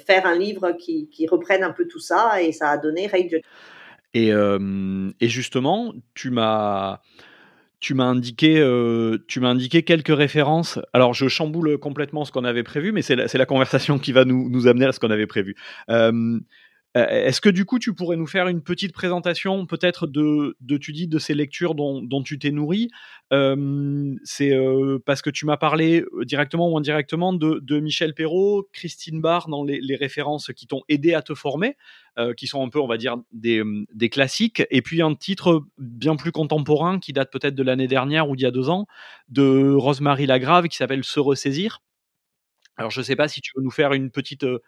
faire 0.05 0.25
un 0.25 0.37
livre 0.37 0.71
qui, 0.73 1.09
qui, 1.09 1.27
reprenne 1.27 1.63
un 1.63 1.71
peu 1.71 1.87
tout 1.87 1.99
ça 1.99 2.41
et 2.41 2.51
ça 2.51 2.69
a 2.69 2.77
donné 2.77 3.07
Rage. 3.07 3.39
Et, 4.13 4.31
euh, 4.31 5.11
et 5.19 5.27
justement, 5.27 5.93
tu 6.13 6.31
m'as 6.31 7.01
tu 7.81 7.93
m'as 7.93 8.05
indiqué, 8.05 8.57
euh, 8.57 9.17
indiqué 9.43 9.83
quelques 9.83 10.15
références. 10.15 10.79
Alors, 10.93 11.13
je 11.13 11.27
chamboule 11.27 11.77
complètement 11.77 12.25
ce 12.25 12.31
qu'on 12.31 12.43
avait 12.43 12.63
prévu, 12.63 12.91
mais 12.91 13.03
c'est 13.03 13.15
la, 13.15 13.25
la, 13.31 13.45
conversation 13.45 13.99
qui 13.99 14.11
va 14.11 14.25
nous, 14.25 14.49
nous 14.49 14.67
amener 14.67 14.85
à 14.85 14.91
ce 14.91 14.99
qu'on 14.99 15.11
avait 15.11 15.27
prévu. 15.27 15.55
Euh, 15.91 16.11
Euh, 16.11 16.39
est-ce 16.95 17.41
que 17.41 17.49
du 17.49 17.65
coup, 17.65 17.77
tu 17.77 17.93
pourrais 17.93 18.15
nous 18.15 18.25
faire 18.25 18.47
une 18.47 18.61
petite 18.61 18.93
présentation, 18.93 19.65
peut-être 19.65 20.07
de, 20.07 20.55
tu 20.77 20.93
dis, 20.93 21.07
de 21.07 21.19
ces 21.19 21.33
lectures 21.33 21.75
dont, 21.75 22.23
tu 22.23 22.39
t'es 22.39 22.51
nourri? 22.51 22.89
Euh, 23.33 24.15
C'est 24.23 24.53
euh, 24.53 24.97
parce 25.05 25.21
que 25.21 25.29
tu 25.29 25.45
m'as 25.45 25.57
parlé 25.57 26.05
euh, 26.13 26.23
directement 26.23 26.71
ou 26.71 26.77
indirectement 26.77 27.33
de, 27.33 27.79
Michel 27.79 28.13
Perrault, 28.13 28.69
Christine 28.71 29.19
Barr 29.19 29.49
dans 29.49 29.63
les, 29.63 29.95
références 29.95 30.51
qui 30.55 30.67
t'ont 30.67 30.83
aidé 30.87 31.13
à 31.13 31.21
te 31.21 31.35
former, 31.35 31.75
euh, 32.17 32.33
qui 32.33 32.47
sont 32.47 32.65
un 32.65 32.69
peu, 32.69 32.79
on 32.79 32.87
va 32.87 32.97
dire, 32.97 33.17
des, 33.33 33.61
des, 33.93 34.09
classiques, 34.09 34.63
et 34.71 34.81
puis 34.81 35.01
un 35.01 35.15
titre 35.15 35.65
bien 35.77 36.15
plus 36.15 36.31
contemporain 36.31 36.99
qui 36.99 37.11
date 37.11 37.31
peut-être 37.31 37.55
de 37.55 37.63
l'année 37.63 37.87
dernière 37.87 38.29
ou 38.29 38.37
d'il 38.37 38.43
y 38.43 38.47
a 38.47 38.51
deux 38.51 38.69
ans, 38.69 38.87
de 39.27 39.73
Rosemary 39.73 40.27
Lagrave, 40.27 40.69
qui 40.69 40.77
s'appelle 40.77 41.03
Se 41.03 41.19
ressaisir. 41.19 41.81
Alors, 42.77 42.91
je 42.91 42.99
ne 42.99 43.03
sais 43.05 43.15
pas 43.15 43.27
si 43.27 43.41
tu 43.41 43.51
veux 43.55 43.63
nous 43.63 43.71
faire 43.71 43.93
une 43.93 44.11
petite 44.11 44.43
euh, 44.43 44.61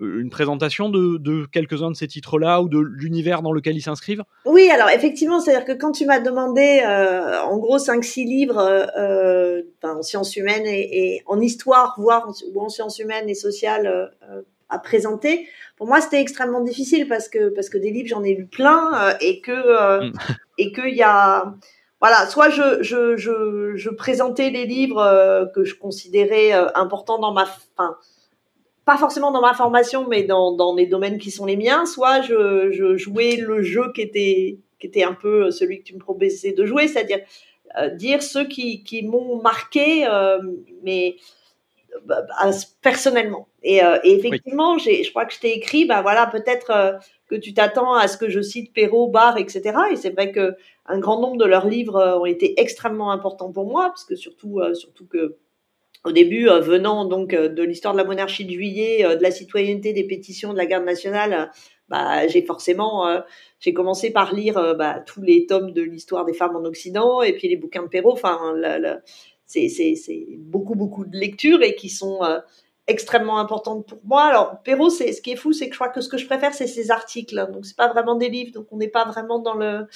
une 0.00 0.30
présentation 0.30 0.88
de, 0.88 1.18
de 1.18 1.46
quelques-uns 1.46 1.90
de 1.90 1.96
ces 1.96 2.08
titres-là 2.08 2.62
ou 2.62 2.68
de 2.68 2.78
l'univers 2.78 3.42
dans 3.42 3.52
lequel 3.52 3.76
ils 3.76 3.82
s'inscrivent? 3.82 4.24
Oui, 4.44 4.68
alors 4.70 4.88
effectivement, 4.90 5.40
c'est-à-dire 5.40 5.64
que 5.64 5.72
quand 5.72 5.92
tu 5.92 6.04
m'as 6.04 6.18
demandé 6.18 6.82
euh, 6.84 7.40
en 7.42 7.58
gros 7.58 7.78
5-6 7.78 8.26
livres 8.26 8.58
euh, 8.98 9.62
en 9.82 10.02
sciences 10.02 10.36
humaines 10.36 10.66
et, 10.66 11.14
et, 11.14 11.22
en 11.26 11.40
histoire, 11.40 11.94
voire 11.98 12.28
en, 12.28 12.32
ou 12.52 12.60
en 12.60 12.68
sciences 12.68 12.98
humaines 12.98 13.28
et 13.28 13.34
sociales 13.34 13.86
euh, 14.28 14.42
à 14.68 14.78
présenter, 14.78 15.46
pour 15.76 15.86
moi 15.86 16.00
c'était 16.00 16.20
extrêmement 16.20 16.62
difficile 16.62 17.06
parce 17.06 17.28
que 17.28 17.50
parce 17.50 17.68
que 17.68 17.78
des 17.78 17.90
livres 17.90 18.08
j'en 18.08 18.24
ai 18.24 18.34
lu 18.34 18.46
plein 18.46 18.90
euh, 18.94 19.14
et 19.20 19.40
que 19.40 20.08
mm. 20.08 20.12
et 20.58 20.72
qu'il 20.72 20.94
y 20.94 21.02
a 21.02 21.54
voilà, 22.00 22.26
soit 22.26 22.50
je, 22.50 22.82
je, 22.82 23.16
je, 23.16 23.76
je 23.76 23.90
présentais 23.90 24.50
les 24.50 24.66
livres 24.66 25.50
que 25.54 25.64
je 25.64 25.74
considérais 25.74 26.52
importants 26.74 27.18
dans 27.18 27.32
ma, 27.32 27.46
fin, 27.46 27.96
pas 28.84 28.96
forcément 28.98 29.30
dans 29.30 29.40
ma 29.40 29.54
formation, 29.54 30.06
mais 30.08 30.24
dans, 30.24 30.52
dans 30.52 30.74
les 30.74 30.86
domaines 30.86 31.18
qui 31.18 31.30
sont 31.30 31.46
les 31.46 31.56
miens, 31.56 31.86
soit 31.86 32.20
je, 32.20 32.70
je 32.70 32.96
jouais 32.96 33.36
le 33.36 33.62
jeu 33.62 33.92
qui 33.94 34.02
était, 34.02 34.58
qui 34.78 34.86
était 34.86 35.04
un 35.04 35.14
peu 35.14 35.50
celui 35.50 35.78
que 35.78 35.84
tu 35.84 35.94
me 35.94 36.00
proposais 36.00 36.52
de 36.52 36.66
jouer, 36.66 36.88
c'est-à-dire 36.88 37.20
euh, 37.78 37.88
dire 37.88 38.22
ceux 38.22 38.44
qui, 38.44 38.84
qui 38.84 39.02
m'ont 39.02 39.40
marqué, 39.40 40.06
euh, 40.06 40.38
mais 40.82 41.16
bah, 42.04 42.22
bah, 42.22 42.50
personnellement. 42.82 43.48
Et, 43.62 43.82
euh, 43.82 43.98
et 44.04 44.12
effectivement, 44.14 44.78
j'ai, 44.78 45.02
je 45.02 45.10
crois 45.10 45.24
que 45.24 45.32
je 45.32 45.40
t'ai 45.40 45.56
écrit, 45.56 45.86
bah 45.86 46.02
voilà, 46.02 46.26
peut-être 46.26 46.70
euh, 46.70 46.92
que 47.28 47.34
tu 47.34 47.54
t'attends 47.54 47.94
à 47.94 48.06
ce 48.06 48.18
que 48.18 48.28
je 48.28 48.42
cite 48.42 48.72
Perrault, 48.74 49.08
Barre, 49.08 49.38
etc. 49.38 49.76
Et 49.90 49.96
c'est 49.96 50.10
vrai 50.10 50.30
que 50.30 50.54
un 50.86 50.98
grand 50.98 51.20
nombre 51.20 51.38
de 51.38 51.46
leurs 51.46 51.66
livres 51.66 52.18
ont 52.20 52.26
été 52.26 52.60
extrêmement 52.60 53.10
importants 53.10 53.50
pour 53.50 53.66
moi, 53.66 53.86
parce 53.86 54.04
que 54.04 54.14
surtout, 54.14 54.60
surtout 54.74 55.06
que 55.06 55.38
au 56.04 56.12
début, 56.12 56.48
euh, 56.48 56.60
venant 56.60 57.06
donc 57.06 57.32
euh, 57.32 57.48
de 57.48 57.62
l'histoire 57.62 57.94
de 57.94 57.98
la 57.98 58.04
monarchie 58.04 58.44
de 58.44 58.50
juillet, 58.50 59.04
euh, 59.04 59.16
de 59.16 59.22
la 59.22 59.30
citoyenneté, 59.30 59.92
des 59.92 60.04
pétitions, 60.04 60.52
de 60.52 60.58
la 60.58 60.66
garde 60.66 60.84
nationale, 60.84 61.50
bah, 61.88 62.26
j'ai 62.28 62.42
forcément, 62.42 63.06
j'ai 63.60 63.74
commencé 63.74 64.10
par 64.10 64.34
lire 64.34 64.74
bah, 64.74 65.00
tous 65.04 65.20
les 65.20 65.44
tomes 65.44 65.72
de 65.72 65.82
l'histoire 65.82 66.24
des 66.24 66.32
femmes 66.32 66.56
en 66.56 66.64
Occident 66.64 67.20
et 67.20 67.34
puis 67.34 67.46
les 67.46 67.56
bouquins 67.56 67.82
de 67.82 67.88
Perrault. 67.88 68.12
Enfin, 68.12 68.54
c'est, 69.44 70.26
beaucoup, 70.38 70.76
beaucoup 70.76 71.04
de 71.04 71.14
lectures 71.14 71.62
et 71.62 71.74
qui 71.74 71.90
sont 71.90 72.20
extrêmement 72.86 73.38
importantes 73.38 73.86
pour 73.86 73.98
moi. 74.02 74.22
Alors, 74.22 74.62
Perrault, 74.62 74.88
c'est, 74.88 75.12
ce 75.12 75.20
qui 75.20 75.32
est 75.32 75.36
fou, 75.36 75.52
c'est 75.52 75.66
que 75.66 75.74
je 75.74 75.78
crois 75.78 75.90
que 75.90 76.00
ce 76.00 76.08
que 76.08 76.16
je 76.16 76.24
préfère, 76.24 76.54
c'est 76.54 76.66
ses 76.66 76.90
articles. 76.90 77.36
Donc, 77.52 77.66
c'est 77.66 77.76
pas 77.76 77.88
vraiment 77.88 78.14
des 78.14 78.30
livres, 78.30 78.52
donc 78.52 78.66
on 78.70 78.78
n'est 78.78 78.88
pas 78.88 79.04
vraiment 79.04 79.38
dans 79.38 79.54
le, 79.54 79.86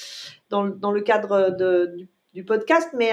dans, 0.51 0.65
le, 0.65 0.73
dans 0.73 0.93
le 0.93 1.01
cadre 1.01 1.57
de, 1.57 1.87
du, 1.97 2.11
du 2.35 2.45
podcast, 2.45 2.91
mais 2.93 3.13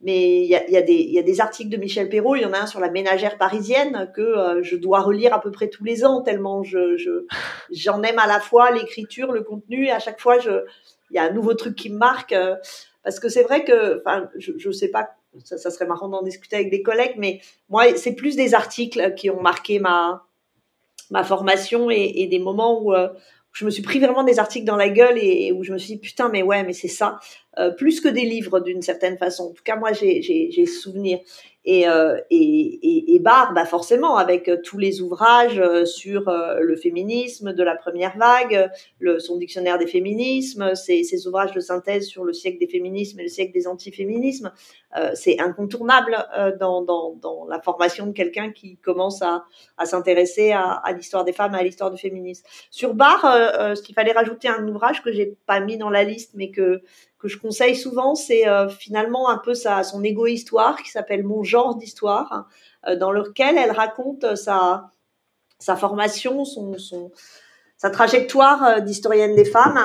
mais 0.00 0.42
il 0.42 0.46
y 0.46 0.54
a, 0.54 0.68
y, 0.70 0.76
a 0.76 0.84
y 0.88 1.18
a, 1.18 1.22
des 1.22 1.40
articles 1.40 1.70
de 1.70 1.76
Michel 1.76 2.08
Perrault, 2.08 2.36
il 2.36 2.42
y 2.42 2.46
en 2.46 2.52
a 2.52 2.60
un 2.60 2.66
sur 2.66 2.78
la 2.78 2.90
ménagère 2.90 3.36
parisienne 3.36 4.10
que 4.14 4.20
euh, 4.20 4.62
je 4.62 4.76
dois 4.76 5.00
relire 5.00 5.34
à 5.34 5.40
peu 5.40 5.50
près 5.50 5.68
tous 5.68 5.82
les 5.82 6.04
ans, 6.04 6.22
tellement 6.22 6.62
je, 6.62 6.96
je, 6.96 7.26
j'en 7.72 8.02
aime 8.02 8.18
à 8.18 8.26
la 8.26 8.38
fois 8.38 8.70
l'écriture, 8.70 9.32
le 9.32 9.42
contenu, 9.42 9.86
et 9.86 9.90
à 9.90 9.98
chaque 9.98 10.20
fois, 10.20 10.36
il 10.38 11.14
y 11.14 11.18
a 11.18 11.24
un 11.24 11.32
nouveau 11.32 11.54
truc 11.54 11.74
qui 11.74 11.90
me 11.90 11.98
marque. 11.98 12.32
Euh, 12.32 12.54
parce 13.02 13.20
que 13.20 13.28
c'est 13.28 13.42
vrai 13.42 13.64
que, 13.64 14.00
enfin, 14.00 14.28
je, 14.36 14.52
je 14.56 14.70
sais 14.70 14.88
pas, 14.88 15.08
ça, 15.44 15.56
ça 15.56 15.70
serait 15.70 15.86
marrant 15.86 16.08
d'en 16.08 16.22
discuter 16.22 16.56
avec 16.56 16.70
des 16.70 16.82
collègues, 16.82 17.14
mais 17.16 17.40
moi, 17.68 17.84
c'est 17.96 18.14
plus 18.14 18.36
des 18.36 18.54
articles 18.54 19.14
qui 19.14 19.30
ont 19.30 19.40
marqué 19.40 19.78
ma, 19.78 20.26
ma 21.10 21.24
formation 21.24 21.90
et, 21.90 22.12
et 22.16 22.26
des 22.26 22.38
moments 22.38 22.82
où, 22.82 22.94
euh, 22.94 23.08
je 23.58 23.64
me 23.64 23.70
suis 23.70 23.82
pris 23.82 23.98
vraiment 23.98 24.22
des 24.22 24.38
articles 24.38 24.64
dans 24.64 24.76
la 24.76 24.88
gueule 24.88 25.18
et, 25.18 25.50
où 25.50 25.64
je 25.64 25.72
me 25.72 25.78
suis 25.78 25.94
dit 25.94 25.98
putain 25.98 26.28
mais 26.28 26.44
ouais 26.44 26.62
mais 26.62 26.72
c'est 26.72 26.86
ça. 26.86 27.18
Euh, 27.58 27.72
plus 27.72 28.00
que 28.00 28.06
des 28.06 28.22
livres 28.24 28.60
d'une 28.60 28.82
certaine 28.82 29.18
façon. 29.18 29.48
En 29.50 29.52
tout 29.52 29.64
cas 29.64 29.74
moi 29.74 29.92
j'ai 29.92 30.22
j'ai 30.22 30.66
souvenir 30.66 31.18
et, 31.70 31.86
euh, 31.86 32.18
et, 32.30 32.38
et, 32.38 33.14
et 33.14 33.18
Barre, 33.18 33.52
bah 33.52 33.66
forcément, 33.66 34.16
avec 34.16 34.48
euh, 34.48 34.56
tous 34.64 34.78
les 34.78 35.02
ouvrages 35.02 35.60
euh, 35.60 35.84
sur 35.84 36.30
le 36.60 36.76
féminisme 36.76 37.52
de 37.52 37.62
la 37.62 37.76
première 37.76 38.16
vague, 38.16 38.70
son 39.18 39.36
dictionnaire 39.36 39.76
des 39.76 39.86
féminismes, 39.86 40.74
ses, 40.74 41.26
ouvrages 41.26 41.52
de 41.52 41.60
synthèse 41.60 42.06
sur 42.06 42.24
le 42.24 42.32
siècle 42.32 42.58
des 42.58 42.68
féminismes 42.68 43.20
et 43.20 43.24
le 43.24 43.28
siècle 43.28 43.52
des 43.52 43.66
antiféminismes, 43.66 44.50
euh, 44.96 45.10
c'est 45.12 45.38
incontournable 45.40 46.16
euh, 46.38 46.56
dans, 46.56 46.80
dans, 46.80 47.46
la 47.50 47.60
formation 47.60 48.06
de 48.06 48.12
quelqu'un 48.12 48.50
qui 48.50 48.78
commence 48.78 49.20
à, 49.20 49.44
à 49.76 49.84
s'intéresser 49.84 50.52
à, 50.52 50.82
l'histoire 50.96 51.24
des 51.24 51.32
femmes 51.32 51.54
et 51.54 51.58
à 51.58 51.62
l'histoire 51.62 51.90
du 51.90 51.98
féminisme. 51.98 52.44
Sur 52.70 52.94
Barre, 52.94 53.76
ce 53.76 53.82
qu'il 53.82 53.94
fallait 53.94 54.12
rajouter 54.12 54.48
un 54.48 54.66
ouvrage 54.66 55.02
que 55.02 55.12
j'ai 55.12 55.36
pas 55.46 55.60
mis 55.60 55.76
dans 55.76 55.90
la 55.90 56.04
liste, 56.04 56.32
mais 56.34 56.50
que 56.50 56.80
que 57.18 57.28
je 57.28 57.38
conseille 57.38 57.76
souvent, 57.76 58.14
c'est 58.14 58.48
euh, 58.48 58.68
finalement 58.68 59.28
un 59.28 59.38
peu 59.38 59.54
sa, 59.54 59.82
son 59.82 60.02
égo-histoire 60.04 60.82
qui 60.82 60.90
s'appelle 60.90 61.24
Mon 61.24 61.42
genre 61.42 61.76
d'histoire, 61.76 62.48
euh, 62.86 62.96
dans 62.96 63.10
lequel 63.10 63.58
elle 63.58 63.72
raconte 63.72 64.24
euh, 64.24 64.36
sa, 64.36 64.90
sa 65.58 65.76
formation, 65.76 66.44
son, 66.44 66.78
son, 66.78 67.10
sa 67.76 67.90
trajectoire 67.90 68.82
d'historienne 68.82 69.34
des 69.34 69.44
femmes 69.44 69.78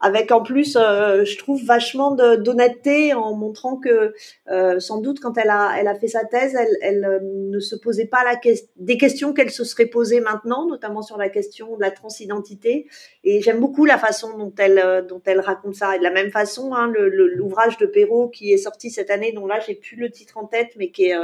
avec 0.00 0.30
en 0.30 0.42
plus, 0.42 0.76
euh, 0.76 1.24
je 1.24 1.38
trouve 1.38 1.64
vachement 1.64 2.14
d'honnêteté 2.14 3.14
en 3.14 3.34
montrant 3.34 3.76
que 3.76 4.14
euh, 4.50 4.78
sans 4.78 5.00
doute 5.00 5.20
quand 5.20 5.38
elle 5.38 5.50
a, 5.50 5.74
elle 5.78 5.88
a 5.88 5.94
fait 5.94 6.08
sa 6.08 6.24
thèse, 6.24 6.54
elle, 6.54 6.76
elle 6.82 7.04
euh, 7.04 7.18
ne 7.22 7.58
se 7.60 7.76
posait 7.76 8.06
pas 8.06 8.22
la 8.24 8.36
que 8.36 8.50
des 8.76 8.98
questions 8.98 9.32
qu'elle 9.32 9.50
se 9.50 9.64
serait 9.64 9.86
posées 9.86 10.20
maintenant, 10.20 10.66
notamment 10.66 11.02
sur 11.02 11.16
la 11.16 11.28
question 11.28 11.76
de 11.76 11.80
la 11.80 11.90
transidentité. 11.90 12.86
Et 13.24 13.40
j'aime 13.40 13.60
beaucoup 13.60 13.84
la 13.86 13.98
façon 13.98 14.36
dont 14.36 14.52
elle, 14.58 14.78
euh, 14.78 15.02
dont 15.02 15.22
elle 15.24 15.40
raconte 15.40 15.74
ça. 15.74 15.96
Et 15.96 15.98
de 15.98 16.04
la 16.04 16.10
même 16.12 16.30
façon, 16.30 16.74
hein, 16.74 16.92
l'ouvrage 16.92 17.78
de 17.78 17.86
Perrault 17.86 18.28
qui 18.28 18.52
est 18.52 18.58
sorti 18.58 18.90
cette 18.90 19.10
année, 19.10 19.32
dont 19.32 19.46
là 19.46 19.60
j'ai 19.60 19.74
plus 19.74 19.96
le 19.96 20.10
titre 20.10 20.36
en 20.36 20.46
tête, 20.46 20.72
mais 20.76 20.90
qui 20.90 21.06
est 21.06 21.16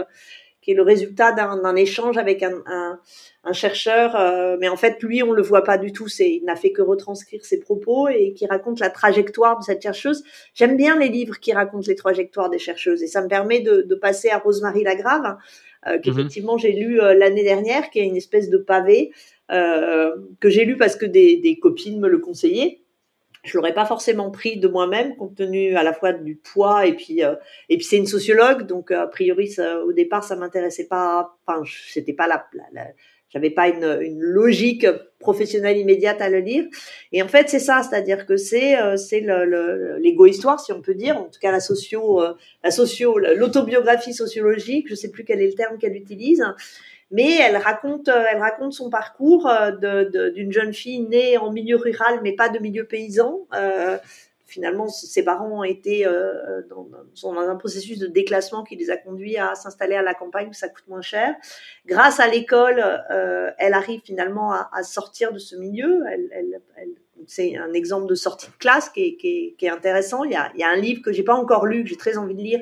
qui 0.62 0.70
est 0.70 0.75
le 0.75 0.83
résultat 0.83 1.33
d'un 1.33 1.77
échange 1.77 2.16
avec 2.16 2.42
un, 2.42 2.62
un, 2.66 3.01
un 3.44 3.53
chercheur, 3.53 4.14
euh, 4.14 4.57
mais 4.61 4.68
en 4.68 4.77
fait 4.77 5.03
lui 5.03 5.22
on 5.22 5.33
le 5.33 5.42
voit 5.42 5.64
pas 5.64 5.77
du 5.77 5.92
tout, 5.92 6.09
c'est 6.09 6.31
il 6.31 6.44
n'a 6.44 6.55
fait 6.55 6.70
que 6.70 6.81
retranscrire 6.81 7.44
ses 7.44 7.59
propos 7.59 8.09
et 8.09 8.33
qui 8.33 8.46
raconte 8.46 8.79
la 8.79 8.88
trajectoire 8.88 9.59
de 9.59 9.64
cette 9.64 9.83
chercheuse. 9.83 10.22
J'aime 10.55 10.77
bien 10.77 10.96
les 10.96 11.09
livres 11.09 11.40
qui 11.40 11.53
racontent 11.53 11.87
les 11.88 11.96
trajectoires 11.96 12.48
des 12.48 12.61
chercheuses 12.61 13.03
et 13.03 13.09
ça 13.09 13.20
me 13.20 13.29
permet 13.29 13.61
de, 13.61 13.83
de 13.83 13.94
passer 13.96 14.31
à 14.31 14.38
Rosemary 14.38 14.85
Lagrave, 14.85 15.37
euh, 15.88 15.98
qu'effectivement 15.98 16.57
j'ai 16.57 16.72
lu 16.72 17.01
euh, 17.01 17.14
l'année 17.14 17.42
dernière, 17.42 17.90
qui 17.90 17.98
est 17.98 18.07
une 18.07 18.16
espèce 18.16 18.48
de 18.48 18.59
pavé 18.59 19.11
euh, 19.51 20.14
que 20.38 20.48
j'ai 20.48 20.64
lu 20.64 20.77
parce 20.77 20.94
que 20.94 21.07
des, 21.07 21.38
des 21.38 21.59
copines 21.59 21.98
me 21.98 22.09
le 22.09 22.18
conseillaient 22.18 22.82
je 23.42 23.57
l'aurais 23.57 23.74
pas 23.74 23.87
forcément 23.87 24.31
pris 24.31 24.59
de 24.59 24.68
moi-même 24.68 25.16
compte 25.16 25.35
tenu 25.35 25.74
à 25.76 25.83
la 25.83 25.92
fois 25.92 26.12
du 26.12 26.37
poids 26.37 26.87
et 26.87 26.94
puis 26.94 27.24
euh, 27.24 27.35
et 27.68 27.76
puis 27.76 27.85
c'est 27.85 27.96
une 27.96 28.07
sociologue 28.07 28.66
donc 28.66 28.90
a 28.90 29.07
priori 29.07 29.55
au 29.85 29.92
départ 29.92 30.24
ça 30.24 30.37
m'intéressait 30.37 30.87
pas 30.87 31.37
enfin 31.46 31.62
c'était 31.88 32.12
pas 32.12 32.28
la, 32.28 32.46
la, 32.55 32.64
la 32.72 32.87
j'avais 33.33 33.50
pas 33.50 33.68
une, 33.68 33.98
une, 34.02 34.20
logique 34.20 34.87
professionnelle 35.18 35.78
immédiate 35.78 36.20
à 36.20 36.28
le 36.28 36.40
lire. 36.40 36.64
Et 37.12 37.22
en 37.22 37.28
fait 37.28 37.48
c'est 37.48 37.59
ça 37.59 37.83
c'est-à-dire 37.83 38.26
que 38.26 38.37
c'est 38.37 38.78
euh, 38.78 38.96
c'est 38.96 39.20
l'ego 39.20 40.26
histoire 40.26 40.61
si 40.61 40.72
on 40.72 40.83
peut 40.83 40.94
dire 40.94 41.16
en 41.16 41.24
tout 41.24 41.40
cas 41.40 41.50
la 41.50 41.61
socio 41.61 42.22
euh, 42.22 42.35
la 42.62 42.70
socio 42.70 43.18
l'autobiographie 43.18 44.14
sociologique 44.14 44.87
je 44.88 44.94
sais 44.94 45.11
plus 45.11 45.24
quel 45.24 45.40
est 45.40 45.48
le 45.48 45.55
terme 45.55 45.78
qu'elle 45.78 45.96
utilise 45.96 46.44
mais 47.12 47.37
elle 47.37 47.59
raconte, 47.59 48.09
euh, 48.09 48.25
elle 48.31 48.38
raconte 48.38 48.72
son 48.72 48.90
parcours 48.90 49.46
euh, 49.46 50.31
d'une 50.31 50.51
jeune 50.51 50.72
fille 50.72 51.01
née 51.01 51.37
en 51.37 51.53
milieu 51.53 51.77
rural, 51.77 52.20
mais 52.22 52.33
pas 52.33 52.48
de 52.48 52.59
milieu 52.59 52.85
paysan. 52.85 53.46
Euh, 53.55 53.98
finalement, 54.46 54.88
ses 54.88 55.22
parents 55.22 55.61
ont 55.61 55.64
été 55.64 56.05
dans, 56.68 56.87
sont 57.14 57.33
dans 57.33 57.48
un 57.48 57.57
processus 57.57 57.98
de 57.98 58.07
déclassement 58.07 58.64
qui 58.64 58.77
les 58.77 58.90
a 58.90 58.98
conduits 58.98 59.38
à 59.38 59.55
s'installer 59.55 59.94
à 59.94 60.03
la 60.03 60.12
campagne 60.12 60.48
où 60.48 60.53
ça 60.53 60.68
coûte 60.68 60.87
moins 60.88 61.01
cher. 61.01 61.35
Grâce 61.87 62.20
à 62.20 62.29
l'école, 62.29 62.85
elle 63.57 63.72
arrive 63.72 64.03
finalement 64.05 64.53
à, 64.53 64.83
sortir 64.83 65.33
de 65.33 65.38
ce 65.38 65.57
milieu. 65.57 66.05
C'est 67.26 67.56
un 67.56 67.72
exemple 67.72 68.06
de 68.06 68.14
sortie 68.14 68.46
de 68.46 68.56
classe 68.58 68.88
qui 68.90 69.56
est, 69.61 69.68
intéressant. 69.68 70.24
Il 70.24 70.32
y, 70.32 70.35
a, 70.37 70.68
un 70.68 70.76
livre 70.76 71.02
que 71.02 71.12
j'ai 71.12 71.22
pas 71.22 71.35
encore 71.35 71.66
lu, 71.66 71.85
que 71.85 71.90
j'ai 71.90 71.96
très 71.96 72.18
envie 72.18 72.35
de 72.35 72.42
lire, 72.42 72.61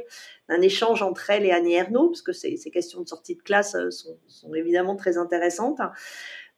un 0.49 0.61
échange 0.61 1.03
entre 1.03 1.31
elle 1.31 1.45
et 1.45 1.53
Annie 1.53 1.75
Ernaux, 1.75 2.09
parce 2.09 2.23
que 2.23 2.33
ces, 2.33 2.59
questions 2.71 3.01
de 3.03 3.09
sortie 3.09 3.37
de 3.37 3.43
classe 3.43 3.75
euh, 3.75 3.91
sont, 3.91 4.55
évidemment 4.55 4.97
très 4.97 5.17
intéressantes. 5.17 5.81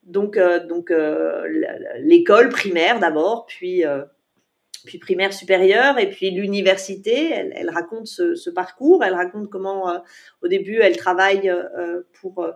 Donc, 0.05 0.37
euh, 0.37 0.61
euh, 0.91 1.49
l'école 2.01 2.49
primaire 2.49 2.99
d'abord, 2.99 3.47
puis, 3.47 3.85
puis 4.85 4.99
primaire 4.99 5.33
supérieure, 5.33 5.99
et 5.99 6.11
puis 6.11 6.31
l'université. 6.31 7.31
Elle, 7.31 7.71
raconte 7.71 8.07
ce, 8.07 8.51
parcours, 8.51 9.05
elle 9.05 9.15
raconte 9.15 9.49
comment, 9.49 9.91
euh, 9.91 9.99
au 10.43 10.49
début, 10.49 10.79
elle 10.81 10.97
travaille 10.97 11.49
euh, 11.49 12.03
pour 12.21 12.43
euh, 12.43 12.53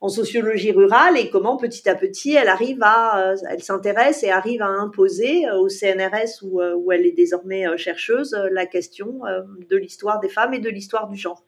en 0.00 0.08
sociologie 0.08 0.72
rurale 0.72 1.18
et 1.18 1.30
comment 1.30 1.56
petit 1.56 1.88
à 1.88 1.94
petit, 1.94 2.34
elle 2.34 2.48
arrive 2.48 2.78
à, 2.82 3.34
elle 3.50 3.62
s'intéresse 3.62 4.22
et 4.22 4.30
arrive 4.30 4.62
à 4.62 4.68
imposer 4.68 5.50
au 5.50 5.68
CNRS 5.68 6.42
où 6.42 6.92
elle 6.92 7.06
est 7.06 7.16
désormais 7.16 7.64
chercheuse 7.78 8.36
la 8.50 8.66
question 8.66 9.20
de 9.68 9.76
l'histoire 9.76 10.20
des 10.20 10.28
femmes 10.28 10.52
et 10.52 10.58
de 10.58 10.68
l'histoire 10.68 11.08
du 11.08 11.16
genre. 11.16 11.44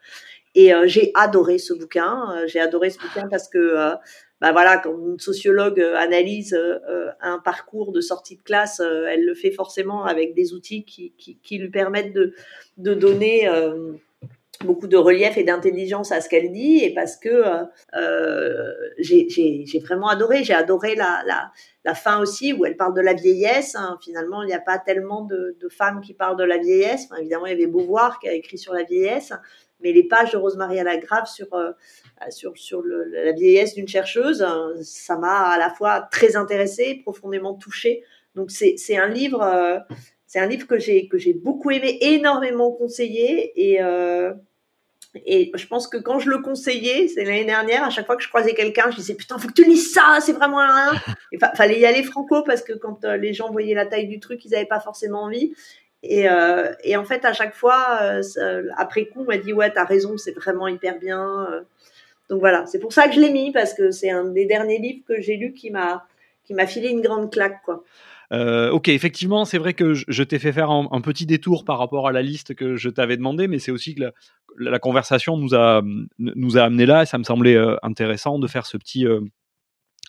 Et 0.55 0.73
j'ai 0.87 1.13
adoré 1.15 1.59
ce 1.59 1.75
bouquin. 1.75 2.47
j'ai 2.47 2.59
adoré 2.59 2.89
ce 2.89 2.99
bouquin 2.99 3.29
parce 3.29 3.49
que 3.49 3.95
bah 4.41 4.53
voilà, 4.53 4.79
quand 4.79 4.97
une 4.97 5.19
sociologue 5.19 5.81
euh, 5.81 5.97
analyse 5.97 6.55
euh, 6.55 6.79
euh, 6.89 7.11
un 7.21 7.39
parcours 7.39 7.91
de 7.91 8.01
sortie 8.01 8.37
de 8.37 8.43
classe, 8.43 8.81
elle 8.81 9.25
le 9.25 9.35
fait 9.35 9.51
forcément 9.51 10.05
avec 10.05 10.35
des 10.35 10.55
outils 10.55 10.85
qui, 10.85 11.59
lui 11.59 11.71
permettent 11.71 12.13
de, 12.13 12.35
donner 12.77 13.49
beaucoup 14.65 14.87
de 14.87 14.97
relief 14.97 15.37
et 15.37 15.45
d'intelligence 15.45 16.13
à 16.13 16.21
ce 16.21 16.29
qu'elle 16.29 16.53
dit 16.53 16.85
et 16.85 16.95
parce 16.95 17.17
que 17.17 17.43
j'ai 18.99 19.79
vraiment 19.81 20.09
adoré. 20.09 20.45
J'ai 20.45 20.55
adoré 20.55 20.95
la, 20.95 21.25
la, 21.85 21.95
fin 21.95 22.21
aussi 22.21 22.53
où 22.53 22.65
elle 22.65 22.77
parle 22.77 22.95
de 22.95 23.01
la 23.01 23.15
vieillesse. 23.15 23.75
Hein. 23.75 23.99
Finalement, 24.01 24.43
il 24.43 24.47
n'y 24.47 24.55
a 24.55 24.61
pas 24.61 24.79
tellement 24.79 25.23
de, 25.23 25.57
de, 25.61 25.69
femmes 25.69 26.01
qui 26.01 26.15
parlent 26.15 26.37
de 26.37 26.45
la 26.45 26.59
vieillesse. 26.59 27.07
Enfin, 27.07 27.21
évidemment, 27.21 27.47
il 27.47 27.51
y 27.51 27.55
avait 27.55 27.67
Beauvoir 27.67 28.21
qui 28.21 28.29
a 28.29 28.33
écrit 28.35 28.59
sur 28.59 28.73
la 28.73 28.85
vieillesse, 28.85 29.33
mais 29.81 29.93
les 29.93 30.05
pages 30.05 30.33
de 30.33 30.37
Rosemary 30.37 30.83
Lagrave 30.83 31.27
sur 31.27 31.53
euh, 31.55 31.73
sur 32.31 32.57
sur 32.57 32.83
le, 32.83 33.05
la 33.05 33.33
vieillesse 33.33 33.75
d'une 33.75 33.89
chercheuse, 33.89 34.43
hein, 34.43 34.73
ça 34.83 35.17
m'a 35.17 35.51
à 35.51 35.59
la 35.59 35.71
fois 35.71 36.09
très 36.11 36.37
intéressée, 36.37 37.01
profondément 37.03 37.55
touchée. 37.55 38.03
Donc 38.35 38.51
c'est 38.51 38.97
un 38.97 39.09
livre 39.09 39.43
euh, 39.43 39.79
c'est 40.27 40.41
un 40.41 40.47
livre 40.47 40.67
que 40.67 40.79
j'ai 40.79 41.09
que 41.09 41.19
j'ai 41.19 41.33
beaucoup 41.33 41.71
aimé, 41.71 41.99
énormément 42.01 42.73
conseillé 42.73 43.53
et 43.57 43.83
euh, 43.83 44.33
et 45.25 45.51
je 45.55 45.67
pense 45.67 45.89
que 45.89 45.97
quand 45.97 46.19
je 46.19 46.29
le 46.29 46.39
conseillais, 46.39 47.09
c'est 47.09 47.25
l'année 47.25 47.47
dernière, 47.47 47.83
à 47.83 47.91
chaque 47.91 48.05
fois 48.05 48.15
que 48.17 48.23
je 48.23 48.29
croisais 48.29 48.53
quelqu'un, 48.53 48.91
je 48.91 48.97
disais 48.97 49.15
putain, 49.15 49.39
faut 49.39 49.49
que 49.49 49.55
tu 49.55 49.65
lises 49.65 49.93
ça, 49.93 50.19
c'est 50.21 50.35
vraiment 50.35 50.61
un. 50.61 50.93
Il 51.33 51.39
fallait 51.57 51.81
y 51.81 51.87
aller 51.87 52.03
franco 52.03 52.43
parce 52.43 52.63
que 52.63 52.75
quand 52.75 53.05
les 53.05 53.33
gens 53.33 53.51
voyaient 53.51 53.75
la 53.75 53.87
taille 53.87 54.07
du 54.07 54.21
truc, 54.21 54.45
ils 54.45 54.51
n'avaient 54.51 54.67
pas 54.67 54.81
forcément 54.81 55.23
envie. 55.23 55.55
Et, 56.03 56.29
euh, 56.29 56.73
et, 56.85 56.97
en 56.97 57.05
fait, 57.05 57.25
à 57.25 57.33
chaque 57.33 57.55
fois, 57.55 57.99
euh, 58.03 58.63
après 58.77 59.07
coup, 59.07 59.23
on 59.23 59.25
m'a 59.25 59.39
dit 59.39 59.53
ouais, 59.53 59.73
t'as 59.73 59.85
raison, 59.85 60.17
c'est 60.17 60.33
vraiment 60.33 60.69
hyper 60.69 60.99
bien. 60.99 61.47
Euh. 61.51 61.63
Donc 62.31 62.41
voilà, 62.41 62.67
c'est 62.67 62.79
pour 62.79 62.93
ça 62.93 63.09
que 63.09 63.15
je 63.15 63.21
l'ai 63.21 63.31
mis 63.31 63.53
parce 63.53 63.75
que 63.75 63.91
c'est 63.91 64.11
un 64.11 64.27
des 64.27 64.45
derniers 64.45 64.79
livres 64.79 65.03
que 65.09 65.21
j'ai 65.21 65.37
lu 65.37 65.55
qui 65.55 65.71
m'a 65.71 66.07
qui 66.45 66.55
m'a 66.55 66.67
filé 66.67 66.89
une 66.89 67.01
grande 67.01 67.33
claque 67.33 67.63
quoi. 67.65 67.83
Ok, 68.31 68.89
effectivement, 68.89 69.47
c'est 69.47 69.57
vrai 69.57 69.73
que 69.73 69.95
je, 69.95 70.23
t'ai 70.23 70.39
fait 70.39 70.53
faire 70.53 70.71
un, 70.71 71.01
petit 71.01 71.25
détour 71.25 71.65
par 71.65 71.79
rapport 71.79 72.07
à 72.07 72.13
la 72.13 72.21
liste 72.21 72.55
que 72.55 72.77
je 72.77 72.91
t'avais 72.91 73.17
demandé, 73.17 73.49
mais 73.49 73.59
c'est 73.59 73.71
aussi 73.71 73.95
que 73.95 74.03
la, 74.03 74.13
la, 74.59 74.79
conversation 74.79 75.39
nous 75.39 75.55
a, 75.55 75.81
nous 76.19 76.59
a 76.59 76.63
amené 76.63 76.85
là, 76.85 77.05
et 77.05 77.07
ça 77.07 77.17
me 77.17 77.25
semblait 77.25 77.57
intéressant 77.83 78.39
de 78.39 78.47
faire 78.47 78.67
ce 78.67 78.77
petit, 78.77 79.07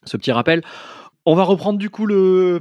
ce 0.04 0.18
petit 0.18 0.34
rappel. 0.34 0.62
On 1.26 1.36
va 1.36 1.44
reprendre 1.44 1.80
du 1.80 1.90
coup 1.90 2.06
le, 2.06 2.60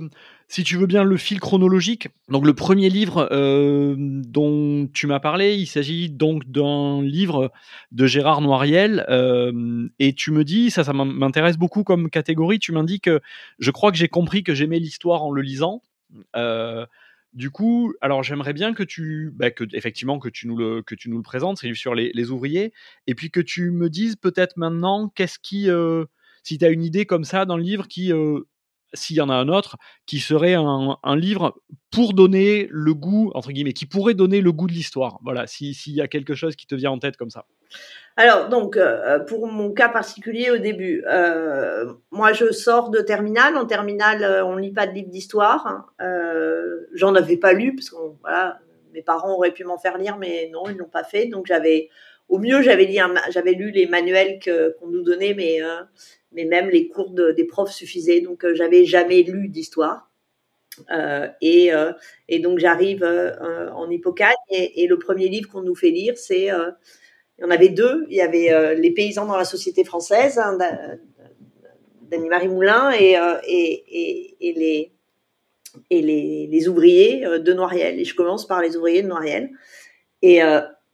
si 0.49 0.65
tu 0.65 0.77
veux 0.77 0.87
bien, 0.87 1.05
le 1.05 1.17
fil 1.17 1.41
chronologique. 1.41 2.09
Donc 2.29 2.47
le 2.47 2.55
premier 2.55 2.89
livre 2.89 3.29
euh, 3.33 3.95
dont 3.99 4.89
tu 4.93 5.07
m'as 5.07 5.21
parlé, 5.21 5.55
il 5.55 5.67
s'agit 5.67 6.09
donc 6.11 6.51
d'un 6.51 7.03
livre 7.03 7.53
de 7.93 8.07
Gérard 8.07 8.41
Noiriel. 8.41 9.05
Euh, 9.11 9.89
et 9.99 10.15
tu 10.15 10.31
me 10.31 10.45
dis, 10.45 10.71
ça, 10.71 10.85
ça 10.85 10.93
m'intéresse 10.93 11.59
beaucoup 11.59 11.85
comme 11.85 12.11
catégorie. 12.11 12.59
Tu 12.59 12.73
m'indiques, 12.73 13.11
je 13.59 13.71
crois 13.71 13.93
que 13.93 13.99
j'ai 13.99 14.09
compris 14.09 14.43
que 14.43 14.55
j'aimais 14.55 14.79
l'histoire 14.79 15.23
en 15.23 15.31
le 15.31 15.43
lisant. 15.43 15.83
Euh, 16.37 16.87
du 17.35 17.51
coup, 17.51 17.95
alors 18.01 18.23
j'aimerais 18.23 18.55
bien 18.55 18.73
que 18.73 18.83
tu, 18.83 19.31
bah, 19.35 19.51
que 19.51 19.65
effectivement 19.73 20.19
que 20.19 20.29
tu 20.29 20.49
nous 20.49 20.57
le 20.57 20.83
que 20.83 20.95
tu 20.95 21.11
nous 21.11 21.19
le 21.19 21.23
présentes, 21.23 21.59
c'est 21.59 21.73
sur 21.75 21.95
les, 21.95 22.11
les, 22.15 22.31
ouvriers, 22.31 22.73
et 23.07 23.15
puis 23.15 23.31
que 23.31 23.41
tu 23.41 23.71
me 23.71 23.91
dises 23.91 24.17
peut-être 24.17 24.57
maintenant 24.57 25.09
qu'est-ce 25.15 25.39
qui, 25.39 25.69
euh, 25.69 26.07
si 26.43 26.59
tu 26.59 26.65
as 26.65 26.71
une 26.71 26.83
idée 26.83 27.05
comme 27.05 27.25
ça 27.25 27.45
dans 27.45 27.57
le 27.57 27.63
livre 27.63 27.87
qui 27.87 28.13
euh, 28.13 28.41
s'il 28.95 29.17
y 29.17 29.21
en 29.21 29.29
a 29.29 29.35
un 29.35 29.49
autre, 29.49 29.77
qui 30.07 30.19
serait 30.19 30.55
un, 30.55 31.17
livre 31.17 31.61
pour 31.91 32.15
donner 32.15 32.69
le 32.71 32.95
goût, 32.95 33.31
entre 33.35 33.53
guillemets, 33.53 33.73
qui 33.73 33.87
pourrait 33.87 34.15
donner 34.15 34.41
le 34.41 34.53
goût 34.53 34.67
de 34.67 34.73
l'histoire. 34.73 35.19
Voilà, 35.23 35.47
s'il 35.47 35.95
y 35.95 36.01
a 36.01 36.09
quelque 36.09 36.35
chose 36.35 36.57
qui 36.57 36.67
te 36.67 36.75
vient 36.75 36.91
en 36.91 36.99
tête 36.99 37.17
comme 37.17 37.31
ça. 37.31 37.45
Alors, 38.17 38.49
donc, 38.49 38.77
euh, 38.77 39.21
pour 39.21 39.47
mon 39.47 39.73
cas 39.73 39.89
particulier 39.89 40.51
au 40.51 40.59
début, 40.59 41.05
euh, 41.09 41.93
moi, 42.11 42.33
je 42.33 42.51
sors 42.51 42.91
de 42.91 42.99
terminale. 42.99 43.57
En 43.57 43.65
terminale, 43.65 44.25
euh, 44.25 44.45
on 44.45 44.57
ne 44.57 44.61
lit 44.61 44.73
pas 44.73 44.89
de 44.89 44.93
livre 44.93 45.09
d'histoire. 45.09 45.67
Hein. 45.67 45.87
J'en 46.95 47.15
avais 47.15 47.37
pas 47.37 47.53
lu, 47.53 47.77
parce 47.77 47.91
que 47.91 47.97
voilà, 48.23 48.59
mes 48.93 49.03
parents 49.03 49.35
auraient 49.35 49.53
pu 49.53 49.63
m'en 49.63 49.79
faire 49.79 49.99
lire, 49.99 50.17
mais 50.17 50.51
non, 50.53 50.65
ils 50.69 50.77
l'ont 50.77 50.89
pas 50.89 51.05
fait. 51.05 51.27
Donc, 51.27 51.47
j'avais, 51.47 51.91
au 52.29 52.39
mieux, 52.39 52.63
j'avais 52.63 52.87
lu, 53.53 53.71
les 53.71 53.87
manuels 53.87 54.39
qu'on 54.79 54.89
nous 54.89 55.03
donnait, 55.03 55.35
mais 55.35 55.61
mais 56.33 56.45
même 56.45 56.69
les 56.69 56.89
cours 56.89 57.11
des 57.11 57.45
profs 57.45 57.73
suffisaient. 57.73 58.21
Donc, 58.21 58.45
euh, 58.45 58.55
j'avais 58.55 58.85
jamais 58.85 59.23
lu 59.23 59.49
d'histoire. 59.49 60.11
Euh, 60.93 61.27
et, 61.41 61.73
euh, 61.73 61.93
et, 62.29 62.39
donc, 62.39 62.59
j'arrive 62.59 63.05
en 63.05 63.91
Hippocane 63.91 64.35
et, 64.51 64.87
le 64.87 64.99
premier 64.99 65.29
livre 65.29 65.49
qu'on 65.51 65.63
nous 65.63 65.75
fait 65.75 65.91
lire, 65.91 66.15
c'est. 66.17 66.49
il 66.49 67.43
y 67.43 67.45
en 67.45 67.51
avait 67.51 67.71
deux. 67.71 68.07
Il 68.11 68.17
y 68.17 68.21
avait 68.21 68.77
Les 68.77 68.91
paysans 68.93 69.27
dans 69.27 69.37
la 69.37 69.45
société 69.45 69.85
française, 69.85 70.39
hein, 70.39 70.59
d'Annie-Marie 72.03 72.49
Moulin, 72.49 72.91
et, 72.93 73.17
les, 75.91 76.69
ouvriers 76.69 77.25
de 77.41 77.53
Noiriel. 77.53 77.99
Et 77.99 78.05
je 78.05 78.15
commence 78.15 78.47
par 78.47 78.61
les 78.63 78.77
ouvriers 78.77 79.03
de 79.03 79.09
Noiriel. 79.09 79.51
Et, 80.23 80.41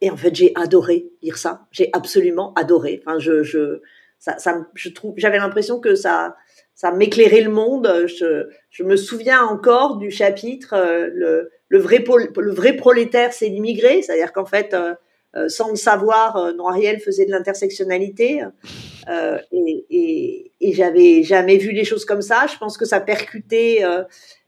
et 0.04 0.10
en 0.10 0.18
fait, 0.18 0.34
j'ai 0.34 0.52
adoré 0.54 1.06
lire 1.22 1.38
ça. 1.38 1.66
J'ai 1.70 1.88
absolument 1.94 2.52
adoré. 2.54 3.00
Enfin, 3.02 3.18
je, 3.18 3.42
je, 3.42 3.80
ça, 4.18 4.36
ça 4.36 4.66
je 4.74 4.90
trouve, 4.90 5.14
j'avais 5.16 5.38
l'impression 5.38 5.80
que 5.80 5.94
ça, 5.94 6.36
ça 6.74 6.92
m'éclairait 6.92 7.40
le 7.40 7.50
monde. 7.50 8.04
Je, 8.06 8.48
je, 8.68 8.82
me 8.82 8.96
souviens 8.96 9.42
encore 9.42 9.96
du 9.96 10.10
chapitre 10.10 10.74
euh, 10.74 11.08
le, 11.10 11.50
le, 11.68 11.78
vrai 11.78 12.04
le 12.36 12.52
vrai 12.52 12.74
prolétaire, 12.74 13.32
c'est 13.32 13.48
l'immigré, 13.48 14.02
c'est-à-dire 14.02 14.34
qu'en 14.34 14.44
fait, 14.44 14.74
euh, 14.74 14.94
euh, 15.36 15.48
sans 15.48 15.70
le 15.70 15.76
savoir, 15.76 16.52
Noiriel 16.52 17.00
faisait 17.00 17.24
de 17.24 17.30
l'intersectionnalité 17.30 18.42
et, 19.52 19.86
et, 19.88 20.52
et 20.60 20.72
j'avais 20.74 21.22
jamais 21.22 21.56
vu 21.56 21.72
les 21.72 21.84
choses 21.84 22.04
comme 22.04 22.22
ça. 22.22 22.46
Je 22.52 22.58
pense 22.58 22.76
que 22.76 22.84
ça 22.84 23.00
percutait 23.00 23.82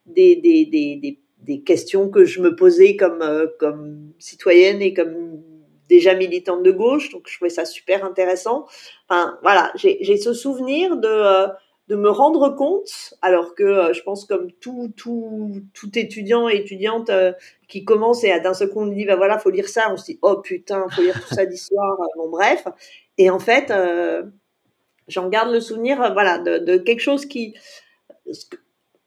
des, 0.05 0.37
des, 0.37 0.66
des, 0.66 0.97
des, 0.97 1.19
des 1.38 1.62
questions 1.62 2.11
que 2.11 2.27
je 2.27 2.42
me 2.42 2.55
posais 2.55 2.95
comme 2.95 3.25
comme 3.59 4.12
citoyenne 4.19 4.83
et 4.83 4.95
comme 4.95 5.42
déjà 5.88 6.14
militante 6.14 6.62
de 6.62 6.70
gauche, 6.70 7.11
donc 7.11 7.29
je 7.29 7.37
trouvais 7.37 7.51
ça 7.51 7.64
super 7.64 8.05
intéressant. 8.05 8.66
Enfin, 9.09 9.38
voilà, 9.42 9.72
j'ai 9.77 10.16
ce 10.16 10.33
souvenir 10.33 10.96
de, 10.96 11.09
euh, 11.09 11.46
de 11.88 11.96
me 11.96 12.11
rendre 12.11 12.51
compte, 12.51 13.14
alors 13.22 13.55
que 13.55 13.62
euh, 13.62 13.92
je 13.92 14.03
pense 14.03 14.25
comme 14.25 14.51
tout, 14.53 14.92
tout, 14.96 15.62
tout 15.75 15.99
étudiant 15.99 16.49
et 16.49 16.57
étudiante 16.57 17.11
euh, 17.11 17.33
qui 17.68 17.85
commence 17.85 18.25
et 18.25 18.40
d'un 18.40 18.55
seul 18.55 18.70
coup 18.70 18.81
on 18.81 18.87
dit, 18.87 19.05
bah 19.05 19.16
voilà, 19.16 19.38
faut 19.38 19.51
lire 19.51 19.68
ça, 19.68 19.92
on 19.92 19.96
se 19.96 20.07
dit, 20.07 20.18
oh 20.22 20.37
putain, 20.42 20.87
faut 20.90 21.03
lire 21.03 21.20
tout 21.20 21.35
ça 21.35 21.46
d'histoire, 21.46 21.96
bon 22.16 22.31
bref. 22.31 22.66
Et 23.18 23.31
en 23.31 23.38
fait, 23.38 23.72
j'en 25.09 25.29
garde 25.29 25.51
le 25.51 25.61
souvenir, 25.61 26.12
voilà, 26.12 26.38
de, 26.38 26.59
de 26.59 26.77
quelque 26.77 27.01
chose 27.01 27.27
qui... 27.27 27.55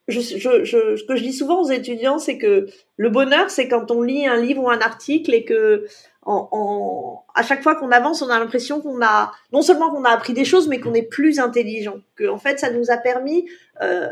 Je, 0.08 0.22
je, 0.22 0.64
je, 0.64 0.96
ce 0.96 1.04
que 1.04 1.16
je 1.16 1.22
dis 1.22 1.34
souvent 1.34 1.62
aux 1.62 1.70
étudiants, 1.70 2.18
c'est 2.18 2.40
que 2.40 2.66
le 2.98 3.10
bonheur, 3.12 3.52
c'est 3.52 3.68
quand 3.68 3.92
on 3.92 4.02
lit 4.02 4.26
un 4.26 4.42
livre 4.42 4.64
ou 4.64 4.70
un 4.70 4.80
article 4.80 5.36
et 5.36 5.46
que 5.46 5.86
en, 6.26 7.24
à 7.34 7.44
chaque 7.44 7.64
fois 7.64 7.76
qu'on 7.76 7.92
avance, 7.92 8.22
on 8.22 8.30
a 8.30 8.38
l'impression 8.38 8.82
qu'on 8.82 9.02
a 9.02 9.32
non 9.54 9.62
seulement 9.62 9.90
qu'on 9.90 10.04
a 10.04 10.10
appris 10.10 10.34
des 10.34 10.46
choses, 10.46 10.68
mais 10.68 10.80
qu'on 10.80 10.94
est 10.94 11.04
plus 11.04 11.40
intelligent. 11.40 12.02
Que 12.16 12.28
en 12.28 12.38
fait, 12.38 12.60
ça 12.60 12.72
nous 12.72 12.92
a 12.92 12.98
permis 12.98 13.50
euh, 13.82 14.08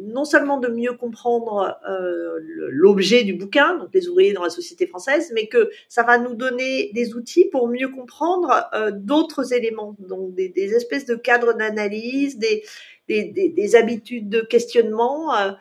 non 0.00 0.24
seulement 0.24 0.58
de 0.58 0.68
mieux 0.68 0.92
comprendre 0.94 1.78
euh, 1.88 2.38
l'objet 2.70 3.22
du 3.22 3.34
bouquin, 3.34 3.76
donc 3.76 3.90
les 3.94 4.08
ouvriers 4.08 4.32
dans 4.32 4.42
la 4.42 4.50
société 4.50 4.86
française, 4.86 5.30
mais 5.34 5.46
que 5.46 5.70
ça 5.88 6.02
va 6.02 6.18
nous 6.18 6.34
donner 6.34 6.90
des 6.92 7.14
outils 7.14 7.44
pour 7.44 7.68
mieux 7.68 7.88
comprendre 7.88 8.68
euh, 8.74 8.90
d'autres 8.92 9.52
éléments, 9.52 9.94
donc 10.00 10.34
des, 10.34 10.48
des, 10.48 10.74
espèces 10.74 11.06
de 11.06 11.14
cadres 11.14 11.54
d'analyse, 11.54 12.36
des, 12.38 12.64
des, 13.08 13.52
des, 13.56 13.76
habitudes 13.76 14.28
de 14.28 14.40
questionnement. 14.40 15.34
Euh, 15.36 15.52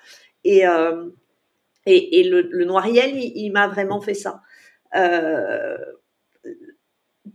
et, 0.44 0.68
euh, 0.68 1.10
et, 1.86 2.20
et, 2.20 2.24
le, 2.24 2.42
le 2.42 2.66
Noiriel, 2.66 3.16
il, 3.16 3.32
il 3.36 3.52
m'a 3.52 3.68
vraiment 3.68 4.02
fait 4.02 4.16
ça. 4.16 4.42
Euh, 4.96 5.78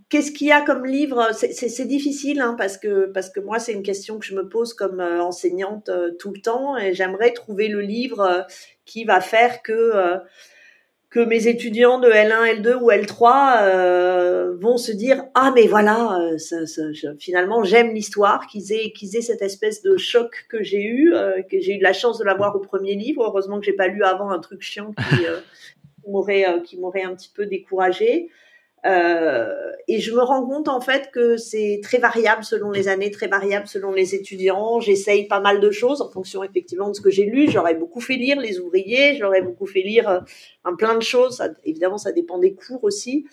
qu'est-ce 0.09 0.33
qu'il 0.33 0.49
y 0.49 0.53
a 0.53 0.61
comme 0.61 0.87
livre? 0.87 1.31
C'est 1.33 1.87
difficile 1.87 2.41
hein, 2.41 2.55
parce 2.57 2.79
que 2.79 3.07
parce 3.07 3.31
que 3.31 3.41
moi 3.41 3.59
c'est 3.59 3.73
une 3.73 3.83
question 3.83 4.19
que 4.19 4.27
je 4.27 4.35
me 4.35 4.49
pose 4.49 4.75
comme 4.75 5.01
euh, 5.01 5.23
enseignante 5.23 5.89
euh, 5.89 6.13
tout 6.19 6.33
le 6.33 6.41
temps 6.41 6.77
et 6.77 6.95
j'aimerais 6.95 7.33
trouver 7.33 7.69
le 7.69 7.81
livre 7.81 8.47
qui 8.85 9.05
va 9.05 9.21
faire 9.21 9.63
que 9.63 10.19
que 11.11 11.21
mes 11.21 11.49
étudiants 11.49 11.99
de 11.99 12.09
L1, 12.09 12.61
L2 12.61 12.75
ou 12.83 12.91
L3 12.91 13.63
euh, 13.63 14.57
vont 14.61 14.77
se 14.77 14.93
dire 14.93 15.25
ah 15.35 15.53
mais 15.55 15.67
voilà 15.67 16.19
finalement 17.19 17.65
j'aime 17.65 17.95
l'histoire 17.95 18.47
qu'ils 18.47 18.73
aient 18.73 18.93
qu'ils 18.93 19.17
aient 19.17 19.23
cette 19.23 19.41
espèce 19.41 19.83
de 19.83 19.97
choc 19.97 20.47
que 20.51 20.63
j'ai 20.63 20.83
eu 20.83 21.15
que 21.51 21.61
j'ai 21.61 21.77
eu 21.77 21.81
la 21.81 21.95
chance 21.95 22.19
de 22.19 22.25
l'avoir 22.25 22.57
au 22.57 22.61
premier 22.61 22.95
livre. 22.95 23.25
Heureusement 23.25 23.59
que 23.59 23.67
j'ai 23.67 23.73
pas 23.73 23.89
lu 23.89 24.03
avant 24.05 24.31
un 24.31 24.39
truc 24.39 24.63
chiant 24.63 24.93
qui 24.93 25.25
euh, 26.17 26.61
qui 26.61 26.79
m'aurait 26.79 27.03
un 27.03 27.15
petit 27.15 27.31
peu 27.35 27.47
découragé 27.47 28.29
euh, 28.87 29.73
et 29.89 29.99
je 29.99 30.15
me 30.15 30.23
rends 30.23 30.47
compte 30.47 30.69
en 30.69 30.81
fait 30.81 31.11
que 31.11 31.37
c'est 31.37 31.81
très 31.83 31.99
variable 31.99 32.45
selon 32.45 32.71
les 32.71 32.89
années, 32.89 33.11
très 33.11 33.27
variable 33.27 33.67
selon 33.67 33.93
les 33.93 34.15
étudiants. 34.15 34.81
J'essaye 34.81 35.27
pas 35.27 35.41
mal 35.41 35.61
de 35.61 35.71
choses 35.71 36.01
en 36.01 36.11
fonction 36.11 36.45
effectivement 36.45 36.89
de 36.89 36.95
ce 36.95 37.01
que 37.01 37.11
j'ai 37.11 37.25
lu. 37.25 37.51
J'aurais 37.51 37.75
beaucoup 37.75 38.01
fait 38.01 38.15
lire 38.15 38.39
les 38.41 38.61
ouvriers, 38.61 39.17
j'aurais 39.17 39.43
beaucoup 39.43 39.67
fait 39.67 39.83
lire 39.83 40.09
euh, 40.09 40.21
un 40.65 40.77
plein 40.77 40.95
de 40.95 41.03
choses. 41.03 41.43
évidemment, 41.65 41.99
ça 41.99 42.13
dépend 42.13 42.39
des 42.39 42.55
cours 42.55 42.85
aussi. 42.85 43.27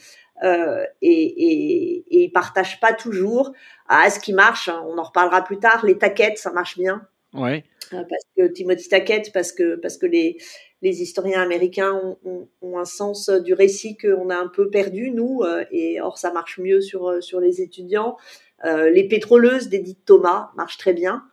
Et, 0.43 0.97
et, 1.01 2.23
et 2.23 2.29
partagent 2.29 2.81
pas 2.81 2.91
toujours. 2.91 3.53
Ah, 3.87 4.09
ce 4.09 4.19
qui 4.19 4.33
marche, 4.33 4.67
hein, 4.67 4.83
on 4.85 4.97
en 4.97 5.03
reparlera 5.03 5.41
plus 5.41 5.59
tard. 5.59 5.85
Les 5.85 5.97
taquettes, 5.97 6.37
ça 6.37 6.51
marche 6.51 6.77
bien. 6.77 7.07
Ouais. 7.35 7.63
Euh, 7.93 8.03
parce 8.09 8.23
que 8.35 8.51
Timothy 8.51 8.89
Tackett, 8.89 9.31
parce 9.33 9.51
que 9.51 9.75
parce 9.75 9.97
que 9.97 10.05
les 10.05 10.37
les 10.81 11.01
historiens 11.01 11.41
américains 11.41 11.93
ont, 12.23 12.47
ont, 12.61 12.77
un 12.77 12.85
sens 12.85 13.29
du 13.29 13.53
récit 13.53 13.97
qu'on 13.97 14.29
a 14.29 14.35
un 14.35 14.47
peu 14.47 14.69
perdu 14.69 15.09
nous, 15.09 15.41
euh, 15.41 15.63
et 15.71 15.99
or 16.01 16.17
ça 16.17 16.31
marche 16.31 16.59
mieux 16.59 16.81
sur 16.81 17.09
euh, 17.09 17.21
sur 17.21 17.39
les 17.39 17.61
étudiants. 17.61 18.17
Euh, 18.65 18.89
les 18.89 19.07
pétroleuses 19.07 19.69
d'Edith 19.69 20.05
Thomas 20.05 20.51
marchent 20.55 20.77
très 20.77 20.93
bien. 20.93 21.23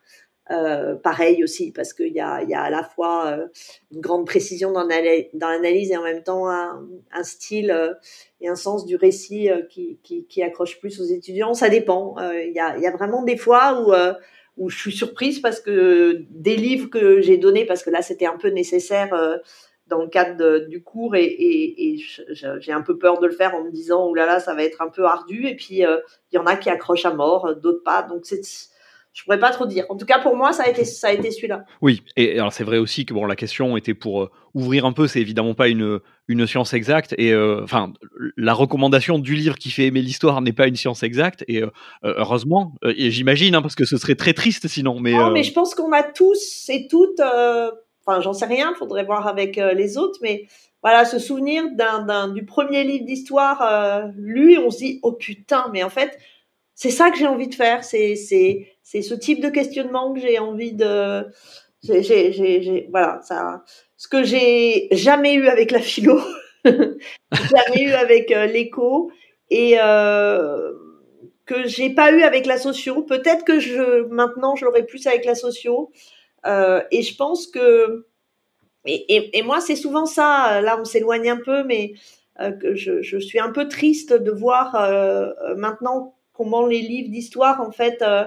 Euh, 0.50 0.96
pareil 0.96 1.44
aussi 1.44 1.70
parce 1.70 1.92
qu'il 1.94 2.12
y 2.12 2.20
a, 2.20 2.42
y 2.42 2.52
a 2.52 2.62
à 2.62 2.68
la 2.68 2.82
fois 2.82 3.38
une 3.92 4.00
grande 4.00 4.26
précision 4.26 4.72
dans, 4.72 4.84
dans 4.84 5.48
l'analyse 5.48 5.92
et 5.92 5.96
en 5.96 6.02
même 6.02 6.24
temps 6.24 6.48
un, 6.48 6.84
un 7.12 7.22
style 7.22 7.96
et 8.40 8.48
un 8.48 8.56
sens 8.56 8.84
du 8.84 8.96
récit 8.96 9.48
qui, 9.70 10.00
qui, 10.02 10.26
qui, 10.26 10.42
accroche 10.42 10.80
plus 10.80 11.00
aux 11.00 11.04
étudiants. 11.04 11.54
Ça 11.54 11.68
dépend. 11.68 12.16
Il 12.18 12.52
y, 12.52 12.58
a, 12.58 12.76
y, 12.76 12.86
a, 12.86 12.90
vraiment 12.90 13.22
des 13.22 13.36
fois 13.36 13.80
où 13.80 13.92
où 14.56 14.70
je 14.70 14.78
suis 14.78 14.92
surprise 14.92 15.40
parce 15.40 15.60
que 15.60 16.24
des 16.30 16.56
livres 16.56 16.88
que 16.90 17.20
j'ai 17.20 17.36
donnés, 17.36 17.64
parce 17.64 17.82
que 17.82 17.90
là 17.90 18.02
c'était 18.02 18.26
un 18.26 18.36
peu 18.36 18.48
nécessaire 18.48 19.12
euh, 19.14 19.36
dans 19.86 20.02
le 20.02 20.08
cadre 20.08 20.66
du 20.68 20.82
cours 20.82 21.14
et, 21.16 21.98
j'ai 22.30 22.72
un 22.72 22.82
peu 22.82 22.98
peur 22.98 23.20
de 23.20 23.26
le 23.26 23.32
faire 23.32 23.54
en 23.54 23.64
me 23.64 23.70
disant 23.70 24.06
oh 24.06 24.14
là 24.14 24.26
là 24.26 24.40
ça 24.40 24.54
va 24.54 24.62
être 24.62 24.82
un 24.82 24.88
peu 24.88 25.04
ardu 25.04 25.46
et 25.46 25.56
puis 25.56 25.84
euh, 25.84 25.98
il 26.30 26.36
y 26.36 26.38
en 26.38 26.46
a 26.46 26.56
qui 26.56 26.70
accrochent 26.70 27.06
à 27.06 27.14
mort, 27.14 27.54
d'autres 27.56 27.82
pas. 27.82 28.02
Donc 28.02 28.24
c'est 28.24 28.40
je 29.12 29.24
pourrais 29.24 29.38
pas 29.38 29.50
trop 29.50 29.66
dire. 29.66 29.84
En 29.90 29.96
tout 29.96 30.06
cas, 30.06 30.18
pour 30.18 30.36
moi, 30.36 30.52
ça 30.52 30.64
a 30.64 30.68
été, 30.68 30.84
ça 30.84 31.08
a 31.08 31.12
été 31.12 31.30
celui-là. 31.30 31.64
Oui, 31.82 32.02
et 32.16 32.38
alors 32.38 32.52
c'est 32.52 32.64
vrai 32.64 32.78
aussi 32.78 33.04
que 33.04 33.12
bon, 33.12 33.26
la 33.26 33.36
question 33.36 33.76
était 33.76 33.92
pour 33.92 34.22
euh, 34.22 34.30
ouvrir 34.54 34.86
un 34.86 34.92
peu. 34.92 35.06
C'est 35.06 35.20
évidemment 35.20 35.54
pas 35.54 35.68
une 35.68 36.00
une 36.28 36.46
science 36.46 36.72
exacte, 36.72 37.14
et 37.18 37.32
euh, 37.32 37.62
enfin, 37.62 37.92
la 38.36 38.54
recommandation 38.54 39.18
du 39.18 39.34
livre 39.34 39.56
qui 39.56 39.70
fait 39.70 39.86
aimer 39.86 40.00
l'histoire 40.00 40.40
n'est 40.40 40.52
pas 40.52 40.66
une 40.66 40.76
science 40.76 41.02
exacte, 41.02 41.44
et 41.46 41.62
euh, 41.62 41.70
heureusement, 42.02 42.74
et 42.84 43.10
j'imagine, 43.10 43.54
hein, 43.54 43.60
parce 43.60 43.74
que 43.74 43.84
ce 43.84 43.98
serait 43.98 44.14
très 44.14 44.32
triste 44.32 44.66
sinon. 44.68 44.98
Mais 44.98 45.12
non, 45.12 45.30
mais 45.30 45.42
je 45.42 45.52
pense 45.52 45.74
qu'on 45.74 45.92
a 45.92 46.02
tous 46.02 46.70
et 46.70 46.86
toutes, 46.88 47.20
enfin, 47.20 48.20
j'en 48.20 48.32
sais 48.32 48.46
rien, 48.46 48.72
faudrait 48.78 49.04
voir 49.04 49.26
avec 49.26 49.56
les 49.56 49.98
autres, 49.98 50.20
mais 50.22 50.46
voilà, 50.82 51.04
se 51.04 51.18
souvenir 51.18 51.64
d'un 51.74 52.28
du 52.28 52.46
premier 52.46 52.84
livre 52.84 53.04
d'histoire 53.04 54.10
lu, 54.16 54.54
et 54.54 54.58
on 54.58 54.70
se 54.70 54.78
dit 54.78 55.00
oh 55.02 55.12
putain, 55.12 55.66
mais 55.72 55.82
en 55.82 55.90
fait 55.90 56.18
c'est 56.74 56.90
ça 56.90 57.10
que 57.10 57.18
j'ai 57.18 57.26
envie 57.26 57.48
de 57.48 57.54
faire. 57.54 57.84
C'est 57.84 58.16
c'est 58.16 58.68
c'est 58.82 59.02
ce 59.02 59.14
type 59.14 59.40
de 59.40 59.48
questionnement 59.48 60.12
que 60.12 60.20
j'ai 60.20 60.38
envie 60.38 60.72
de. 60.72 61.26
J'ai 61.82 62.32
j'ai 62.32 62.88
voilà 62.90 63.20
ça. 63.22 63.64
Ce 63.96 64.08
que 64.08 64.22
j'ai 64.24 64.88
jamais 64.92 65.34
eu 65.34 65.48
avec 65.48 65.70
la 65.70 65.80
philo, 65.80 66.20
jamais 66.64 67.82
eu 67.82 67.92
avec 67.92 68.30
euh, 68.32 68.46
l'éco 68.46 69.10
et 69.50 69.76
euh, 69.80 70.72
que 71.46 71.66
j'ai 71.66 71.90
pas 71.90 72.12
eu 72.12 72.22
avec 72.22 72.46
la 72.46 72.58
socio. 72.58 73.02
Peut-être 73.02 73.44
que 73.44 73.58
je 73.60 74.04
maintenant 74.08 74.56
je 74.56 74.64
l'aurai 74.64 74.84
plus 74.84 75.06
avec 75.06 75.24
la 75.24 75.34
socio. 75.34 75.90
Euh, 76.46 76.82
et 76.90 77.02
je 77.02 77.14
pense 77.16 77.46
que 77.46 78.06
et, 78.84 79.14
et, 79.14 79.38
et 79.38 79.42
moi 79.42 79.60
c'est 79.60 79.76
souvent 79.76 80.06
ça. 80.06 80.60
Là 80.60 80.78
on 80.80 80.84
s'éloigne 80.84 81.30
un 81.30 81.36
peu, 81.36 81.64
mais 81.64 81.94
euh, 82.40 82.50
que 82.50 82.74
je, 82.74 83.02
je, 83.02 83.18
suis 83.18 83.38
un 83.38 83.50
peu 83.50 83.68
triste 83.68 84.14
de 84.14 84.30
voir 84.30 84.74
euh, 84.74 85.32
maintenant 85.56 86.16
comment 86.32 86.66
les 86.66 86.80
livres 86.80 87.10
d'histoire 87.10 87.60
en 87.60 87.70
fait 87.70 88.02
euh, 88.02 88.24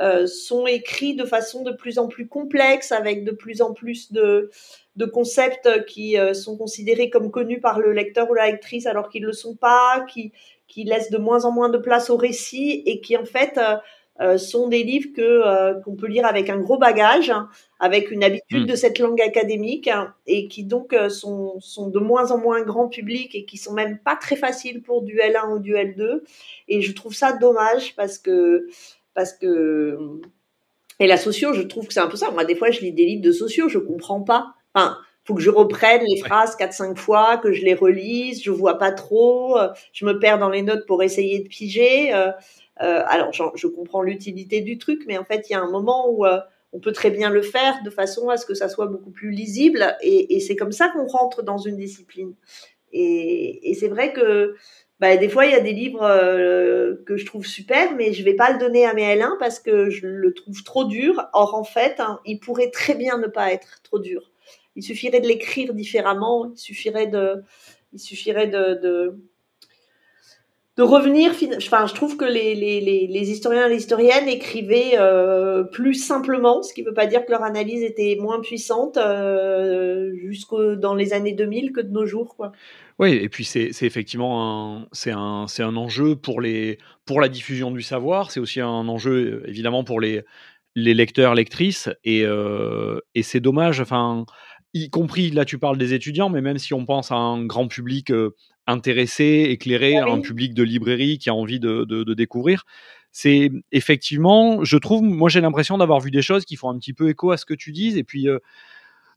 euh, 0.00 0.26
sont 0.26 0.66
écrits 0.66 1.14
de 1.14 1.24
façon 1.24 1.62
de 1.62 1.70
plus 1.70 1.98
en 1.98 2.08
plus 2.08 2.26
complexe, 2.26 2.90
avec 2.90 3.24
de 3.24 3.30
plus 3.30 3.62
en 3.62 3.72
plus 3.72 4.12
de, 4.12 4.50
de 4.96 5.04
concepts 5.04 5.84
qui 5.86 6.18
euh, 6.18 6.34
sont 6.34 6.56
considérés 6.56 7.10
comme 7.10 7.30
connus 7.30 7.60
par 7.60 7.78
le 7.78 7.92
lecteur 7.92 8.28
ou 8.28 8.34
la 8.34 8.50
lectrice 8.50 8.86
alors 8.86 9.08
qu'ils 9.08 9.22
ne 9.22 9.28
le 9.28 9.32
sont 9.32 9.54
pas, 9.54 10.04
qui, 10.12 10.32
qui 10.66 10.82
laissent 10.82 11.10
de 11.10 11.18
moins 11.18 11.44
en 11.44 11.52
moins 11.52 11.68
de 11.68 11.78
place 11.78 12.10
au 12.10 12.16
récit 12.16 12.82
et 12.86 13.00
qui 13.00 13.16
en 13.16 13.24
fait 13.24 13.56
euh, 13.56 13.76
sont 14.38 14.68
des 14.68 14.84
livres 14.84 15.08
que 15.14 15.22
euh, 15.22 15.74
qu'on 15.80 15.96
peut 15.96 16.06
lire 16.06 16.24
avec 16.24 16.48
un 16.48 16.58
gros 16.58 16.78
bagage, 16.78 17.30
hein, 17.30 17.48
avec 17.80 18.12
une 18.12 18.22
habitude 18.22 18.62
mm. 18.62 18.66
de 18.66 18.76
cette 18.76 18.98
langue 19.00 19.20
académique 19.20 19.88
hein, 19.88 20.14
et 20.26 20.46
qui 20.46 20.62
donc 20.62 20.92
euh, 20.92 21.08
sont 21.08 21.58
sont 21.58 21.88
de 21.88 21.98
moins 21.98 22.30
en 22.30 22.38
moins 22.38 22.62
grand 22.62 22.88
public 22.88 23.34
et 23.34 23.44
qui 23.44 23.56
sont 23.56 23.72
même 23.72 23.98
pas 23.98 24.14
très 24.14 24.36
faciles 24.36 24.82
pour 24.82 25.02
du 25.02 25.16
L1 25.16 25.54
ou 25.54 25.58
du 25.58 25.74
L2 25.74 26.22
et 26.68 26.80
je 26.80 26.92
trouve 26.92 27.12
ça 27.12 27.32
dommage 27.32 27.96
parce 27.96 28.18
que 28.18 28.68
parce 29.14 29.32
que 29.32 29.98
et 31.00 31.08
la 31.08 31.16
socio, 31.16 31.52
je 31.52 31.62
trouve 31.62 31.88
que 31.88 31.92
c'est 31.92 32.00
un 32.00 32.06
peu 32.06 32.16
ça. 32.16 32.30
Moi, 32.30 32.44
des 32.44 32.54
fois, 32.54 32.70
je 32.70 32.80
lis 32.80 32.92
des 32.92 33.04
livres 33.04 33.22
de 33.22 33.32
socio, 33.32 33.68
je 33.68 33.78
comprends 33.78 34.20
pas. 34.20 34.54
Enfin, 34.74 34.96
faut 35.24 35.34
que 35.34 35.40
je 35.40 35.50
reprenne 35.50 36.02
les 36.08 36.20
phrases 36.20 36.54
quatre 36.54 36.72
cinq 36.72 36.96
fois, 36.96 37.36
que 37.38 37.52
je 37.52 37.64
les 37.64 37.74
relise, 37.74 38.44
je 38.44 38.52
vois 38.52 38.78
pas 38.78 38.92
trop, 38.92 39.58
je 39.92 40.04
me 40.04 40.20
perds 40.20 40.38
dans 40.38 40.50
les 40.50 40.62
notes 40.62 40.86
pour 40.86 41.02
essayer 41.02 41.40
de 41.40 41.48
piger. 41.48 42.12
Euh, 42.82 43.02
alors, 43.06 43.32
je 43.32 43.66
comprends 43.66 44.02
l'utilité 44.02 44.60
du 44.60 44.78
truc, 44.78 45.04
mais 45.06 45.18
en 45.18 45.24
fait, 45.24 45.48
il 45.48 45.52
y 45.52 45.56
a 45.56 45.60
un 45.60 45.70
moment 45.70 46.10
où 46.10 46.26
euh, 46.26 46.38
on 46.72 46.80
peut 46.80 46.92
très 46.92 47.10
bien 47.10 47.30
le 47.30 47.42
faire 47.42 47.82
de 47.84 47.90
façon 47.90 48.28
à 48.28 48.36
ce 48.36 48.46
que 48.46 48.54
ça 48.54 48.68
soit 48.68 48.86
beaucoup 48.86 49.10
plus 49.10 49.30
lisible, 49.30 49.96
et, 50.02 50.34
et 50.36 50.40
c'est 50.40 50.56
comme 50.56 50.72
ça 50.72 50.88
qu'on 50.88 51.06
rentre 51.06 51.42
dans 51.42 51.58
une 51.58 51.76
discipline. 51.76 52.34
Et, 52.92 53.70
et 53.70 53.74
c'est 53.74 53.88
vrai 53.88 54.12
que 54.12 54.54
bah, 55.00 55.16
des 55.16 55.28
fois, 55.28 55.46
il 55.46 55.52
y 55.52 55.56
a 55.56 55.60
des 55.60 55.72
livres 55.72 56.02
euh, 56.04 56.94
que 57.06 57.16
je 57.16 57.26
trouve 57.26 57.44
super, 57.44 57.94
mais 57.94 58.12
je 58.12 58.24
vais 58.24 58.34
pas 58.34 58.52
le 58.52 58.58
donner 58.58 58.86
à 58.86 58.94
mes 58.94 59.16
L1 59.16 59.38
parce 59.38 59.58
que 59.58 59.90
je 59.90 60.06
le 60.06 60.32
trouve 60.32 60.62
trop 60.62 60.84
dur. 60.84 61.26
Or, 61.32 61.54
en 61.54 61.64
fait, 61.64 61.98
hein, 61.98 62.20
il 62.24 62.38
pourrait 62.38 62.70
très 62.70 62.94
bien 62.94 63.18
ne 63.18 63.26
pas 63.26 63.52
être 63.52 63.82
trop 63.82 63.98
dur. 63.98 64.30
Il 64.76 64.82
suffirait 64.82 65.20
de 65.20 65.26
l'écrire 65.26 65.74
différemment. 65.74 66.52
Il 66.54 66.58
suffirait 66.58 67.08
de, 67.08 67.42
il 67.92 67.98
suffirait 67.98 68.46
de, 68.46 68.80
de 68.80 69.18
de 70.76 70.82
revenir. 70.82 71.32
Enfin, 71.56 71.86
je 71.86 71.94
trouve 71.94 72.16
que 72.16 72.24
les, 72.24 72.54
les, 72.54 72.80
les, 72.80 73.30
historiens 73.30 73.66
et 73.66 73.70
les 73.70 73.76
historiennes 73.76 74.28
écrivaient 74.28 74.94
euh, 74.98 75.62
plus 75.62 75.94
simplement, 75.94 76.62
ce 76.62 76.74
qui 76.74 76.82
ne 76.82 76.88
veut 76.88 76.94
pas 76.94 77.06
dire 77.06 77.24
que 77.24 77.30
leur 77.30 77.44
analyse 77.44 77.82
était 77.82 78.16
moins 78.20 78.40
puissante 78.40 78.96
euh, 78.96 80.12
jusqu'au 80.16 80.74
dans 80.74 80.94
les 80.94 81.12
années 81.12 81.32
2000 81.32 81.72
que 81.72 81.80
de 81.80 81.90
nos 81.90 82.06
jours, 82.06 82.36
quoi. 82.36 82.52
Oui, 83.00 83.12
et 83.12 83.28
puis 83.28 83.44
c'est 83.44 83.70
effectivement 83.82 84.86
un, 84.92 85.46
un 85.58 85.76
enjeu 85.76 86.14
pour, 86.14 86.40
les, 86.40 86.78
pour 87.06 87.20
la 87.20 87.28
diffusion 87.28 87.72
du 87.72 87.82
savoir, 87.82 88.30
c'est 88.30 88.38
aussi 88.38 88.60
un 88.60 88.88
enjeu 88.88 89.42
évidemment 89.48 89.82
pour 89.82 90.00
les, 90.00 90.22
les 90.76 90.94
lecteurs, 90.94 91.34
lectrices, 91.34 91.88
et, 92.04 92.22
euh, 92.24 93.00
et 93.14 93.22
c'est 93.22 93.40
dommage, 93.40 93.80
enfin, 93.80 94.26
y 94.74 94.90
compris, 94.90 95.30
là 95.30 95.44
tu 95.44 95.58
parles 95.58 95.78
des 95.78 95.94
étudiants, 95.94 96.28
mais 96.28 96.42
même 96.42 96.58
si 96.58 96.74
on 96.74 96.84
pense 96.84 97.10
à 97.12 97.16
un 97.16 97.46
grand 97.46 97.68
public 97.68 98.10
euh, 98.10 98.34
intéressé, 98.66 99.46
éclairé, 99.50 99.96
ah 99.96 100.06
un 100.08 100.20
public 100.20 100.54
de 100.54 100.62
librairie 100.62 101.18
qui 101.18 101.30
a 101.30 101.34
envie 101.34 101.60
de, 101.60 101.84
de, 101.84 102.14
découvrir. 102.14 102.64
C'est 103.12 103.50
effectivement, 103.72 104.64
je 104.64 104.76
trouve, 104.76 105.02
moi 105.02 105.28
j'ai 105.28 105.40
l'impression 105.40 105.78
d'avoir 105.78 106.00
vu 106.00 106.10
des 106.10 106.22
choses 106.22 106.44
qui 106.44 106.56
font 106.56 106.70
un 106.70 106.78
petit 106.78 106.92
peu 106.92 107.08
écho 107.08 107.30
à 107.30 107.36
ce 107.36 107.44
que 107.44 107.54
tu 107.54 107.72
dis, 107.72 107.96
et 107.98 108.04
puis 108.04 108.28
euh, 108.28 108.38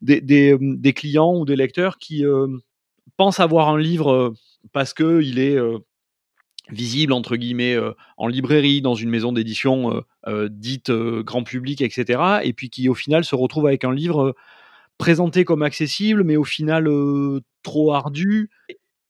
des, 0.02 0.22
des, 0.22 0.54
euh, 0.54 0.60
des, 0.62 0.94
clients 0.94 1.34
ou 1.36 1.46
des 1.46 1.56
lecteurs 1.56 1.98
qui 1.98 2.26
euh, 2.26 2.48
pensent 3.16 3.40
avoir 3.40 3.70
un 3.70 3.80
livre 3.80 4.34
parce 4.74 4.94
que 4.94 5.22
il 5.24 5.40
est 5.40 5.58
visible 6.70 7.14
entre 7.14 7.38
guillemets 7.38 7.78
en 8.18 8.28
librairie, 8.28 8.82
dans 8.82 8.96
une 8.96 9.10
maison 9.10 9.32
d'édition 9.32 10.04
dite 10.50 10.92
grand 10.92 11.44
public, 11.44 11.82
etc. 11.82 12.42
Et 12.44 12.52
puis 12.52 12.70
qui 12.70 12.90
au 12.90 12.94
final 12.94 13.24
se 13.24 13.34
retrouvent 13.34 13.68
avec 13.68 13.86
un 13.86 13.94
livre 13.94 14.36
présenté 14.98 15.46
comme 15.46 15.64
accessible, 15.64 16.24
mais 16.24 16.36
au 16.36 16.44
final 16.44 16.90
trop 17.64 17.94
ardu 17.94 18.50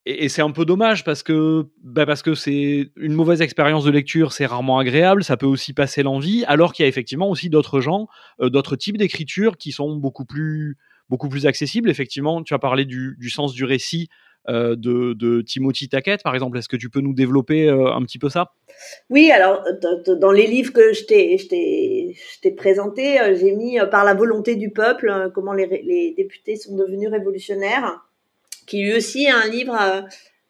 et, 0.08 0.30
c'est 0.30 0.41
un 0.41 0.52
peu 0.52 0.63
dommage 0.63 1.04
parce 1.04 1.21
que 1.21 1.67
bah 1.84 2.06
parce 2.06 2.21
que 2.21 2.34
c'est 2.34 2.91
une 2.95 3.13
mauvaise 3.13 3.41
expérience 3.41 3.84
de 3.84 3.91
lecture, 3.91 4.32
c'est 4.32 4.45
rarement 4.45 4.80
agréable, 4.80 5.23
ça 5.23 5.36
peut 5.36 5.45
aussi 5.45 5.73
passer 5.73 6.02
l'envie, 6.02 6.45
alors 6.45 6.71
qu'il 6.71 6.84
y 6.84 6.86
a 6.86 6.89
effectivement 6.89 7.30
aussi 7.30 7.50
d'autres 7.50 7.82
gens, 7.82 8.08
euh, 8.39 8.50
d'autres 8.50 8.78
types 8.78 8.97
d'écriture 8.97 9.58
qui 9.58 9.73
sont 9.73 9.97
beaucoup 9.97 10.26
plus 10.26 10.78
beaucoup 11.10 11.28
plus 11.30 11.45
accessibles. 11.45 11.89
Effectivement, 11.89 12.41
tu 12.43 12.54
as 12.54 12.60
parlé 12.60 12.86
du, 12.86 13.15
du 13.19 13.30
sens 13.30 13.54
du 13.54 13.65
récit 13.65 14.08
euh, 14.10 14.26
de, 14.47 15.13
de, 15.13 15.41
Timothy 15.41 15.89
Tackett, 15.89 16.23
par 16.23 16.33
exemple. 16.33 16.57
Est-ce 16.57 16.69
que 16.69 16.77
tu 16.77 16.89
peux 16.89 17.01
nous 17.01 17.13
développer 17.13 17.67
euh, 17.67 17.93
un 17.93 18.01
petit 18.03 18.19
peu 18.19 18.29
ça? 18.29 18.51
Oui, 19.10 19.31
alors 19.31 19.63
dans 20.19 20.31
les 20.31 20.47
livres 20.47 20.71
que 20.71 20.93
je 20.93 21.05
t'ai 21.05 22.51
présentés, 22.51 23.19
euh, 23.19 23.36
j'ai 23.36 23.51
mis 23.53 23.77
par 23.91 24.05
la 24.05 24.13
volonté 24.13 24.55
du 24.55 24.69
peuple 24.69 25.31
comment 25.33 25.53
les, 25.53 25.67
les 25.67 26.13
députés 26.15 26.55
sont 26.55 26.75
devenus 26.75 27.10
révolutionnaires 27.10 28.03
qui 28.65 28.83
lui 28.83 28.95
aussi 28.95 29.25
est 29.25 29.31
un 29.31 29.47
livre 29.47 29.77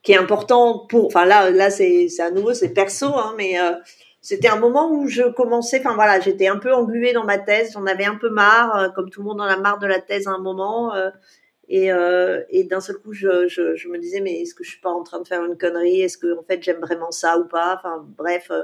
qui 0.02 0.12
est 0.12 0.18
important 0.18 0.86
pour. 0.90 1.06
Enfin 1.06 1.26
là, 1.26 1.52
là 1.52 1.70
c'est 1.70 2.08
à 2.20 2.32
nouveau 2.32 2.54
c'est 2.54 2.74
perso, 2.74 3.08
hein, 3.08 3.36
mais 3.38 3.56
c'était 4.22 4.48
un 4.48 4.60
moment 4.60 4.92
où 4.92 5.08
je 5.08 5.24
commençais, 5.24 5.80
enfin 5.80 5.94
voilà, 5.94 6.20
j'étais 6.20 6.48
un 6.48 6.58
peu 6.58 6.74
engluée 6.74 7.14
dans 7.14 7.24
ma 7.24 7.38
thèse, 7.38 7.74
j'en 7.74 7.86
avais 7.86 8.06
un 8.06 8.16
peu 8.16 8.30
marre, 8.30 8.92
comme 8.96 9.10
tout 9.10 9.22
le 9.22 9.28
monde 9.28 9.40
en 9.40 9.46
a 9.46 9.58
marre 9.58 9.78
de 9.78 9.88
la 9.88 10.02
thèse 10.02 10.28
à 10.28 10.32
un 10.32 10.40
moment. 10.40 10.92
Et, 11.70 11.92
euh, 11.92 12.44
et 12.50 12.64
d'un 12.64 12.80
seul 12.80 12.98
coup, 12.98 13.14
je, 13.14 13.48
je, 13.48 13.76
je, 13.76 13.90
me 13.90 13.98
disais, 13.98 14.22
mais 14.22 14.42
est-ce 14.42 14.56
que 14.56 14.64
je 14.64 14.70
suis 14.70 14.80
pas 14.80 14.90
en 14.90 15.04
train 15.04 15.20
de 15.20 15.28
faire 15.28 15.44
une 15.44 15.58
connerie? 15.58 16.02
Est-ce 16.02 16.18
que 16.18 16.38
en 16.38 16.44
fait 16.44 16.64
j'aime 16.64 16.80
vraiment 16.80 17.12
ça 17.12 17.38
ou 17.38 17.46
pas? 17.46 17.76
Enfin 17.78 18.06
bref, 18.18 18.48
euh, 18.52 18.64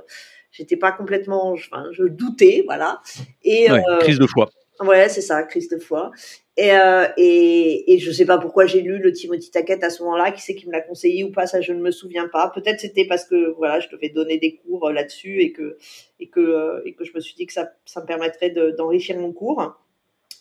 j'étais 0.51 0.77
pas 0.77 0.93
complètement, 0.93 1.51
enfin, 1.51 1.87
je 1.91 2.03
doutais, 2.03 2.63
voilà. 2.65 3.01
Et 3.43 3.69
ouais, 3.69 3.83
euh, 3.89 3.99
crise 3.99 4.19
de 4.19 4.27
foi. 4.27 4.49
Ouais, 4.79 5.09
c'est 5.09 5.21
ça, 5.21 5.43
crise 5.43 5.67
de 5.69 5.79
foi. 5.79 6.11
Et, 6.55 6.71
euh, 6.71 7.07
et, 7.17 7.93
et 7.93 7.99
je 7.99 8.11
sais 8.11 8.25
pas 8.25 8.37
pourquoi 8.37 8.65
j'ai 8.67 8.81
lu 8.81 8.99
le 8.99 9.11
Timothy 9.11 9.51
Taquette 9.51 9.83
à 9.83 9.89
ce 9.89 10.01
moment-là. 10.03 10.31
Qui 10.31 10.41
c'est 10.41 10.55
qui 10.55 10.67
me 10.67 10.71
l'a 10.71 10.81
conseillé 10.81 11.23
ou 11.23 11.31
pas 11.31 11.45
Ça, 11.45 11.61
je 11.61 11.73
ne 11.73 11.81
me 11.81 11.91
souviens 11.91 12.27
pas. 12.27 12.51
Peut-être 12.53 12.79
c'était 12.79 13.05
parce 13.05 13.25
que 13.25 13.51
voilà, 13.57 13.79
je 13.79 13.89
devais 13.89 14.09
donner 14.09 14.37
des 14.37 14.55
cours 14.55 14.91
là-dessus 14.91 15.41
et 15.41 15.51
que 15.51 15.77
et 16.19 16.27
que 16.27 16.81
et 16.85 16.93
que 16.93 17.03
je 17.03 17.11
me 17.13 17.19
suis 17.19 17.35
dit 17.35 17.45
que 17.47 17.53
ça, 17.53 17.71
ça 17.85 18.01
me 18.01 18.05
permettrait 18.05 18.51
d'enrichir 18.77 19.17
mon 19.19 19.33
cours. 19.33 19.75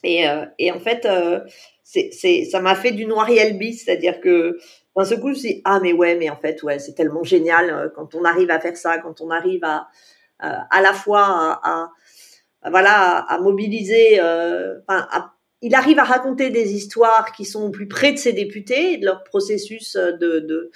Et, 0.05 0.25
et 0.59 0.73
en 0.73 0.81
fait, 0.81 1.07
c'est, 1.93 2.45
ça 2.45 2.61
m'a 2.61 2.75
fait 2.75 2.93
du 2.93 3.07
noir 3.07 3.29
bis, 3.55 3.85
c'est-à-dire 3.85 4.21
que 4.21 4.59
d'un 4.97 5.05
ce 5.05 5.15
coup, 5.15 5.29
je 5.29 5.33
me 5.33 5.35
suis 5.35 5.55
dit, 5.55 5.63
ah 5.65 5.81
mais 5.81 5.93
ouais, 5.93 6.17
mais 6.17 6.31
en 6.31 6.37
fait, 6.37 6.63
ouais, 6.63 6.79
c'est 6.79 6.95
tellement 6.95 7.25
génial 7.25 7.71
euh, 7.71 7.89
quand 7.95 8.15
on 8.15 8.25
arrive 8.25 8.51
à 8.51 8.61
faire 8.61 8.77
ça, 8.77 8.99
quand 8.99 9.21
on 9.21 9.31
arrive 9.31 9.65
à 9.65 9.89
à 10.45 10.81
la 10.83 10.93
fois 10.93 11.61
à, 11.63 11.93
voilà 12.69 13.19
à, 13.19 13.39
mobiliser, 13.39 14.21
enfin, 14.21 15.07
il 15.61 15.77
arrive 15.77 16.01
à 16.01 16.03
raconter 16.03 16.51
des 16.51 16.73
histoires 16.73 17.31
qui 17.31 17.45
sont 17.45 17.71
plus 17.71 17.87
près 17.87 18.13
de 18.13 18.19
ses 18.19 18.33
députés, 18.33 18.97
de 18.97 19.05
leur 19.05 19.23
processus 19.23 19.95
de, 19.95 20.41
de, 20.41 20.71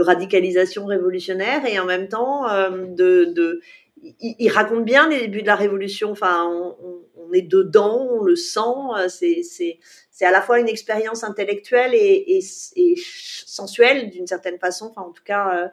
radicalisation 0.00 0.86
révolutionnaire, 0.86 1.66
et 1.66 1.78
en 1.78 1.84
même 1.84 2.08
temps 2.08 2.46
de 2.88 3.60
il, 4.02 4.48
raconte 4.50 4.84
bien 4.84 5.08
les 5.08 5.20
débuts 5.20 5.42
de 5.42 5.46
la 5.46 5.56
révolution. 5.56 6.10
Enfin, 6.10 6.46
on, 6.46 7.32
est 7.32 7.42
dedans, 7.42 8.08
on 8.10 8.22
le 8.22 8.36
sent. 8.36 8.60
Euh, 8.98 9.08
c'est, 9.08 9.78
à 10.22 10.30
la 10.30 10.42
fois 10.42 10.58
une 10.58 10.68
expérience 10.68 11.24
intellectuelle 11.24 11.94
et, 11.94 12.38
et, 12.38 12.44
et 12.76 12.94
sensuelle 13.46 14.10
d'une 14.10 14.26
certaine 14.26 14.58
façon. 14.58 14.86
Enfin, 14.90 15.08
en 15.08 15.12
tout 15.12 15.22
cas, 15.24 15.50
euh, 15.54 15.68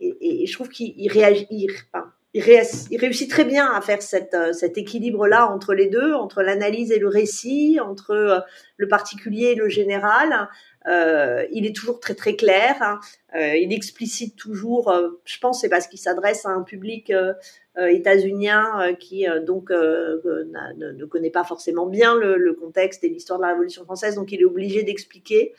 et, 0.00 0.46
je 0.46 0.52
trouve 0.52 0.68
qu'il 0.68 1.10
réagit. 1.10 1.46
Il, 1.50 1.70
enfin, 1.92 2.12
il, 2.32 2.42
réussit 2.42 3.30
très 3.30 3.44
bien 3.44 3.70
à 3.72 3.80
faire 3.80 4.02
cette, 4.02 4.34
euh, 4.34 4.52
cet 4.52 4.78
équilibre-là 4.78 5.48
entre 5.48 5.74
les 5.74 5.86
deux, 5.86 6.14
entre 6.14 6.42
l'analyse 6.42 6.90
et 6.90 6.98
le 6.98 7.08
récit, 7.08 7.78
entre 7.80 8.44
le 8.76 8.88
particulier 8.88 9.48
et 9.48 9.54
le 9.54 9.68
général. 9.68 10.48
Euh, 10.86 11.46
il 11.50 11.66
est 11.66 11.74
toujours 11.74 12.00
très 12.00 12.14
très 12.14 12.36
clair. 12.36 12.76
Hein. 12.80 13.00
Euh, 13.34 13.56
il 13.56 13.72
explicite 13.72 14.36
toujours. 14.36 14.90
Euh, 14.90 15.08
je 15.24 15.38
pense 15.38 15.60
c'est 15.60 15.68
parce 15.68 15.86
qu'il 15.86 15.98
s'adresse 15.98 16.44
à 16.46 16.50
un 16.50 16.62
public 16.62 17.12
états-unien 17.76 18.94
qui 19.00 19.26
donc 19.44 19.70
ne, 19.70 20.92
ne, 20.92 21.04
connaît 21.06 21.30
pas 21.30 21.42
forcément 21.42 21.86
bien 21.86 22.14
le, 22.14 22.36
le 22.36 22.54
contexte 22.54 23.02
et 23.02 23.08
l'histoire 23.08 23.40
de 23.40 23.44
la 23.44 23.50
Révolution 23.50 23.84
française, 23.84 24.14
donc 24.14 24.30
il 24.30 24.40
est 24.40 24.44
obligé 24.44 24.84
d'expliquer. 24.84 25.54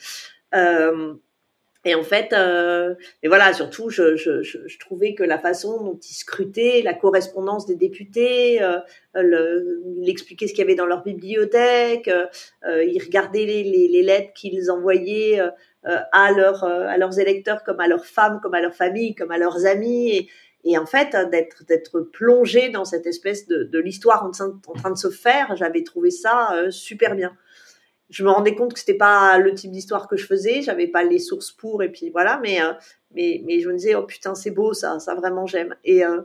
Et 1.88 1.93
en 1.93 2.04
fait, 2.04 2.34
euh, 2.34 2.95
et 3.21 3.28
voilà, 3.28 3.54
surtout, 3.54 3.89
je, 3.89 4.15
je, 4.15 4.41
je, 4.41 4.80
trouvais 4.80 5.13
que 5.13 5.24
la 5.24 5.38
façon 5.38 5.84
dont 5.84 6.00
ils 6.00 6.15
scrutaient 6.15 6.82
la 6.84 6.95
correspondance 6.95 7.67
des 7.67 7.76
députés, 7.76 8.62
euh, 8.62 8.80
le, 9.13 9.82
ce 10.17 10.24
qu'il 10.24 10.58
y 10.58 10.62
avait 10.62 10.76
dans 10.76 10.88
leur 10.88 11.04
bibliothèque, 11.04 12.10
euh, 12.10 12.84
ils 12.84 13.02
regardaient 13.04 13.45
les, 13.45 13.63
les, 13.63 13.88
les 13.88 14.02
lettres 14.02 14.34
qu'ils 14.34 14.71
envoyaient 14.71 15.39
euh, 15.88 16.00
à, 16.12 16.32
leur, 16.32 16.63
euh, 16.63 16.88
à 16.88 16.98
leurs 16.98 17.19
électeurs, 17.19 17.63
comme 17.63 17.80
à 17.80 17.88
leurs 17.88 18.08
femmes, 18.08 18.39
comme 18.41 18.56
à 18.56 18.62
leurs 18.62 18.74
familles, 18.74 19.13
comme 19.13 19.30
à 19.30 19.38
leurs 19.38 19.67
amis. 19.67 20.28
Et, 20.63 20.80
en 20.80 20.88
fait, 20.88 21.15
d'être 21.30 22.00
plongé 22.12 22.69
dans 22.69 22.86
cette 22.86 23.06
espèce 23.06 23.48
de, 23.48 23.65
de 23.65 23.80
l'histoire 23.80 24.24
en, 24.24 24.32
en, 24.43 24.74
train 24.74 24.89
de 24.89 24.98
se 24.98 25.12
faire, 25.12 25.56
j'avais 25.56 25.84
trouvé 25.84 26.10
ça 26.10 26.56
euh, 26.56 26.71
super 26.71 27.15
bien 27.15 27.38
je 28.10 28.24
me 28.24 28.30
rendais 28.30 28.56
compte 28.56 28.74
que 28.74 28.80
c'était 28.80 28.96
pas 28.98 29.38
le 29.38 29.54
type 29.54 29.72
d'histoire 29.72 30.08
que 30.08 30.18
je 30.18 30.26
faisais, 30.26 30.62
j'avais 30.62 30.88
pas 30.88 31.04
les 31.04 31.20
sources 31.20 31.52
pour 31.52 31.82
et 31.84 31.91
puis 31.91 32.10
voilà, 32.10 32.39
mais 32.41 32.62
euh, 32.62 32.74
mais 33.15 33.41
mais 33.46 33.60
je 33.60 33.70
me 33.70 33.76
disais 33.76 33.96
oh 33.96 34.04
putain 34.04 34.36
c'est 34.36 34.52
beau 34.52 34.74
ça, 34.74 35.00
ça 35.00 35.15
vraiment 35.15 35.46
j'aime. 35.46 35.76
Et 35.84 36.06
euh, 36.06 36.22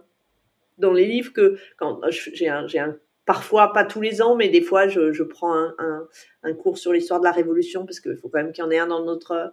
dans 0.79 0.93
les 0.93 1.07
livres 1.07 1.33
que 1.33 1.57
quand 1.79 2.03
euh, 2.05 2.11
j'ai 2.11 2.49
un 2.49 2.67
j'ai 2.67 2.79
un 2.79 2.97
parfois 3.25 3.73
pas 3.73 3.85
tous 3.85 4.01
les 4.01 4.21
ans, 4.21 4.35
mais 4.35 4.49
des 4.49 4.61
fois 4.61 4.89
je, 4.89 5.13
je 5.13 5.23
prends 5.23 5.55
un, 5.55 5.75
un, 5.79 6.09
un, 6.43 6.55
cours 6.55 6.79
sur 6.79 6.93
l'histoire 6.93 7.21
de 7.21 7.25
la 7.25 7.33
Révolution 7.33 7.87
parce 7.87 8.01
qu'il 8.01 8.17
faut 8.17 8.29
quand 8.29 8.43
même 8.43 8.53
qu'il 8.53 8.65
y 8.65 8.67
en 8.67 8.71
ait 8.71 8.79
un 8.79 8.89
dans 8.89 9.05
notre 9.05 9.53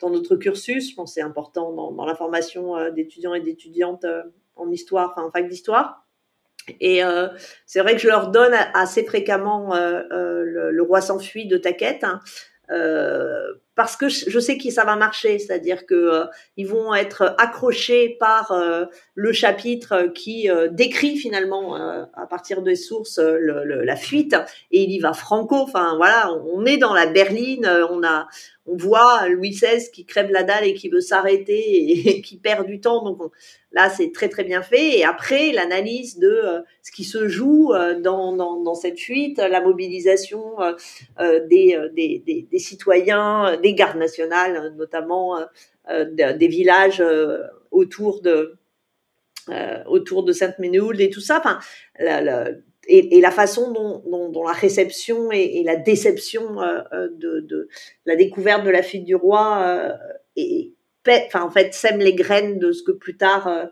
dans 0.00 0.10
notre 0.10 0.36
cursus. 0.36 0.90
Je 0.90 0.94
pense 0.96 1.14
c'est 1.14 1.22
important 1.22 1.72
dans, 1.72 1.92
dans 1.92 2.06
la 2.06 2.14
formation 2.14 2.90
d'étudiants 2.90 3.34
et 3.34 3.40
d'étudiantes 3.40 4.06
en 4.56 4.70
histoire, 4.70 5.10
enfin 5.12 5.26
en 5.26 5.30
fac 5.30 5.48
d'histoire. 5.48 6.07
Et 6.80 7.04
euh, 7.04 7.28
c'est 7.66 7.80
vrai 7.80 7.94
que 7.94 8.00
je 8.00 8.08
leur 8.08 8.28
donne 8.28 8.54
assez 8.74 9.04
fréquemment 9.04 9.74
euh, 9.74 10.02
euh, 10.12 10.44
le, 10.44 10.70
le, 10.70 10.82
roi 10.82 11.00
s'enfuit 11.00 11.46
de 11.46 11.56
Taquette. 11.56 12.04
Hein, 12.04 12.20
euh, 12.70 13.54
parce 13.74 13.96
que 13.96 14.08
je 14.08 14.38
sais 14.40 14.58
que 14.58 14.70
ça 14.70 14.84
va 14.84 14.96
marcher, 14.96 15.38
c'est-à-dire 15.38 15.86
que 15.86 15.94
euh, 15.94 16.24
ils 16.56 16.66
vont 16.66 16.94
être 16.94 17.36
accrochés 17.38 18.16
par 18.18 18.50
euh, 18.50 18.86
le 19.14 19.32
chapitre 19.32 20.08
qui 20.14 20.48
décrit 20.72 21.16
finalement 21.16 21.76
à 21.76 22.26
partir 22.26 22.62
des 22.62 22.74
sources 22.74 23.18
le, 23.18 23.64
le, 23.64 23.84
la 23.84 23.96
fuite 23.96 24.34
et 24.72 24.82
il 24.82 24.90
y 24.90 24.98
va 24.98 25.12
franco. 25.12 25.56
Enfin 25.56 25.94
voilà, 25.96 26.32
on 26.52 26.66
est 26.66 26.76
dans 26.76 26.92
la 26.92 27.06
berline, 27.06 27.66
on 27.90 28.02
a 28.02 28.26
on 28.68 28.76
voit 28.76 29.28
Louis 29.28 29.50
XVI 29.50 29.90
qui 29.90 30.04
crève 30.04 30.30
la 30.30 30.42
dalle 30.42 30.64
et 30.64 30.74
qui 30.74 30.88
veut 30.88 31.00
s'arrêter 31.00 32.08
et, 32.08 32.22
qui 32.22 32.36
perd 32.36 32.66
du 32.66 32.80
temps. 32.80 33.02
Donc 33.02 33.32
là, 33.72 33.88
c'est 33.88 34.12
très 34.12 34.28
très 34.28 34.44
bien 34.44 34.62
fait. 34.62 34.98
Et 34.98 35.04
après, 35.04 35.52
l'analyse 35.52 36.18
de 36.18 36.28
euh, 36.28 36.60
ce 36.82 36.92
qui 36.92 37.04
se 37.04 37.28
joue 37.28 37.72
euh, 37.72 37.98
dans, 38.00 38.74
cette 38.74 38.98
fuite, 38.98 39.38
la 39.38 39.60
mobilisation 39.60 40.60
euh, 40.60 41.46
des, 41.46 42.48
citoyens, 42.58 43.56
des 43.56 43.74
gardes 43.74 43.98
nationales, 43.98 44.74
notamment 44.76 45.38
des 45.88 46.48
villages 46.48 47.02
autour 47.70 48.20
de 48.20 48.56
autour 49.86 50.24
de 50.24 50.32
et 51.00 51.10
tout 51.10 51.20
ça. 51.20 51.42
Et, 52.88 53.20
la 53.20 53.30
façon 53.30 53.72
dont, 53.72 54.42
la 54.44 54.52
réception 54.52 55.30
et, 55.30 55.62
la 55.64 55.76
déception 55.76 56.60
euh, 56.60 56.80
euh 56.92 57.08
de, 57.12 57.68
la 58.06 58.16
découverte 58.16 58.64
de 58.64 58.70
la 58.70 58.82
fille 58.82 59.04
du 59.04 59.14
roi 59.14 59.58
euh, 59.62 60.62
enfin, 61.26 61.42
en 61.42 61.50
fait 61.50 61.74
sème 61.74 61.98
les 61.98 62.14
graines 62.14 62.58
de 62.58 62.72
ce 62.72 62.82
que 62.82 62.92
plus 62.92 63.16
tard 63.16 63.68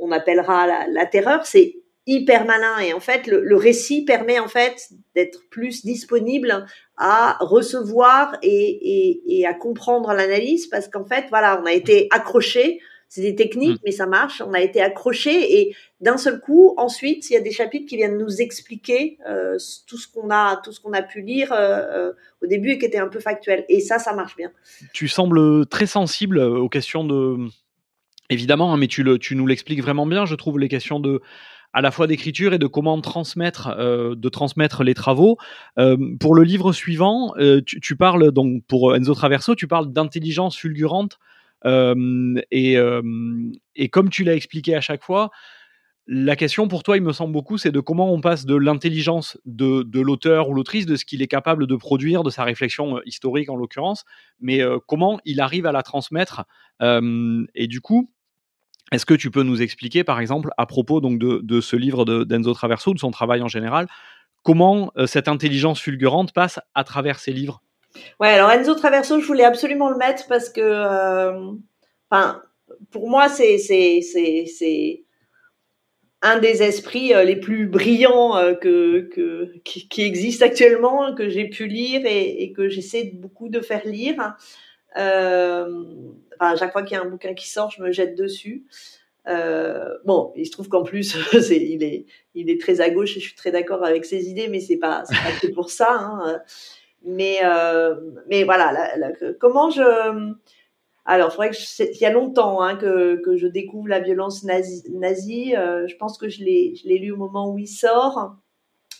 on 0.00 0.10
appellera 0.10 0.66
la, 0.88 1.06
terreur, 1.06 1.46
c'est 1.46 1.76
hyper 2.06 2.46
malin 2.46 2.80
et 2.80 2.92
en 2.92 3.00
fait 3.00 3.28
le, 3.28 3.40
le 3.40 3.56
récit 3.56 4.04
permet 4.04 4.40
en 4.40 4.48
fait 4.48 4.88
d'être 5.14 5.48
plus 5.50 5.84
disponible 5.84 6.66
à 6.96 7.36
recevoir 7.38 8.36
et, 8.42 9.22
et 9.28 9.46
à 9.46 9.54
comprendre 9.54 10.12
l'analyse 10.12 10.66
parce 10.66 10.88
qu'en 10.88 11.04
fait 11.04 11.26
voilà 11.30 11.60
on 11.62 11.66
a 11.66 11.72
été 11.72 12.08
accroché 12.10 12.80
c'est 13.14 13.20
des 13.20 13.34
techniques, 13.34 13.76
mmh. 13.76 13.84
mais 13.84 13.92
ça 13.92 14.06
marche. 14.06 14.40
On 14.40 14.54
a 14.54 14.60
été 14.60 14.80
accroché 14.80 15.60
et 15.60 15.76
d'un 16.00 16.16
seul 16.16 16.40
coup, 16.40 16.72
ensuite, 16.78 17.28
il 17.28 17.34
y 17.34 17.36
a 17.36 17.42
des 17.42 17.50
chapitres 17.50 17.86
qui 17.86 17.96
viennent 17.96 18.16
nous 18.16 18.40
expliquer 18.40 19.18
euh, 19.28 19.58
tout 19.86 19.98
ce 19.98 20.08
qu'on 20.08 20.30
a, 20.30 20.56
tout 20.64 20.72
ce 20.72 20.80
qu'on 20.80 20.94
a 20.94 21.02
pu 21.02 21.20
lire 21.20 21.52
euh, 21.52 21.58
euh, 21.58 22.12
au 22.42 22.46
début 22.46 22.70
et 22.70 22.78
qui 22.78 22.86
était 22.86 22.96
un 22.96 23.08
peu 23.08 23.20
factuel. 23.20 23.66
Et 23.68 23.80
ça, 23.80 23.98
ça 23.98 24.14
marche 24.14 24.34
bien. 24.34 24.50
Tu 24.94 25.08
sembles 25.08 25.66
très 25.66 25.84
sensible 25.84 26.38
aux 26.38 26.70
questions 26.70 27.04
de, 27.04 27.36
évidemment, 28.30 28.72
hein, 28.72 28.78
mais 28.78 28.88
tu, 28.88 29.02
le, 29.02 29.18
tu 29.18 29.36
nous 29.36 29.46
l'expliques 29.46 29.82
vraiment 29.82 30.06
bien. 30.06 30.24
Je 30.24 30.34
trouve 30.34 30.58
les 30.58 30.68
questions 30.68 30.98
de 30.98 31.20
à 31.74 31.82
la 31.82 31.90
fois 31.90 32.06
d'écriture 32.06 32.54
et 32.54 32.58
de 32.58 32.66
comment 32.66 32.98
transmettre, 33.02 33.74
euh, 33.78 34.14
de 34.14 34.28
transmettre 34.30 34.84
les 34.84 34.94
travaux. 34.94 35.36
Euh, 35.78 35.98
pour 36.18 36.34
le 36.34 36.44
livre 36.44 36.72
suivant, 36.72 37.34
euh, 37.36 37.60
tu, 37.64 37.78
tu, 37.78 37.94
parles 37.94 38.32
donc 38.32 38.62
pour 38.66 38.96
Enzo 38.96 39.14
Traverso, 39.14 39.54
tu 39.54 39.66
parles 39.66 39.92
d'intelligence 39.92 40.56
fulgurante 40.56 41.18
et, 41.64 42.76
comme 43.90 44.10
tu 44.10 44.24
l'as 44.24 44.34
expliqué 44.34 44.74
à 44.74 44.80
chaque 44.80 45.02
fois, 45.02 45.30
la 46.08 46.34
question 46.34 46.66
pour 46.66 46.82
toi, 46.82 46.96
il 46.96 47.02
me 47.02 47.12
semble 47.12 47.32
beaucoup, 47.32 47.58
c'est 47.58 47.70
de 47.70 47.78
comment 47.78 48.12
on 48.12 48.20
passe 48.20 48.44
de 48.44 48.56
l'intelligence 48.56 49.38
de, 49.44 49.84
de 49.84 50.00
l'auteur 50.00 50.48
ou 50.48 50.54
l'autrice, 50.54 50.84
de 50.84 50.96
ce 50.96 51.04
qu'il 51.04 51.22
est 51.22 51.28
capable 51.28 51.68
de 51.68 51.76
produire, 51.76 52.24
de 52.24 52.30
sa 52.30 52.42
réflexion 52.42 53.00
historique 53.06 53.48
en 53.48 53.56
l'occurrence, 53.56 54.04
mais 54.40 54.62
comment 54.88 55.20
il 55.24 55.40
arrive 55.40 55.64
à 55.64 55.72
la 55.72 55.84
transmettre. 55.84 56.44
Et 56.80 57.66
du 57.68 57.80
coup, 57.80 58.10
est-ce 58.90 59.06
que 59.06 59.14
tu 59.14 59.30
peux 59.30 59.44
nous 59.44 59.62
expliquer, 59.62 60.02
par 60.02 60.18
exemple, 60.18 60.50
à 60.58 60.66
propos 60.66 61.00
donc 61.00 61.20
de, 61.20 61.40
de 61.42 61.60
ce 61.60 61.76
livre 61.76 62.04
d'Enzo 62.24 62.52
Traverso, 62.52 62.92
de 62.92 62.98
son 62.98 63.12
travail 63.12 63.40
en 63.40 63.48
général, 63.48 63.86
comment 64.42 64.92
cette 65.06 65.28
intelligence 65.28 65.80
fulgurante 65.80 66.32
passe 66.32 66.58
à 66.74 66.82
travers 66.82 67.20
ses 67.20 67.32
livres? 67.32 67.62
Ouais, 68.20 68.28
alors 68.28 68.50
Enzo 68.50 68.74
Traverso, 68.74 69.20
je 69.20 69.26
voulais 69.26 69.44
absolument 69.44 69.90
le 69.90 69.96
mettre 69.96 70.26
parce 70.28 70.48
que, 70.48 70.60
euh, 70.60 71.52
enfin, 72.10 72.42
pour 72.90 73.08
moi, 73.08 73.28
c'est 73.28 73.58
c'est 73.58 75.04
un 76.22 76.38
des 76.38 76.62
esprits 76.62 77.12
euh, 77.12 77.24
les 77.24 77.36
plus 77.36 77.66
brillants 77.66 78.36
euh, 78.36 78.54
que, 78.54 79.08
que 79.12 79.52
qui, 79.64 79.88
qui 79.88 80.02
existent 80.02 80.46
actuellement, 80.46 81.14
que 81.14 81.28
j'ai 81.28 81.48
pu 81.48 81.66
lire 81.66 82.02
et, 82.06 82.52
que 82.56 82.68
j'essaie 82.68 83.10
beaucoup 83.14 83.48
de 83.48 83.60
faire 83.60 83.84
lire. 83.84 84.36
Euh, 84.96 85.66
à 86.38 86.56
chaque 86.56 86.72
fois 86.72 86.82
qu'il 86.82 86.96
y 86.96 87.00
a 87.00 87.02
un 87.02 87.08
bouquin 87.08 87.34
qui 87.34 87.50
sort, 87.50 87.70
je 87.70 87.82
me 87.82 87.90
jette 87.90 88.16
dessus. 88.16 88.64
Bon, 89.26 90.32
il 90.36 90.46
se 90.46 90.52
trouve 90.52 90.68
qu'en 90.68 90.84
plus, 90.84 91.16
il, 91.50 91.82
est, 91.82 92.06
il 92.34 92.50
est 92.50 92.60
très 92.60 92.80
à 92.80 92.90
gauche 92.90 93.16
et 93.16 93.20
je 93.20 93.26
suis 93.26 93.36
très 93.36 93.50
d'accord 93.50 93.84
avec 93.84 94.04
ses 94.04 94.28
idées, 94.28 94.48
mais 94.48 94.60
c'est 94.60 94.78
pas, 94.78 95.02
pas 95.08 95.40
que 95.40 95.52
pour 95.52 95.70
ça. 95.70 95.90
Hein. 95.90 96.40
Mais, 97.04 97.38
euh, 97.44 97.96
mais 98.28 98.44
voilà, 98.44 98.92
comment 99.40 99.70
je. 99.70 99.82
Alors, 101.04 101.28
il 101.28 101.32
faudrait 101.32 101.50
que 101.50 101.82
il 101.82 102.00
y 102.00 102.04
a 102.04 102.12
longtemps 102.12 102.62
hein, 102.62 102.76
que, 102.76 103.16
que, 103.16 103.36
je 103.36 103.48
découvre 103.48 103.88
la 103.88 103.98
violence 103.98 104.44
nazie. 104.44 104.84
nazie. 104.90 105.56
Euh, 105.56 105.88
je 105.88 105.96
pense 105.96 106.16
que 106.16 106.28
je 106.28 106.44
l'ai 106.44 106.98
lu 106.98 107.10
au 107.10 107.16
moment 107.16 107.50
où 107.50 107.58
il 107.58 107.66
sort. 107.66 108.36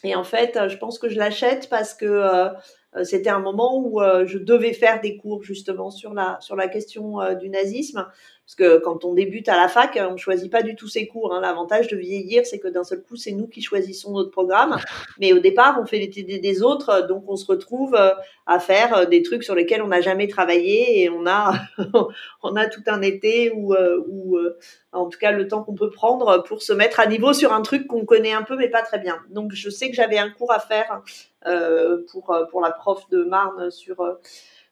Et 0.02 0.16
en 0.16 0.24
fait, 0.24 0.58
je 0.68 0.76
pense 0.78 0.98
que 0.98 1.08
je 1.08 1.16
l'achète 1.16 1.68
parce 1.70 1.94
que 1.94 2.06
euh, 2.06 2.48
euh, 2.96 3.04
c'était 3.04 3.30
un 3.30 3.40
moment 3.40 3.78
où 3.78 4.00
euh, 4.00 4.26
je 4.26 4.38
devais 4.38 4.72
faire 4.72 5.00
des 5.00 5.16
cours 5.16 5.42
justement 5.42 5.90
sur 5.90 6.12
la 6.12 6.38
sur 6.40 6.56
la 6.56 6.68
question 6.68 7.20
euh, 7.20 7.34
du 7.34 7.48
nazisme 7.48 8.06
parce 8.54 8.70
que 8.70 8.78
quand 8.78 9.06
on 9.06 9.14
débute 9.14 9.48
à 9.48 9.56
la 9.56 9.66
fac, 9.68 9.98
on 9.98 10.12
ne 10.12 10.18
choisit 10.18 10.52
pas 10.52 10.62
du 10.62 10.74
tout 10.74 10.88
ses 10.88 11.06
cours. 11.06 11.34
Hein. 11.34 11.40
L'avantage 11.40 11.88
de 11.88 11.96
vieillir, 11.96 12.44
c'est 12.44 12.58
que 12.58 12.68
d'un 12.68 12.84
seul 12.84 13.02
coup, 13.02 13.16
c'est 13.16 13.32
nous 13.32 13.46
qui 13.46 13.62
choisissons 13.62 14.12
notre 14.12 14.30
programme. 14.30 14.76
Mais 15.18 15.32
au 15.32 15.38
départ, 15.38 15.78
on 15.82 15.86
fait 15.86 15.98
les 15.98 16.10
TD 16.10 16.38
des 16.38 16.62
autres, 16.62 17.06
donc 17.08 17.24
on 17.28 17.36
se 17.36 17.46
retrouve 17.46 17.96
à 18.46 18.58
faire 18.60 19.08
des 19.08 19.22
trucs 19.22 19.42
sur 19.42 19.54
lesquels 19.54 19.80
on 19.80 19.88
n'a 19.88 20.02
jamais 20.02 20.28
travaillé 20.28 21.02
et 21.02 21.08
on 21.08 21.26
a 21.26 21.54
tout 21.78 22.82
un 22.86 23.00
été 23.00 23.50
ou 23.54 23.74
ou 24.08 24.38
en 24.92 25.08
tout 25.08 25.18
cas 25.18 25.32
le 25.32 25.48
temps 25.48 25.62
qu'on 25.62 25.74
peut 25.74 25.90
prendre 25.90 26.42
pour 26.42 26.62
se 26.62 26.72
mettre 26.72 27.00
à 27.00 27.06
niveau 27.06 27.32
sur 27.32 27.52
un 27.52 27.62
truc 27.62 27.86
qu'on 27.86 28.04
connaît 28.04 28.32
un 28.32 28.42
peu 28.42 28.56
mais 28.56 28.68
pas 28.68 28.82
très 28.82 28.98
bien. 28.98 29.18
Donc 29.30 29.52
je 29.52 29.70
sais 29.70 29.88
que 29.88 29.96
j'avais 29.96 30.18
un 30.18 30.30
cours 30.30 30.52
à 30.52 30.60
faire 30.60 31.02
euh, 31.46 32.04
pour 32.10 32.30
euh, 32.30 32.44
pour 32.44 32.60
la 32.60 32.70
prof 32.70 33.08
de 33.10 33.24
Marne 33.24 33.70
sur 33.70 34.00
euh, 34.00 34.14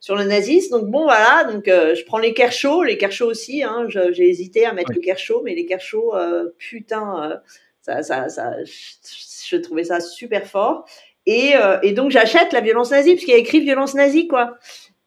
sur 0.00 0.16
le 0.16 0.24
nazisme. 0.24 0.78
Donc 0.78 0.90
bon, 0.90 1.04
voilà. 1.04 1.44
Donc 1.44 1.64
je 1.66 2.04
prends 2.04 2.18
les 2.18 2.34
Kershaw, 2.34 2.82
les 2.82 2.98
Kershaw 2.98 3.26
aussi. 3.26 3.62
Hein, 3.62 3.86
j'ai 3.88 4.28
hésité 4.28 4.66
à 4.66 4.72
mettre 4.72 4.92
les 4.92 5.00
Kershaw, 5.00 5.42
mais 5.44 5.54
les 5.54 5.66
Kershaw, 5.66 6.14
putain, 6.58 7.40
ça, 7.82 8.02
ça, 8.02 8.28
ça, 8.28 8.56
je, 8.64 9.56
trouvais 9.56 9.84
ça 9.84 10.00
super 10.00 10.46
fort. 10.46 10.84
Et, 11.26 11.52
et 11.82 11.92
donc 11.92 12.10
j'achète 12.10 12.52
la 12.52 12.60
violence 12.60 12.90
nazie 12.90 13.14
parce 13.14 13.24
qu'il 13.24 13.34
y 13.34 13.36
a 13.36 13.40
écrit 13.40 13.60
violence 13.60 13.94
nazie 13.94 14.26
quoi. 14.26 14.56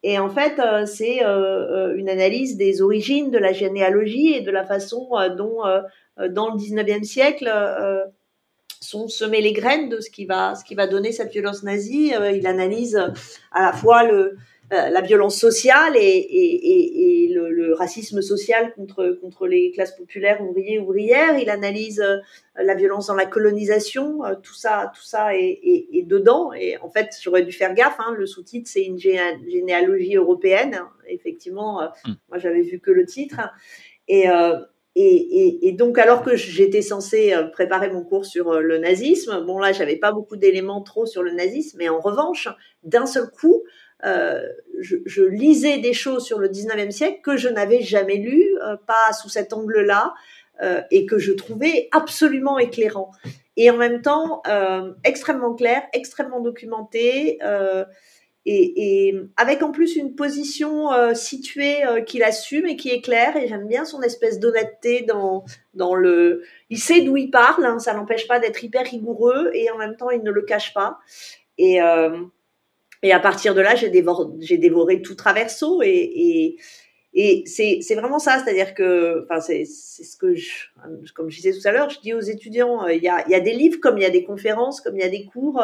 Et 0.02 0.18
en 0.18 0.28
fait, 0.28 0.60
c'est 0.86 1.22
une 1.22 2.08
analyse 2.08 2.56
des 2.56 2.80
origines, 2.80 3.30
de 3.30 3.38
la 3.38 3.52
généalogie 3.52 4.34
et 4.34 4.40
de 4.40 4.50
la 4.50 4.64
façon 4.64 5.10
dont 5.36 5.62
dans 6.30 6.54
le 6.54 6.58
19e 6.58 7.02
siècle 7.02 7.50
sont 8.84 9.08
semées 9.08 9.40
les 9.40 9.52
graines 9.52 9.88
de 9.88 10.00
ce 10.00 10.10
qui 10.10 10.26
va, 10.26 10.54
ce 10.54 10.64
qui 10.64 10.74
va 10.74 10.86
donner 10.86 11.12
cette 11.12 11.32
violence 11.32 11.62
nazie. 11.62 12.14
Euh, 12.14 12.30
il 12.30 12.46
analyse 12.46 12.96
à 13.50 13.62
la 13.62 13.72
fois 13.72 14.04
le, 14.04 14.36
euh, 14.74 14.90
la 14.90 15.00
violence 15.00 15.38
sociale 15.38 15.96
et, 15.96 16.00
et, 16.00 17.24
et, 17.24 17.34
le, 17.34 17.50
le, 17.50 17.74
racisme 17.74 18.20
social 18.22 18.72
contre, 18.74 19.18
contre 19.20 19.46
les 19.46 19.70
classes 19.72 19.96
populaires, 19.96 20.40
ouvriers, 20.42 20.78
ouvrières. 20.78 21.38
Il 21.38 21.50
analyse 21.50 22.00
euh, 22.00 22.18
la 22.56 22.74
violence 22.74 23.06
dans 23.06 23.14
la 23.14 23.26
colonisation. 23.26 24.20
tout 24.42 24.54
ça, 24.54 24.92
tout 24.94 25.02
ça 25.02 25.36
est, 25.36 25.60
est, 25.92 26.02
dedans. 26.06 26.52
Et 26.52 26.76
en 26.78 26.90
fait, 26.90 27.10
j'aurais 27.22 27.42
dû 27.42 27.52
faire 27.52 27.74
gaffe. 27.74 27.96
Hein, 27.98 28.14
le 28.16 28.26
sous-titre, 28.26 28.68
c'est 28.70 28.84
une 28.84 28.98
généalogie 28.98 30.16
européenne. 30.16 30.80
Effectivement, 31.08 31.82
mm. 32.04 32.12
moi, 32.28 32.38
j'avais 32.38 32.62
vu 32.62 32.80
que 32.80 32.90
le 32.90 33.06
titre. 33.06 33.40
Et, 34.08 34.28
et, 34.96 35.72
donc, 35.72 35.98
alors 35.98 36.22
que 36.22 36.36
j'étais 36.36 36.82
censée 36.82 37.34
euh, 37.34 37.44
préparer 37.44 37.90
mon 37.90 38.04
cours 38.04 38.24
sur 38.24 38.52
euh, 38.52 38.60
le 38.60 38.78
nazisme, 38.78 39.44
bon 39.44 39.58
là, 39.58 39.72
j'avais 39.72 39.96
pas 39.96 40.12
beaucoup 40.12 40.36
d'éléments 40.36 40.82
trop 40.82 41.04
sur 41.04 41.24
le 41.24 41.32
nazisme, 41.32 41.78
mais 41.78 41.88
en 41.88 42.00
revanche, 42.00 42.48
d'un 42.84 43.06
seul 43.06 43.28
coup, 43.30 43.64
euh, 44.04 44.42
je, 44.80 44.96
je, 45.06 45.22
lisais 45.22 45.78
des 45.78 45.92
choses 45.92 46.24
sur 46.24 46.38
le 46.38 46.48
19e 46.48 46.90
siècle 46.90 47.20
que 47.22 47.36
je 47.36 47.48
n'avais 47.48 47.80
jamais 47.80 48.16
lues, 48.16 48.58
euh, 48.62 48.76
pas 48.86 49.12
sous 49.12 49.28
cet 49.28 49.52
angle-là, 49.52 50.14
euh, 50.62 50.82
et 50.90 51.06
que 51.06 51.18
je 51.18 51.32
trouvais 51.32 51.88
absolument 51.92 52.58
éclairant. 52.58 53.10
Et 53.56 53.70
en 53.70 53.76
même 53.76 54.02
temps, 54.02 54.42
extrêmement 55.04 55.54
clair, 55.54 55.82
extrêmement 55.92 56.40
documenté 56.40 57.38
et, 58.46 59.08
et, 59.08 59.14
avec 59.36 59.62
en 59.62 59.72
plus 59.72 59.96
une 59.96 60.14
position 60.14 60.92
euh, 60.92 61.14
située 61.14 61.84
euh, 61.84 62.02
qu'il 62.02 62.22
assume 62.22 62.66
et 62.66 62.76
qui 62.76 62.90
est 62.90 63.00
claire. 63.00 63.36
Et 63.36 63.48
j'aime 63.48 63.66
bien 63.66 63.84
son 63.84 64.02
espèce 64.02 64.38
d'honnêteté 64.38 65.02
dans 65.02 65.44
dans 65.72 65.94
le. 65.94 66.42
Il 66.68 66.78
sait 66.78 67.00
d'où 67.00 67.16
il 67.16 67.30
parle. 67.30 67.64
Hein, 67.64 67.78
ça 67.78 67.94
n'empêche 67.94 68.28
pas 68.28 68.40
d'être 68.40 68.62
hyper 68.62 68.84
rigoureux 68.84 69.50
et 69.54 69.70
en 69.70 69.78
même 69.78 69.96
temps 69.96 70.10
il 70.10 70.22
ne 70.22 70.30
le 70.30 70.42
cache 70.42 70.74
pas. 70.74 70.98
Et 71.56 71.80
euh, 71.80 72.20
et 73.04 73.12
à 73.12 73.20
partir 73.20 73.54
de 73.54 73.60
là, 73.60 73.76
j'ai 73.76 73.88
dévoré, 74.58 75.00
tout 75.02 75.14
Traverso 75.14 75.82
et 75.82 76.56
c'est 77.46 77.94
vraiment 77.94 78.18
ça. 78.18 78.42
C'est-à-dire 78.42 78.74
que 78.74 79.24
enfin 79.24 79.40
c'est 79.40 79.64
ce 79.64 80.16
que 80.16 80.34
comme 81.14 81.30
je 81.30 81.36
disais 81.36 81.52
tout 81.52 81.68
à 81.68 81.70
l'heure, 81.70 81.90
je 81.90 82.00
dis 82.00 82.12
aux 82.12 82.20
étudiants, 82.20 82.88
il 82.88 83.02
y 83.02 83.08
a 83.08 83.24
il 83.26 83.30
y 83.30 83.36
a 83.36 83.40
des 83.40 83.54
livres 83.54 83.78
comme 83.80 83.98
il 83.98 84.02
y 84.02 84.06
a 84.06 84.10
des 84.10 84.24
conférences, 84.24 84.80
comme 84.80 84.96
il 84.96 85.02
y 85.02 85.06
a 85.06 85.08
des 85.08 85.24
cours 85.24 85.62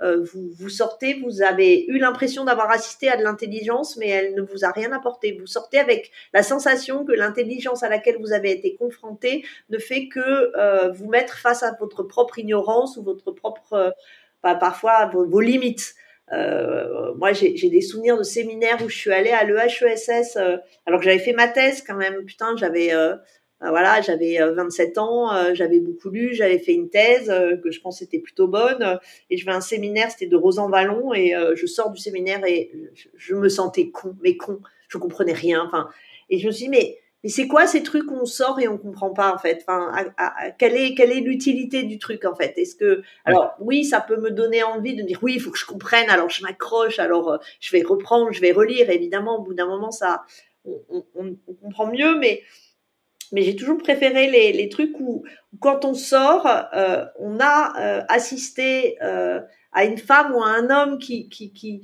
euh, 0.00 0.24
vous, 0.32 0.48
vous 0.52 0.68
sortez, 0.68 1.14
vous 1.14 1.42
avez 1.42 1.84
eu 1.86 1.98
l'impression 1.98 2.44
d'avoir 2.44 2.70
assisté 2.70 3.08
à 3.08 3.16
de 3.16 3.22
l'intelligence, 3.22 3.96
mais 3.96 4.08
elle 4.08 4.34
ne 4.34 4.42
vous 4.42 4.64
a 4.64 4.70
rien 4.70 4.92
apporté. 4.92 5.36
Vous 5.38 5.46
sortez 5.46 5.78
avec 5.78 6.12
la 6.32 6.42
sensation 6.42 7.04
que 7.04 7.12
l'intelligence 7.12 7.82
à 7.82 7.88
laquelle 7.88 8.18
vous 8.20 8.32
avez 8.32 8.52
été 8.52 8.76
confronté 8.76 9.44
ne 9.70 9.78
fait 9.78 10.08
que 10.08 10.56
euh, 10.56 10.92
vous 10.92 11.08
mettre 11.08 11.38
face 11.38 11.62
à 11.62 11.72
votre 11.80 12.04
propre 12.04 12.38
ignorance 12.38 12.96
ou 12.96 13.02
votre 13.02 13.32
propre, 13.32 13.72
euh, 13.72 13.90
parfois 14.54 15.06
vos, 15.06 15.40
limites. 15.40 15.94
Euh, 16.32 17.14
moi, 17.14 17.32
j'ai 17.32 17.70
des 17.70 17.80
souvenirs 17.80 18.18
de 18.18 18.22
séminaires 18.22 18.78
où 18.84 18.88
je 18.88 18.96
suis 18.96 19.12
allée 19.12 19.30
à 19.30 19.44
l'EHESS, 19.44 20.36
alors 20.86 21.00
que 21.00 21.04
j'avais 21.04 21.18
fait 21.18 21.32
ma 21.32 21.48
thèse 21.48 21.82
quand 21.86 21.96
même. 21.96 22.24
Putain, 22.24 22.56
j'avais 22.56 22.92
euh, 23.62 23.70
voilà, 23.70 24.00
j'avais 24.00 24.38
27 24.38 24.96
euh, 24.96 25.00
ans, 25.00 25.34
euh, 25.34 25.54
j'avais 25.54 25.80
beaucoup 25.80 26.10
lu, 26.10 26.32
j'avais 26.32 26.60
fait 26.60 26.74
une 26.74 26.90
thèse 26.90 27.26
que 27.62 27.70
je 27.70 27.80
pense 27.80 28.02
était 28.02 28.20
plutôt 28.20 28.46
bonne, 28.46 29.00
et 29.30 29.36
je 29.36 29.44
vais 29.44 29.52
à 29.52 29.56
un 29.56 29.60
séminaire, 29.60 30.10
c'était 30.10 30.26
de 30.26 30.36
Rosan 30.36 30.68
Vallon, 30.68 31.12
et 31.12 31.34
je 31.54 31.66
sors 31.66 31.90
du 31.90 32.00
séminaire 32.00 32.44
et 32.46 32.70
je, 33.16 33.34
me 33.34 33.48
sentais 33.48 33.90
con, 33.90 34.14
mais 34.22 34.36
con, 34.36 34.60
je 34.88 34.98
comprenais 34.98 35.32
rien. 35.32 35.64
Enfin, 35.66 35.88
et 36.30 36.38
je 36.38 36.46
me 36.46 36.52
suis 36.52 36.66
dit 36.66 36.70
mais 36.70 36.98
mais 37.24 37.30
c'est 37.30 37.48
quoi 37.48 37.66
ces 37.66 37.82
trucs 37.82 38.06
qu'on 38.06 38.26
sort 38.26 38.60
et 38.60 38.68
on 38.68 38.78
comprend 38.78 39.10
pas 39.10 39.34
en 39.34 39.38
fait? 39.38 39.64
Enfin, 39.66 39.92
quelle 40.58 40.76
est 40.76 40.94
quelle 40.94 41.10
est 41.10 41.20
l'utilité 41.20 41.82
du 41.82 41.98
truc 41.98 42.24
en 42.24 42.34
fait? 42.34 42.56
Est-ce 42.56 42.76
que 42.76 43.02
alors 43.24 43.54
oui, 43.60 43.84
ça 43.84 44.00
peut 44.00 44.16
me 44.16 44.30
donner 44.30 44.62
envie 44.62 44.94
de 44.94 45.02
me 45.02 45.06
dire 45.08 45.18
oui, 45.22 45.34
il 45.36 45.40
faut 45.40 45.50
que 45.50 45.58
je 45.58 45.66
comprenne. 45.66 46.08
Alors 46.10 46.30
je 46.30 46.42
m'accroche. 46.42 46.98
Alors 46.98 47.40
je 47.60 47.72
vais 47.72 47.82
reprendre, 47.82 48.32
je 48.32 48.40
vais 48.40 48.52
relire. 48.52 48.90
Évidemment, 48.90 49.38
au 49.38 49.42
bout 49.42 49.54
d'un 49.54 49.66
moment, 49.66 49.90
ça 49.90 50.22
on, 50.64 51.04
on, 51.14 51.36
on 51.46 51.54
comprend 51.54 51.86
mieux, 51.90 52.18
mais 52.18 52.42
mais 53.32 53.42
j'ai 53.42 53.56
toujours 53.56 53.78
préféré 53.78 54.30
les, 54.30 54.52
les 54.52 54.68
trucs 54.68 54.98
où, 55.00 55.24
quand 55.60 55.84
on 55.84 55.94
sort, 55.94 56.46
euh, 56.74 57.04
on 57.18 57.38
a 57.40 57.74
euh, 57.78 58.02
assisté 58.08 58.96
euh, 59.02 59.40
à 59.72 59.84
une 59.84 59.98
femme 59.98 60.34
ou 60.34 60.42
à 60.42 60.48
un 60.48 60.70
homme 60.70 60.98
qui, 60.98 61.28
qui, 61.28 61.52
qui 61.52 61.82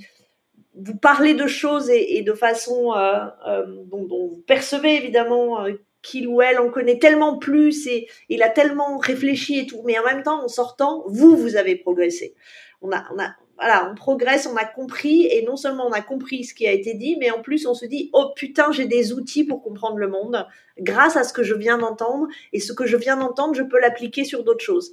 vous 0.76 0.96
parlez 0.96 1.34
de 1.34 1.46
choses 1.46 1.88
et, 1.90 2.22
de 2.22 2.32
façon 2.32 2.94
euh, 2.94 3.26
euh, 3.46 3.64
dont, 3.86 4.04
dont, 4.04 4.28
vous 4.28 4.42
percevez 4.46 4.96
évidemment 4.96 5.66
qu'il 6.02 6.28
ou 6.28 6.42
elle 6.42 6.58
en 6.58 6.70
connaît 6.70 6.98
tellement 6.98 7.38
plus 7.38 7.86
et 7.86 8.08
il 8.28 8.42
a 8.42 8.50
tellement 8.50 8.98
réfléchi 8.98 9.58
et 9.58 9.66
tout, 9.66 9.82
mais 9.84 9.98
en 9.98 10.04
même 10.04 10.22
temps, 10.22 10.44
en 10.44 10.48
sortant, 10.48 11.04
vous, 11.06 11.36
vous 11.36 11.56
avez 11.56 11.76
progressé. 11.76 12.34
On 12.82 12.92
a, 12.92 13.04
on 13.14 13.18
a, 13.18 13.34
voilà, 13.56 13.88
on 13.90 13.94
progresse, 13.94 14.46
on 14.46 14.56
a 14.56 14.64
compris, 14.64 15.26
et 15.26 15.42
non 15.42 15.56
seulement 15.56 15.86
on 15.86 15.92
a 15.92 16.02
compris 16.02 16.44
ce 16.44 16.54
qui 16.54 16.66
a 16.66 16.72
été 16.72 16.94
dit, 16.94 17.16
mais 17.18 17.30
en 17.30 17.40
plus 17.40 17.66
on 17.66 17.74
se 17.74 17.86
dit, 17.86 18.10
oh 18.12 18.32
putain, 18.34 18.72
j'ai 18.72 18.86
des 18.86 19.12
outils 19.12 19.44
pour 19.44 19.62
comprendre 19.62 19.96
le 19.96 20.08
monde, 20.08 20.46
grâce 20.78 21.16
à 21.16 21.24
ce 21.24 21.32
que 21.32 21.42
je 21.42 21.54
viens 21.54 21.78
d'entendre, 21.78 22.26
et 22.52 22.60
ce 22.60 22.72
que 22.72 22.86
je 22.86 22.96
viens 22.96 23.16
d'entendre, 23.16 23.54
je 23.54 23.62
peux 23.62 23.80
l'appliquer 23.80 24.24
sur 24.24 24.44
d'autres 24.44 24.64
choses. 24.64 24.92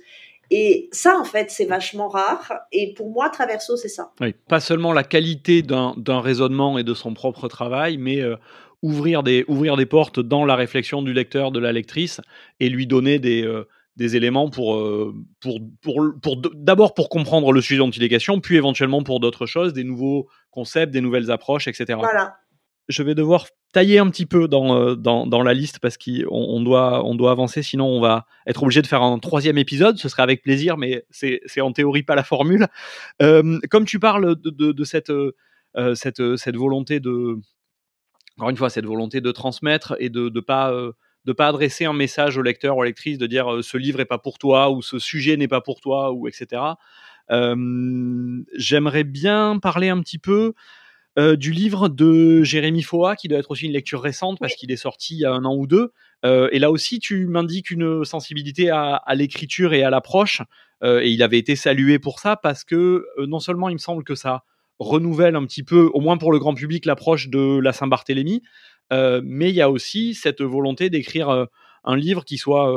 Et 0.54 0.90
ça, 0.92 1.18
en 1.18 1.24
fait, 1.24 1.50
c'est 1.50 1.66
vachement 1.66 2.10
rare. 2.10 2.54
Et 2.74 2.94
pour 2.94 3.10
moi, 3.10 3.30
Traverso, 3.30 3.78
c'est 3.78 3.88
ça. 3.88 4.12
Oui, 4.20 4.36
pas 4.50 4.60
seulement 4.60 4.92
la 4.92 5.04
qualité 5.04 5.62
d'un 5.62 6.20
raisonnement 6.20 6.78
et 6.78 6.84
de 6.84 6.94
son 6.94 7.14
propre 7.14 7.48
travail, 7.48 7.98
mais 7.98 8.20
euh, 8.20 8.36
ouvrir, 8.82 9.24
des, 9.24 9.46
ouvrir 9.48 9.78
des 9.78 9.86
portes 9.86 10.20
dans 10.20 10.44
la 10.44 10.58
réflexion 10.58 11.02
du 11.02 11.14
lecteur, 11.14 11.52
de 11.52 11.60
la 11.60 11.72
lectrice, 11.72 12.20
et 12.60 12.68
lui 12.68 12.86
donner 12.86 13.18
des, 13.18 13.44
euh, 13.44 13.66
des 13.96 14.18
éléments 14.18 14.50
pour, 14.50 14.76
euh, 14.76 15.16
pour, 15.40 15.60
pour, 15.82 16.02
pour 16.22 16.38
d'abord 16.38 16.96
pour 16.96 17.08
comprendre 17.08 17.54
le 17.54 17.62
sujet 17.62 17.78
dont 17.78 17.90
il 17.90 18.04
est 18.04 18.10
question, 18.10 18.42
puis 18.42 18.58
éventuellement 18.58 19.04
pour 19.04 19.22
d'autres 19.22 19.46
choses, 19.46 19.72
des 19.72 19.86
nouveaux 19.86 20.28
concepts, 20.50 20.92
des 20.92 21.02
nouvelles 21.02 21.32
approches, 21.32 21.70
etc. 21.70 21.98
Voilà. 21.98 22.36
Je 22.90 23.04
vais 23.04 23.16
devoir 23.16 23.46
tailler 23.72 24.00
un 24.00 24.10
petit 24.10 24.26
peu 24.26 24.48
dans, 24.48 24.76
euh, 24.76 24.96
dans, 24.96 25.26
dans 25.28 25.44
la 25.44 25.54
liste 25.54 25.80
parce 25.80 25.98
qu'on 25.98 26.26
on 26.30 26.62
doit, 26.62 27.06
on 27.06 27.16
doit 27.16 27.32
avancer, 27.32 27.64
sinon 27.64 27.88
on 27.88 28.02
va 28.02 28.26
être 28.48 28.64
obligé 28.64 28.82
de 28.82 28.88
faire 28.88 29.02
un 29.02 29.20
troisième 29.20 29.58
épisode. 29.58 29.98
Ce 29.98 30.10
serait 30.10 30.24
avec 30.24 30.42
plaisir, 30.44 30.78
mais 30.78 31.06
c'est 31.10 31.62
en 31.62 31.72
théorie 31.72 32.04
pas 32.04 32.16
la 32.16 32.24
formule. 32.24 32.68
Euh, 33.22 33.60
comme 33.70 33.86
tu 33.86 34.00
parles 34.00 34.36
de, 34.42 34.72
de, 34.72 34.84
cette, 34.84 35.12
cette, 35.96 36.36
cette 36.38 36.56
volonté 36.56 37.00
de, 37.00 37.38
encore 38.38 38.50
une 38.50 38.58
fois, 38.58 38.70
cette 38.70 38.86
volonté 38.86 39.22
de 39.22 39.32
transmettre 39.32 39.96
et 40.00 40.10
de 40.10 40.30
ne 40.34 40.40
pas 40.40 40.74
pas 41.32 41.48
adresser 41.48 41.86
un 41.86 41.94
message 41.94 42.38
au 42.38 42.42
lecteur 42.42 42.78
ou 42.78 42.82
à 42.82 42.86
lectrice 42.86 43.18
de 43.18 43.28
dire 43.28 43.54
euh, 43.54 43.62
ce 43.62 43.78
livre 43.78 44.00
est 44.00 44.06
pas 44.06 44.18
pour 44.18 44.38
toi 44.38 44.72
ou 44.72 44.82
ce 44.82 45.00
sujet 45.00 45.38
n'est 45.38 45.48
pas 45.48 45.62
pour 45.62 45.80
toi 45.82 46.12
ou 46.12 46.28
etc. 46.28 46.62
Euh, 47.30 48.44
J'aimerais 48.56 49.04
bien 49.04 49.60
parler 49.60 49.90
un 49.90 50.00
petit 50.02 50.18
peu 50.18 50.54
du 51.18 51.52
livre 51.52 51.90
de 51.90 52.44
Jérémy 52.44 52.84
Foa, 52.84 53.16
qui 53.16 53.28
doit 53.28 53.40
être 53.40 53.52
aussi 53.52 53.66
une 53.66 53.74
lecture 53.74 54.02
récente 54.02 54.40
parce 54.40 54.56
qu'il 54.56 54.72
est 54.72 54.78
sorti 54.78 55.16
il 55.16 55.20
y 55.20 55.26
a 55.26 55.32
un 55.32 55.44
an 55.44 55.56
ou 55.56 55.68
deux. 55.68 55.92
et 56.24 56.60
là 56.60 56.72
aussi, 56.72 57.00
tu 57.00 57.28
m'indiques 57.28 57.70
une 57.70 58.06
sensibilité 58.06 58.70
à, 58.70 59.04
l'écriture 59.14 59.74
et 59.74 59.84
à 59.84 59.90
l'approche. 59.90 60.42
et 60.84 61.10
il 61.10 61.22
avait 61.22 61.38
été 61.38 61.56
salué 61.56 62.00
pour 62.00 62.20
ça 62.20 62.38
parce 62.38 62.64
que 62.64 63.06
non 63.18 63.40
seulement 63.40 63.68
il 63.68 63.74
me 63.74 63.80
semble 63.80 64.04
que 64.04 64.16
ça 64.16 64.44
renouvelle 64.80 65.36
un 65.36 65.46
petit 65.46 65.64
peu, 65.64 65.90
au 65.94 66.00
moins 66.00 66.18
pour 66.18 66.32
le 66.32 66.40
grand 66.40 66.54
public, 66.54 66.86
l'approche 66.86 67.28
de 67.28 67.60
la 67.60 67.74
Saint-Barthélemy, 67.74 68.42
mais 68.92 69.50
il 69.50 69.56
y 69.56 69.62
a 69.62 69.70
aussi 69.70 70.14
cette 70.14 70.42
volonté 70.42 70.90
d'écrire 70.90 71.48
un 71.84 71.96
livre 71.98 72.24
qui 72.24 72.38
soit 72.38 72.74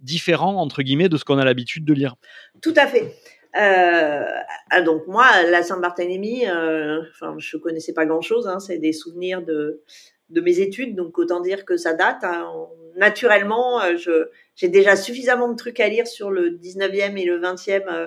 différent, 0.00 0.56
entre 0.56 0.82
guillemets, 0.82 1.08
de 1.08 1.16
ce 1.16 1.24
qu'on 1.24 1.38
a 1.38 1.44
l'habitude 1.44 1.84
de 1.84 1.94
lire. 1.94 2.16
Tout 2.62 2.74
à 2.76 2.86
fait. 2.86 3.14
Euh, 3.56 4.24
ah, 4.70 4.82
donc 4.82 5.06
moi, 5.06 5.26
la 5.48 5.62
Saint-Barthélemy, 5.62 6.48
euh, 6.48 7.02
enfin, 7.10 7.34
je 7.38 7.56
connaissais 7.56 7.92
pas 7.92 8.06
grand-chose. 8.06 8.48
Hein, 8.48 8.58
c'est 8.58 8.78
des 8.78 8.92
souvenirs 8.92 9.42
de 9.42 9.82
de 10.30 10.40
mes 10.40 10.60
études, 10.60 10.96
donc 10.96 11.18
autant 11.18 11.40
dire 11.40 11.64
que 11.64 11.76
ça 11.76 11.94
date. 11.94 12.24
Hein. 12.24 12.50
Naturellement, 12.96 13.80
euh, 13.82 13.96
je 13.96 14.28
j'ai 14.56 14.68
déjà 14.68 14.96
suffisamment 14.96 15.48
de 15.48 15.56
trucs 15.56 15.80
à 15.80 15.88
lire 15.88 16.06
sur 16.06 16.30
le 16.30 16.50
19e 16.50 17.16
et 17.16 17.24
le 17.24 17.40
20e 17.40 17.82
euh, 17.88 18.06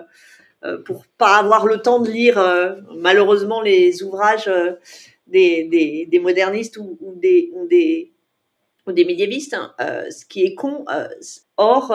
euh, 0.64 0.78
pour 0.82 1.06
pas 1.18 1.38
avoir 1.38 1.66
le 1.66 1.82
temps 1.82 2.00
de 2.00 2.10
lire 2.10 2.40
malheureusement 2.96 3.62
les 3.62 4.02
ouvrages 4.04 4.50
des, 5.28 5.66
des, 5.66 6.08
des, 6.10 6.20
modernistes 6.20 6.78
ou, 6.78 6.98
ou, 7.02 7.14
des 7.16 7.52
ou 7.54 7.68
des 7.68 8.14
ou 8.88 8.94
des 8.94 9.04
médiévistes, 9.04 9.54
hein. 9.54 9.74
ce 10.10 10.26
qui 10.26 10.46
est 10.46 10.56
con. 10.56 10.86
or 11.58 11.94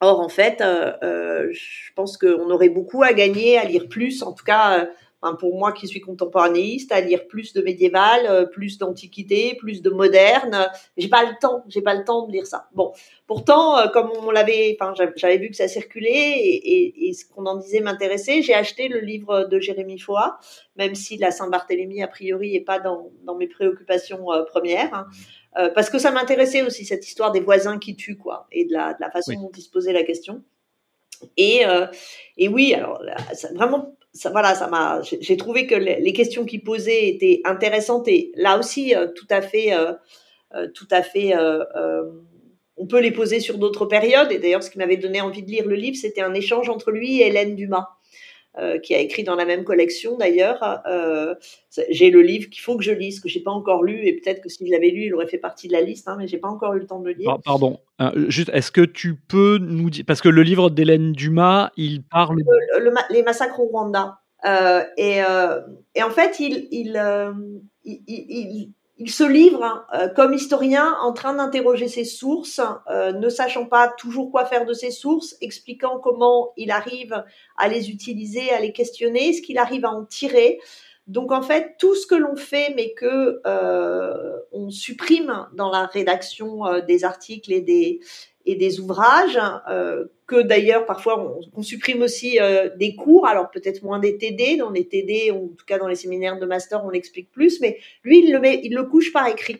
Or, 0.00 0.20
en 0.20 0.28
fait, 0.28 0.60
euh, 0.60 0.92
euh, 1.02 1.48
je 1.50 1.92
pense 1.96 2.16
qu'on 2.16 2.50
aurait 2.50 2.68
beaucoup 2.68 3.02
à 3.02 3.12
gagner 3.12 3.58
à 3.58 3.64
lire 3.64 3.88
plus, 3.88 4.22
en 4.22 4.32
tout 4.32 4.44
cas, 4.44 4.86
euh, 5.22 5.32
pour 5.40 5.58
moi 5.58 5.72
qui 5.72 5.88
suis 5.88 6.00
contemporanéiste, 6.00 6.92
à 6.92 7.00
lire 7.00 7.26
plus 7.26 7.52
de 7.52 7.60
médiéval, 7.60 8.26
euh, 8.26 8.46
plus 8.46 8.78
d'antiquité, 8.78 9.56
plus 9.58 9.82
de 9.82 9.90
moderne. 9.90 10.68
J'ai 10.96 11.08
pas 11.08 11.24
le 11.24 11.32
temps, 11.40 11.64
j'ai 11.66 11.82
pas 11.82 11.94
le 11.94 12.04
temps 12.04 12.28
de 12.28 12.32
lire 12.32 12.46
ça. 12.46 12.68
Bon, 12.74 12.92
pourtant, 13.26 13.88
comme 13.92 14.12
on 14.22 14.30
l'avait, 14.30 14.76
enfin, 14.80 14.94
j'avais 15.16 15.38
vu 15.38 15.50
que 15.50 15.56
ça 15.56 15.66
circulait 15.66 16.38
et, 16.38 16.84
et, 16.84 17.08
et 17.08 17.12
ce 17.12 17.24
qu'on 17.24 17.46
en 17.46 17.56
disait 17.56 17.80
m'intéressait, 17.80 18.42
j'ai 18.42 18.54
acheté 18.54 18.86
le 18.86 19.00
livre 19.00 19.48
de 19.50 19.58
Jérémy 19.58 19.98
Foa, 19.98 20.38
même 20.76 20.94
si 20.94 21.16
la 21.16 21.32
Saint-Barthélemy 21.32 22.00
a 22.04 22.06
priori 22.06 22.54
est 22.54 22.60
pas 22.60 22.78
dans, 22.78 23.10
dans 23.24 23.34
mes 23.34 23.48
préoccupations 23.48 24.26
premières. 24.46 24.94
Hein. 24.94 25.06
Euh, 25.56 25.70
parce 25.70 25.90
que 25.90 25.98
ça 25.98 26.10
m'intéressait 26.10 26.62
aussi 26.62 26.84
cette 26.84 27.06
histoire 27.06 27.32
des 27.32 27.40
voisins 27.40 27.78
qui 27.78 27.96
tuent 27.96 28.18
quoi 28.18 28.46
et 28.52 28.66
de 28.66 28.72
la, 28.72 28.92
de 28.92 28.98
la 29.00 29.10
façon 29.10 29.32
dont 29.34 29.50
ils 29.56 29.62
se 29.62 29.70
posaient 29.70 29.92
la 29.92 30.04
question. 30.04 30.42
Et, 31.36 31.66
euh, 31.66 31.86
et 32.36 32.48
oui, 32.48 32.74
alors 32.74 33.02
ça, 33.32 33.48
vraiment, 33.54 33.96
ça, 34.12 34.30
voilà, 34.30 34.54
ça 34.54 34.68
m'a. 34.68 35.00
J'ai 35.02 35.36
trouvé 35.36 35.66
que 35.66 35.74
les, 35.74 36.12
questions 36.12 36.44
qu'ils 36.44 36.62
posaient 36.62 37.08
étaient 37.08 37.40
intéressantes 37.44 38.06
et 38.08 38.30
là 38.36 38.58
aussi 38.58 38.94
euh, 38.94 39.08
tout 39.08 39.26
à 39.30 39.42
fait, 39.42 39.72
tout 40.74 40.88
à 40.90 41.02
fait. 41.02 41.32
on 42.76 42.86
peut 42.86 43.00
les 43.00 43.10
poser 43.10 43.40
sur 43.40 43.58
d'autres 43.58 43.86
périodes. 43.86 44.30
Et 44.30 44.38
d'ailleurs, 44.38 44.62
ce 44.62 44.70
qui 44.70 44.78
m'avait 44.78 44.96
donné 44.96 45.20
envie 45.20 45.42
de 45.42 45.50
lire 45.50 45.66
le 45.66 45.74
livre, 45.74 45.96
c'était 45.96 46.20
un 46.20 46.34
échange 46.34 46.68
entre 46.68 46.92
lui 46.92 47.20
et 47.20 47.26
Hélène 47.26 47.56
Dumas. 47.56 47.88
Euh, 48.60 48.78
qui 48.80 48.92
a 48.92 48.98
écrit 48.98 49.22
dans 49.22 49.36
la 49.36 49.44
même 49.44 49.62
collection 49.62 50.16
d'ailleurs. 50.16 50.82
Euh, 50.86 51.36
j'ai 51.90 52.10
le 52.10 52.22
livre 52.22 52.50
qu'il 52.50 52.60
faut 52.60 52.76
que 52.76 52.82
je 52.82 52.90
lise, 52.90 53.20
que 53.20 53.28
j'ai 53.28 53.38
pas 53.38 53.52
encore 53.52 53.84
lu, 53.84 54.04
et 54.04 54.14
peut-être 54.14 54.40
que 54.40 54.48
si 54.48 54.66
je 54.66 54.72
l'avais 54.72 54.90
lu, 54.90 55.04
il 55.04 55.14
aurait 55.14 55.28
fait 55.28 55.38
partie 55.38 55.68
de 55.68 55.72
la 55.74 55.80
liste, 55.80 56.08
hein, 56.08 56.16
mais 56.18 56.26
j'ai 56.26 56.38
pas 56.38 56.48
encore 56.48 56.74
eu 56.74 56.80
le 56.80 56.86
temps 56.86 56.98
de 56.98 57.06
le 57.06 57.12
lire. 57.12 57.38
Pardon, 57.44 57.78
euh, 58.00 58.28
juste, 58.28 58.50
est-ce 58.52 58.72
que 58.72 58.80
tu 58.80 59.14
peux 59.14 59.58
nous 59.58 59.90
dire, 59.90 60.02
parce 60.08 60.20
que 60.20 60.28
le 60.28 60.42
livre 60.42 60.70
d'Hélène 60.70 61.12
Dumas, 61.12 61.70
il 61.76 62.02
parle 62.02 62.38
les 63.10 63.22
massacres 63.22 63.60
au 63.60 63.66
Rwanda. 63.66 64.18
Et, 64.96 65.18
et, 65.94 66.02
en 66.02 66.10
fait, 66.10 66.40
il, 66.40 66.66
il, 66.72 67.00
il, 67.84 68.02
il 68.08 68.72
il 68.98 69.10
se 69.10 69.22
livre 69.22 69.86
euh, 69.94 70.08
comme 70.08 70.34
historien 70.34 70.96
en 71.00 71.12
train 71.12 71.34
d'interroger 71.34 71.86
ses 71.86 72.04
sources, 72.04 72.60
euh, 72.90 73.12
ne 73.12 73.28
sachant 73.28 73.66
pas 73.66 73.88
toujours 73.96 74.30
quoi 74.30 74.44
faire 74.44 74.66
de 74.66 74.72
ses 74.72 74.90
sources, 74.90 75.36
expliquant 75.40 76.00
comment 76.00 76.52
il 76.56 76.72
arrive 76.72 77.24
à 77.56 77.68
les 77.68 77.90
utiliser, 77.90 78.50
à 78.50 78.60
les 78.60 78.72
questionner, 78.72 79.32
ce 79.32 79.42
qu'il 79.42 79.58
arrive 79.58 79.84
à 79.84 79.90
en 79.90 80.04
tirer. 80.04 80.58
Donc 81.06 81.32
en 81.32 81.42
fait, 81.42 81.76
tout 81.78 81.94
ce 81.94 82.06
que 82.06 82.16
l'on 82.16 82.36
fait, 82.36 82.72
mais 82.74 82.92
que 82.92 83.40
euh, 83.46 84.36
on 84.52 84.68
supprime 84.68 85.46
dans 85.54 85.70
la 85.70 85.86
rédaction 85.86 86.64
des 86.86 87.04
articles 87.04 87.52
et 87.52 87.60
des 87.60 88.00
et 88.48 88.54
des 88.54 88.80
ouvrages, 88.80 89.38
euh, 89.68 90.06
que 90.26 90.40
d'ailleurs 90.40 90.86
parfois 90.86 91.38
on, 91.52 91.62
supprime 91.62 92.00
aussi 92.00 92.40
euh, 92.40 92.70
des 92.76 92.94
cours, 92.94 93.26
alors 93.26 93.50
peut-être 93.50 93.82
moins 93.82 93.98
des 93.98 94.16
TD, 94.16 94.56
dans 94.56 94.70
les 94.70 94.88
TD 94.88 95.30
ou 95.32 95.52
en 95.52 95.56
tout 95.56 95.66
cas 95.66 95.76
dans 95.76 95.86
les 95.86 95.96
séminaires 95.96 96.38
de 96.38 96.46
master 96.46 96.82
on 96.82 96.88
l'explique 96.88 97.30
plus, 97.30 97.60
mais 97.60 97.78
lui 98.04 98.24
il 98.24 98.74
le 98.74 98.82
couche 98.84 99.12
par 99.12 99.28
écrit. 99.28 99.58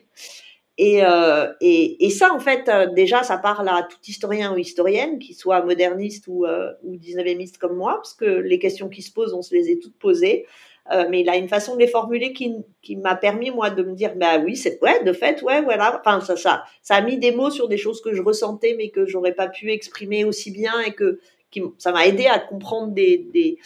Et, 0.79 1.03
euh, 1.03 1.51
et, 1.59 2.05
et, 2.05 2.09
ça, 2.09 2.33
en 2.33 2.39
fait, 2.39 2.71
déjà, 2.95 3.21
ça 3.21 3.37
parle 3.37 3.67
à 3.67 3.83
tout 3.83 3.97
historien 4.07 4.53
ou 4.53 4.57
historienne, 4.57 5.19
qui 5.19 5.33
soit 5.33 5.61
moderniste 5.61 6.27
ou, 6.29 6.45
ou 6.83 6.95
19e 6.95 7.57
comme 7.57 7.75
moi, 7.75 7.95
parce 7.95 8.13
que 8.13 8.23
les 8.23 8.59
questions 8.59 8.87
qui 8.87 9.01
se 9.01 9.11
posent, 9.11 9.33
on 9.33 9.41
se 9.41 9.53
les 9.53 9.69
est 9.71 9.81
toutes 9.81 9.99
posées. 9.99 10.45
Euh, 10.91 11.05
mais 11.09 11.21
il 11.21 11.29
a 11.29 11.37
une 11.37 11.47
façon 11.47 11.75
de 11.75 11.79
les 11.79 11.87
formuler 11.87 12.33
qui, 12.33 12.55
qui 12.81 12.95
m'a 12.95 13.15
permis 13.15 13.51
moi 13.51 13.69
de 13.69 13.83
me 13.83 13.93
dire 13.93 14.13
bah 14.15 14.39
oui 14.39 14.55
c'est 14.55 14.81
ouais 14.81 15.03
de 15.03 15.13
fait 15.13 15.41
ouais 15.43 15.61
voilà. 15.61 15.99
Enfin 15.99 16.19
ça 16.21 16.35
ça 16.35 16.63
ça 16.81 16.95
a 16.95 17.01
mis 17.01 17.17
des 17.17 17.31
mots 17.31 17.51
sur 17.51 17.67
des 17.67 17.77
choses 17.77 18.01
que 18.01 18.13
je 18.13 18.21
ressentais 18.21 18.75
mais 18.77 18.89
que 18.89 19.05
j'aurais 19.05 19.33
pas 19.33 19.47
pu 19.47 19.71
exprimer 19.71 20.23
aussi 20.25 20.51
bien 20.51 20.79
et 20.81 20.93
que 20.93 21.19
qui, 21.51 21.61
ça 21.77 21.91
m'a 21.91 22.05
aidé 22.07 22.25
à 22.27 22.39
comprendre 22.39 22.93
des, 22.93 23.17
des 23.33 23.57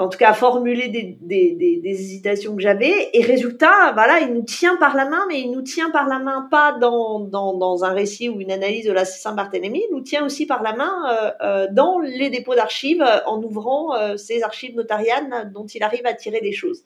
en 0.00 0.08
tout 0.08 0.16
cas 0.16 0.32
formuler 0.32 0.88
des, 0.88 1.80
hésitations 1.84 2.56
que 2.56 2.62
j'avais. 2.62 3.10
Et 3.12 3.22
résultat, 3.22 3.92
voilà, 3.92 4.20
il 4.20 4.32
nous 4.32 4.42
tient 4.42 4.76
par 4.76 4.96
la 4.96 5.04
main, 5.04 5.26
mais 5.28 5.40
il 5.40 5.50
nous 5.50 5.60
tient 5.60 5.90
par 5.90 6.08
la 6.08 6.18
main 6.18 6.48
pas 6.50 6.72
dans, 6.72 7.84
un 7.84 7.92
récit 7.92 8.30
ou 8.30 8.40
une 8.40 8.50
analyse 8.50 8.86
de 8.86 8.92
la 8.92 9.04
Saint-Barthélemy, 9.04 9.82
il 9.90 9.94
nous 9.94 10.00
tient 10.00 10.24
aussi 10.24 10.46
par 10.46 10.62
la 10.62 10.74
main 10.74 10.92
euh, 11.06 11.30
euh, 11.42 11.66
dans 11.70 11.98
les 11.98 12.30
dépôts 12.30 12.54
d'archives 12.54 13.04
en 13.26 13.42
ouvrant 13.42 13.94
euh, 13.94 14.16
ces 14.16 14.42
archives 14.42 14.74
notarianes 14.74 15.50
dont 15.52 15.66
il 15.66 15.82
arrive 15.82 16.06
à 16.06 16.14
tirer 16.14 16.40
des 16.40 16.52
choses. 16.52 16.82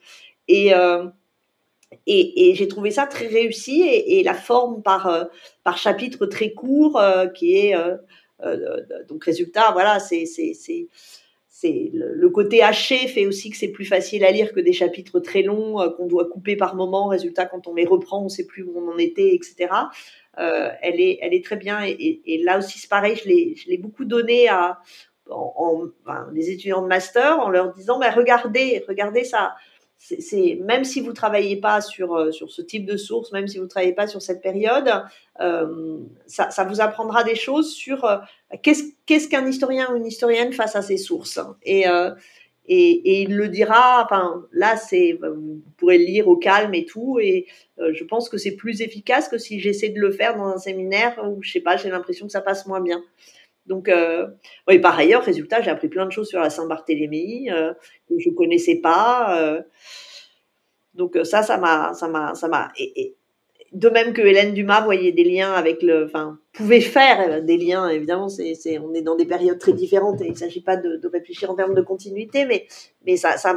Et, 0.49 0.75
euh, 0.75 1.07
j'ai 2.07 2.69
trouvé 2.69 2.91
ça 2.91 3.07
très 3.07 3.29
réussi 3.29 3.83
et, 3.83 4.19
et 4.19 4.25
la 4.25 4.35
forme 4.35 4.83
par, 4.83 5.29
par 5.63 5.79
chapitre 5.79 6.27
très 6.27 6.53
court 6.53 7.01
qui 7.35 7.57
est 7.57 7.77
donc 9.09 9.25
résultat, 9.25 9.71
voilà, 9.73 10.01
c'est 10.01 10.27
c'est 11.65 11.91
le, 11.95 12.29
côté 12.29 12.63
haché 12.63 13.09
fait 13.09 13.27
aussi 13.27 13.49
que 13.49 13.57
c'est 13.57 13.69
plus 13.69 13.87
facile 13.87 14.23
à 14.25 14.31
lire 14.31 14.53
que 14.53 14.61
des 14.61 14.75
chapitres 14.75 15.19
très 15.21 15.41
longs 15.41 15.81
euh, 15.81 15.89
qu'on 15.89 16.07
doit 16.07 16.27
couper 16.29 16.57
par 16.57 16.75
moment. 16.75 17.07
Résultat, 17.07 17.47
quand 17.47 17.67
on 17.67 17.75
les 17.75 17.87
reprend, 17.87 18.23
on 18.23 18.29
sait 18.29 18.47
plus 18.47 18.63
où 18.63 18.75
on 18.77 18.93
en 18.93 18.99
était, 18.99 19.35
etc. 19.35 19.69
Euh, 20.39 20.69
elle 20.83 21.01
est, 21.01 21.19
elle 21.23 21.33
est 21.33 21.43
très 21.43 21.57
bien. 21.57 21.81
Et, 21.83 22.43
là 22.45 22.59
aussi, 22.59 22.79
c'est 22.79 22.91
pareil. 22.91 23.17
Je 23.17 23.29
l'ai, 23.71 23.79
beaucoup 23.79 24.05
donné 24.05 24.47
à 24.49 24.79
en, 25.31 25.55
en 25.57 25.87
enfin, 26.03 26.29
des 26.35 26.51
étudiants 26.51 26.83
de 26.83 26.87
master 26.87 27.41
en 27.41 27.49
leur 27.49 27.73
disant, 27.73 27.99
bah, 27.99 28.11
regardez, 28.11 28.85
regardez 28.87 29.25
ça 29.25 29.55
c'est 29.99 30.59
même 30.63 30.85
si 30.85 31.01
vous 31.01 31.13
travaillez 31.13 31.57
pas 31.57 31.81
sur 31.81 32.15
euh, 32.15 32.31
sur 32.31 32.51
ce 32.51 32.61
type 32.63 32.85
de 32.85 32.97
source, 32.97 33.33
même 33.33 33.49
si 33.49 33.59
vous 33.59 33.67
travaillez 33.67 33.95
pas 33.95 34.07
sur 34.07 34.21
cette 34.21 34.43
période, 34.43 34.91
euh, 35.41 35.99
ça, 36.27 36.51
ça, 36.51 36.65
vous 36.65 36.81
apprendra 36.81 37.25
des 37.25 37.35
choses 37.35 37.73
sur 37.73 38.05
euh, 38.05 38.19
qu'est-ce 38.63 38.85
qu'est-ce 39.07 39.29
qu'un 39.29 39.47
historien 39.47 39.91
ou 39.93 39.97
une 39.97 40.07
historienne 40.07 40.53
face 40.53 40.77
à 40.77 40.83
ces 40.83 40.99
sources. 40.99 41.41
Et 41.63 41.85
et, 42.67 42.93
et, 42.93 43.23
il 43.25 43.37
le 43.37 43.49
dira. 43.49 44.03
Enfin, 44.03 44.47
là, 44.51 44.79
c'est 44.79 45.19
vous 45.21 45.61
pourrez 45.77 45.99
le 45.99 46.05
lire 46.05 46.29
au 46.29 46.37
calme 46.39 46.73
et 46.73 46.87
tout. 46.87 47.19
Et 47.21 47.47
je 47.79 48.05
pense 48.05 48.31
que 48.31 48.39
c'est 48.39 48.57
plus 48.57 48.81
efficace 48.81 49.29
que 49.29 49.37
si 49.37 49.61
j'essaie 49.61 49.91
de 49.91 50.01
le 50.01 50.11
faire 50.11 50.39
dans 50.39 50.47
un 50.47 50.57
séminaire 50.57 51.21
où 51.29 51.43
je 51.43 51.53
sais 51.53 51.61
pas, 51.61 51.77
j'ai 51.77 51.91
l'impression 51.91 52.25
que 52.25 52.33
ça 52.33 52.41
passe 52.41 52.67
moins 52.67 52.81
bien. 52.81 53.03
Donc, 53.67 53.89
euh, 53.89 54.27
oui, 54.69 54.79
par 54.79 54.99
ailleurs, 54.99 55.23
résultat, 55.23 55.63
j'ai 55.63 55.71
appris 55.71 55.89
plein 55.89 56.07
de 56.07 56.13
choses 56.13 56.29
sur 56.29 56.41
la 56.41 56.51
Saint-Barthélemy 56.51 57.51
euh, 57.51 57.73
que 58.09 58.15
je 58.19 58.31
connaissais 58.31 58.77
pas. 58.77 59.39
Euh, 59.41 59.63
donc 60.95 61.19
ça, 61.25 61.43
ça 61.43 61.57
m'a, 61.59 61.93
ça 61.95 62.09
m'a, 62.09 62.35
ça 62.35 62.49
m'a. 62.49 62.71
Et, 62.79 63.17
de 63.73 63.89
même 63.89 64.13
que 64.13 64.23
Hélène 64.23 64.55
Dumas 64.55 64.83
voyait 64.83 65.11
des 65.11 65.25
liens 65.25 65.53
avec 65.53 65.83
le, 65.83 66.05
enfin, 66.05 66.39
pouvait 66.53 66.81
faire 66.81 67.43
des 67.43 67.57
liens. 67.57 67.89
Évidemment, 67.89 68.29
c'est, 68.29 68.55
c'est, 68.55 68.79
on 68.79 68.95
est 68.95 69.03
dans 69.03 69.17
des 69.17 69.27
périodes 69.27 69.59
très 69.59 69.73
différentes 69.73 70.21
et 70.21 70.29
il 70.29 70.37
s'agit 70.37 70.61
pas 70.61 70.77
de, 70.77 70.97
de 70.97 71.09
réfléchir 71.09 71.51
en 71.51 71.57
termes 71.57 71.75
de 71.75 71.81
continuité, 71.81 72.45
mais, 72.45 72.69
mais 73.05 73.17
ça, 73.17 73.37
ça, 73.37 73.57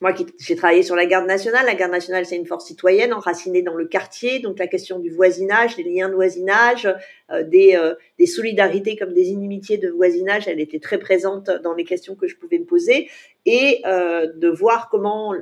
moi 0.00 0.12
qui 0.12 0.26
j'ai 0.38 0.56
travaillé 0.56 0.82
sur 0.82 0.96
la 0.96 1.06
garde 1.06 1.26
nationale, 1.26 1.66
la 1.66 1.74
garde 1.74 1.92
nationale 1.92 2.24
c'est 2.24 2.36
une 2.36 2.46
force 2.46 2.66
citoyenne 2.66 3.12
enracinée 3.12 3.62
dans 3.62 3.74
le 3.74 3.86
quartier, 3.86 4.38
donc 4.38 4.58
la 4.58 4.66
question 4.66 4.98
du 4.98 5.10
voisinage, 5.10 5.76
des 5.76 5.84
liens 5.84 6.08
de 6.08 6.14
voisinage, 6.14 6.86
euh, 7.30 7.44
euh, 7.52 7.94
des 8.18 8.26
solidarités 8.26 8.96
comme 8.96 9.12
des 9.12 9.28
inimitiés 9.28 9.78
de 9.78 9.90
voisinage, 9.90 10.48
elle 10.48 10.60
était 10.60 10.80
très 10.80 10.98
présente 10.98 11.50
dans 11.62 11.74
les 11.74 11.84
questions 11.84 12.14
que 12.14 12.26
je 12.26 12.36
pouvais 12.36 12.58
me 12.58 12.64
poser 12.64 13.08
et 13.50 13.82
euh, 13.84 14.28
de 14.36 14.48
voir 14.48 14.88
comment 14.88 15.34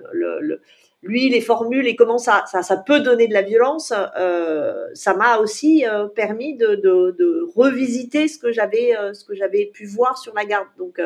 lui 1.03 1.29
les 1.29 1.41
formules 1.43 1.87
et 1.87 1.95
comment 1.95 2.19
ça, 2.19 2.45
ça, 2.47 2.77
peut 2.77 3.01
donner 3.01 3.29
de 3.29 3.35
la 3.35 3.43
violence, 3.43 3.93
euh, 4.19 4.87
ça 4.95 5.15
m'a 5.15 5.39
aussi 5.39 5.87
euh, 5.87 6.09
permis 6.09 6.57
de, 6.57 6.75
de, 6.75 7.47
revisiter 7.55 8.29
ce 8.29 8.39
que 8.39 8.51
j'avais 8.51 8.95
ce 9.13 9.25
que 9.25 9.35
j'avais 9.35 9.67
pu 9.67 9.87
voir 9.87 10.17
sur 10.19 10.35
la 10.35 10.45
garde. 10.45 10.69
Donc 10.79 11.01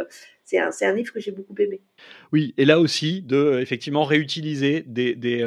c'est 0.44 0.58
un, 0.58 0.70
un, 0.80 0.92
livre 0.92 1.12
que 1.12 1.20
j'ai 1.20 1.32
beaucoup 1.32 1.54
aimé. 1.58 1.80
Oui, 2.32 2.54
et 2.56 2.64
là 2.64 2.78
aussi, 2.78 3.22
de 3.22 3.58
effectivement 3.60 4.04
réutiliser 4.04 4.84
des, 4.86 5.44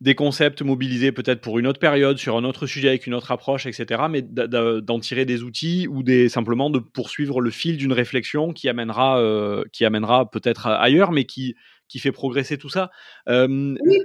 des 0.00 0.14
concepts 0.14 0.62
mobilisés 0.62 1.10
peut-être 1.10 1.40
pour 1.40 1.58
une 1.58 1.66
autre 1.66 1.80
période, 1.80 2.18
sur 2.18 2.36
un 2.36 2.44
autre 2.44 2.66
sujet 2.66 2.88
avec 2.88 3.06
une 3.06 3.14
autre 3.14 3.32
approche, 3.32 3.66
etc. 3.66 4.02
Mais 4.08 4.22
d'en 4.22 5.00
tirer 5.00 5.24
des 5.24 5.42
outils 5.42 5.88
ou 5.88 6.02
des, 6.02 6.28
simplement 6.28 6.70
de 6.70 6.78
poursuivre 6.78 7.40
le 7.40 7.50
fil 7.50 7.76
d'une 7.76 7.92
réflexion 7.92 8.52
qui 8.52 8.68
amènera, 8.68 9.20
euh, 9.20 9.64
qui 9.72 9.84
amènera 9.84 10.30
peut-être 10.30 10.68
ailleurs, 10.68 11.10
mais 11.10 11.24
qui, 11.24 11.56
qui 11.88 11.98
fait 11.98 12.12
progresser 12.12 12.58
tout 12.58 12.68
ça. 12.68 12.90
Euh, 13.28 13.48
oui, 13.48 13.98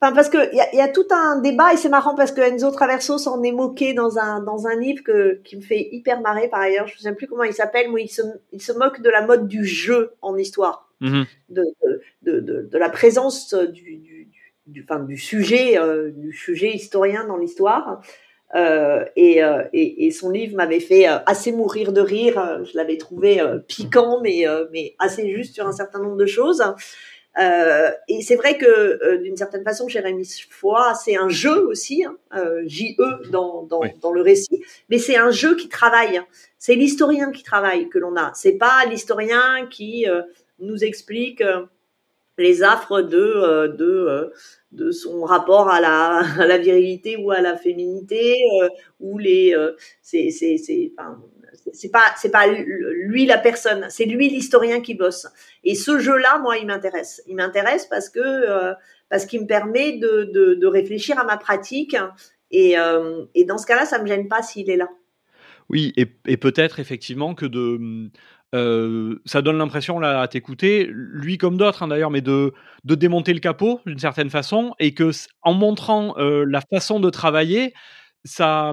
enfin, 0.00 0.14
parce 0.14 0.28
qu'il 0.28 0.50
y 0.52 0.60
a, 0.60 0.74
y 0.74 0.80
a 0.80 0.88
tout 0.88 1.06
un 1.10 1.40
débat 1.40 1.72
et 1.72 1.76
c'est 1.76 1.88
marrant 1.88 2.14
parce 2.14 2.30
que 2.30 2.40
Enzo 2.40 2.70
Traverso 2.70 3.18
s'en 3.18 3.42
est 3.42 3.52
moqué 3.52 3.94
dans 3.94 4.18
un, 4.18 4.40
dans 4.40 4.68
un 4.68 4.78
livre 4.78 5.02
que, 5.02 5.40
qui 5.42 5.56
me 5.56 5.62
fait 5.62 5.88
hyper 5.90 6.20
marrer 6.20 6.48
par 6.48 6.60
ailleurs. 6.60 6.86
Je 6.86 6.94
ne 6.94 7.00
sais 7.00 7.14
plus 7.14 7.26
comment 7.26 7.44
il 7.44 7.54
s'appelle, 7.54 7.90
mais 7.92 8.04
il 8.04 8.08
se, 8.08 8.22
il 8.52 8.62
se 8.62 8.72
moque 8.72 9.00
de 9.00 9.10
la 9.10 9.26
mode 9.26 9.48
du 9.48 9.64
jeu 9.64 10.12
en 10.22 10.36
histoire, 10.36 10.92
mmh 11.00 11.22
de, 11.48 11.64
de, 12.22 12.40
de, 12.40 12.68
de, 12.70 12.78
la 12.78 12.88
présence 12.88 13.52
du, 13.52 13.96
du 13.96 14.22
du, 14.26 14.41
enfin, 14.82 15.00
du 15.00 15.16
sujet, 15.16 15.78
euh, 15.78 16.10
du 16.10 16.32
sujet 16.32 16.72
historien 16.72 17.26
dans 17.26 17.36
l'histoire. 17.36 18.00
Euh, 18.54 19.04
et, 19.16 19.42
euh, 19.42 19.62
et, 19.72 20.06
et, 20.06 20.10
son 20.10 20.28
livre 20.28 20.56
m'avait 20.56 20.80
fait 20.80 21.06
assez 21.06 21.52
mourir 21.52 21.92
de 21.92 22.02
rire. 22.02 22.64
Je 22.64 22.76
l'avais 22.76 22.98
trouvé 22.98 23.42
piquant, 23.66 24.20
mais, 24.22 24.44
mais 24.72 24.94
assez 24.98 25.34
juste 25.34 25.54
sur 25.54 25.66
un 25.66 25.72
certain 25.72 26.00
nombre 26.00 26.18
de 26.18 26.26
choses. 26.26 26.62
et 27.38 28.20
c'est 28.20 28.36
vrai 28.36 28.58
que 28.58 29.16
d'une 29.22 29.38
certaine 29.38 29.64
façon, 29.64 29.88
Jérémy 29.88 30.28
Foy, 30.50 30.94
c'est 31.02 31.16
un 31.16 31.30
jeu 31.30 31.66
aussi, 31.66 32.04
hein, 32.04 32.18
JE 32.66 33.30
dans, 33.30 33.62
dans, 33.62 33.80
dans, 34.02 34.12
le 34.12 34.20
récit, 34.20 34.62
mais 34.90 34.98
c'est 34.98 35.16
un 35.16 35.30
jeu 35.30 35.56
qui 35.56 35.70
travaille. 35.70 36.20
C'est 36.58 36.74
l'historien 36.74 37.32
qui 37.32 37.44
travaille 37.44 37.88
que 37.88 37.98
l'on 37.98 38.16
a. 38.16 38.32
C'est 38.34 38.58
pas 38.58 38.84
l'historien 38.84 39.66
qui 39.70 40.04
nous 40.58 40.84
explique 40.84 41.42
les 42.38 42.62
affres 42.62 43.02
de 43.02 43.18
euh, 43.18 43.68
de 43.68 43.84
euh, 43.84 44.30
de 44.72 44.90
son 44.90 45.22
rapport 45.24 45.68
à 45.68 45.80
la, 45.80 46.58
virilité 46.58 47.16
ou 47.16 47.30
à 47.30 47.40
la 47.40 47.56
féminité 47.56 48.36
euh, 48.62 48.68
ou 49.00 49.18
les 49.18 49.54
c'est 50.00 50.30
c'est 50.30 50.92
enfin, 50.98 51.20
pas 51.92 52.14
pas 52.32 52.46
lui 52.46 53.26
la 53.26 53.38
personne, 53.38 53.86
c'est 53.90 54.06
lui 54.06 54.30
l'historien 54.30 54.80
qui 54.80 54.94
bosse. 54.94 55.26
Et 55.62 55.74
ce 55.74 55.98
jeu-là, 55.98 56.38
moi, 56.38 56.56
il 56.56 56.66
m'intéresse. 56.66 57.22
Il 57.26 57.36
m'intéresse 57.36 57.86
parce 57.86 58.08
que 58.08 58.74
parce 59.10 59.26
qu'il 59.26 59.42
me 59.42 59.46
permet 59.46 59.98
de, 59.98 60.24
de, 60.54 60.66
réfléchir 60.66 61.18
à 61.18 61.24
ma 61.24 61.36
pratique. 61.36 61.94
Et, 62.50 62.76
et 63.34 63.44
dans 63.44 63.58
ce 63.58 63.66
cas-là, 63.66 63.84
ça 63.84 64.00
me 64.00 64.06
gêne 64.06 64.28
pas 64.28 64.42
s'il 64.42 64.70
est 64.70 64.78
là. 64.78 64.88
Oui, 65.68 65.92
et 65.96 66.36
peut-être 66.38 66.80
effectivement 66.80 67.34
que 67.34 67.46
de 67.46 68.10
euh, 68.54 69.18
ça 69.24 69.40
donne 69.40 69.56
l'impression 69.56 69.98
là 69.98 70.20
à 70.20 70.28
t'écouter, 70.28 70.86
lui 70.92 71.38
comme 71.38 71.56
d'autres 71.56 71.82
hein, 71.82 71.88
d'ailleurs, 71.88 72.10
mais 72.10 72.20
de, 72.20 72.52
de 72.84 72.94
démonter 72.94 73.32
le 73.32 73.40
capot 73.40 73.80
d'une 73.86 73.98
certaine 73.98 74.28
façon 74.28 74.74
et 74.78 74.92
que 74.92 75.10
en 75.40 75.54
montrant 75.54 76.14
euh, 76.18 76.44
la 76.46 76.60
façon 76.60 77.00
de 77.00 77.08
travailler, 77.08 77.72
ça, 78.24 78.72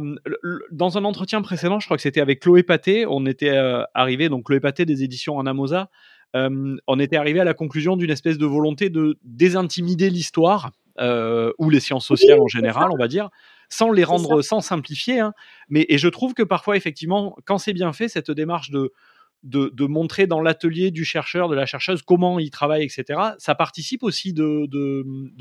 dans 0.71 0.97
un 0.97 1.05
entretien 1.05 1.41
précédent, 1.41 1.80
je 1.80 1.88
crois 1.88 1.95
que 1.95 2.03
c'était 2.03 2.19
avec 2.19 2.41
Chloé 2.41 2.61
Paté, 2.61 3.05
on 3.07 3.25
était 3.25 3.57
euh, 3.57 3.84
arrivé 3.93 4.27
donc 4.27 4.45
Chloé 4.45 4.59
Paté 4.59 4.86
des 4.86 5.03
éditions 5.03 5.39
Anamosa, 5.39 5.89
on 6.36 6.99
était 6.99 7.15
arrivé 7.15 7.39
à 7.39 7.43
la 7.43 7.55
conclusion 7.55 7.97
d'une 7.97 8.11
espèce 8.11 8.38
de 8.38 8.45
volonté 8.45 8.89
de 8.89 9.17
désintimider 9.23 10.11
l'histoire 10.11 10.71
ou 10.99 11.69
les 11.71 11.80
sciences 11.80 12.05
sociales 12.05 12.39
en 12.39 12.47
général, 12.47 12.89
on 12.91 12.97
va 12.97 13.07
dire, 13.07 13.30
sans 13.69 13.91
les 13.91 14.03
rendre, 14.03 14.43
sans 14.43 14.61
simplifier. 14.61 15.21
Hein. 15.21 15.34
mais 15.69 15.88
et 15.89 15.97
je 15.97 16.07
trouve 16.07 16.36
que 16.36 16.43
parfois 16.43 16.77
effectivement, 16.77 17.36
quand 17.45 17.57
c'est 17.57 17.73
bien 17.73 17.93
fait, 17.93 18.09
cette 18.09 18.30
démarche 18.30 18.69
de 18.69 18.93
de, 19.44 19.86
montrer 19.86 20.28
dans 20.28 20.42
l'atelier 20.42 20.92
du 20.92 21.06
chercheur, 21.06 21.48
de 21.48 21.56
la 21.56 21.66
chercheuse, 21.66 22.02
comment 22.02 22.40
il 22.40 22.50
travaille, 22.50 22.84
etc. 22.84 23.20
Ça 23.38 23.56
participe 23.56 24.04
aussi 24.04 24.34
de, 24.34 24.68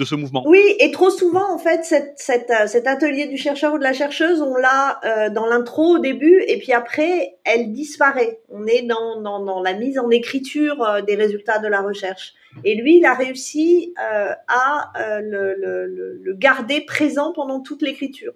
ce 0.04 0.14
mouvement. 0.14 0.44
Oui, 0.46 0.62
et 0.78 0.90
trop 0.92 1.10
souvent, 1.10 1.52
en 1.52 1.58
fait, 1.58 1.80
euh, 1.92 2.66
cet 2.66 2.86
atelier 2.86 3.26
du 3.26 3.36
chercheur 3.36 3.74
ou 3.74 3.78
de 3.78 3.82
la 3.82 3.92
chercheuse, 3.92 4.40
on 4.40 4.54
l'a 4.54 5.00
euh, 5.04 5.30
dans 5.30 5.46
l'intro 5.46 5.96
au 5.96 5.98
début, 5.98 6.42
et 6.46 6.58
puis 6.58 6.72
après, 6.72 7.38
elle 7.44 7.72
disparaît. 7.72 8.40
On 8.48 8.66
est 8.66 8.82
dans, 8.82 9.62
la 9.62 9.74
mise 9.74 9.98
en 9.98 10.10
écriture 10.10 10.82
euh, 10.82 11.02
des 11.02 11.16
résultats 11.16 11.58
de 11.58 11.68
la 11.68 11.80
recherche. 11.80 12.34
Et 12.64 12.76
lui, 12.76 12.98
il 12.98 13.04
a 13.04 13.14
réussi 13.14 13.94
à 13.96 14.92
le, 15.20 16.32
garder 16.34 16.80
présent 16.80 17.32
pendant 17.32 17.60
toute 17.60 17.82
l'écriture. 17.82 18.32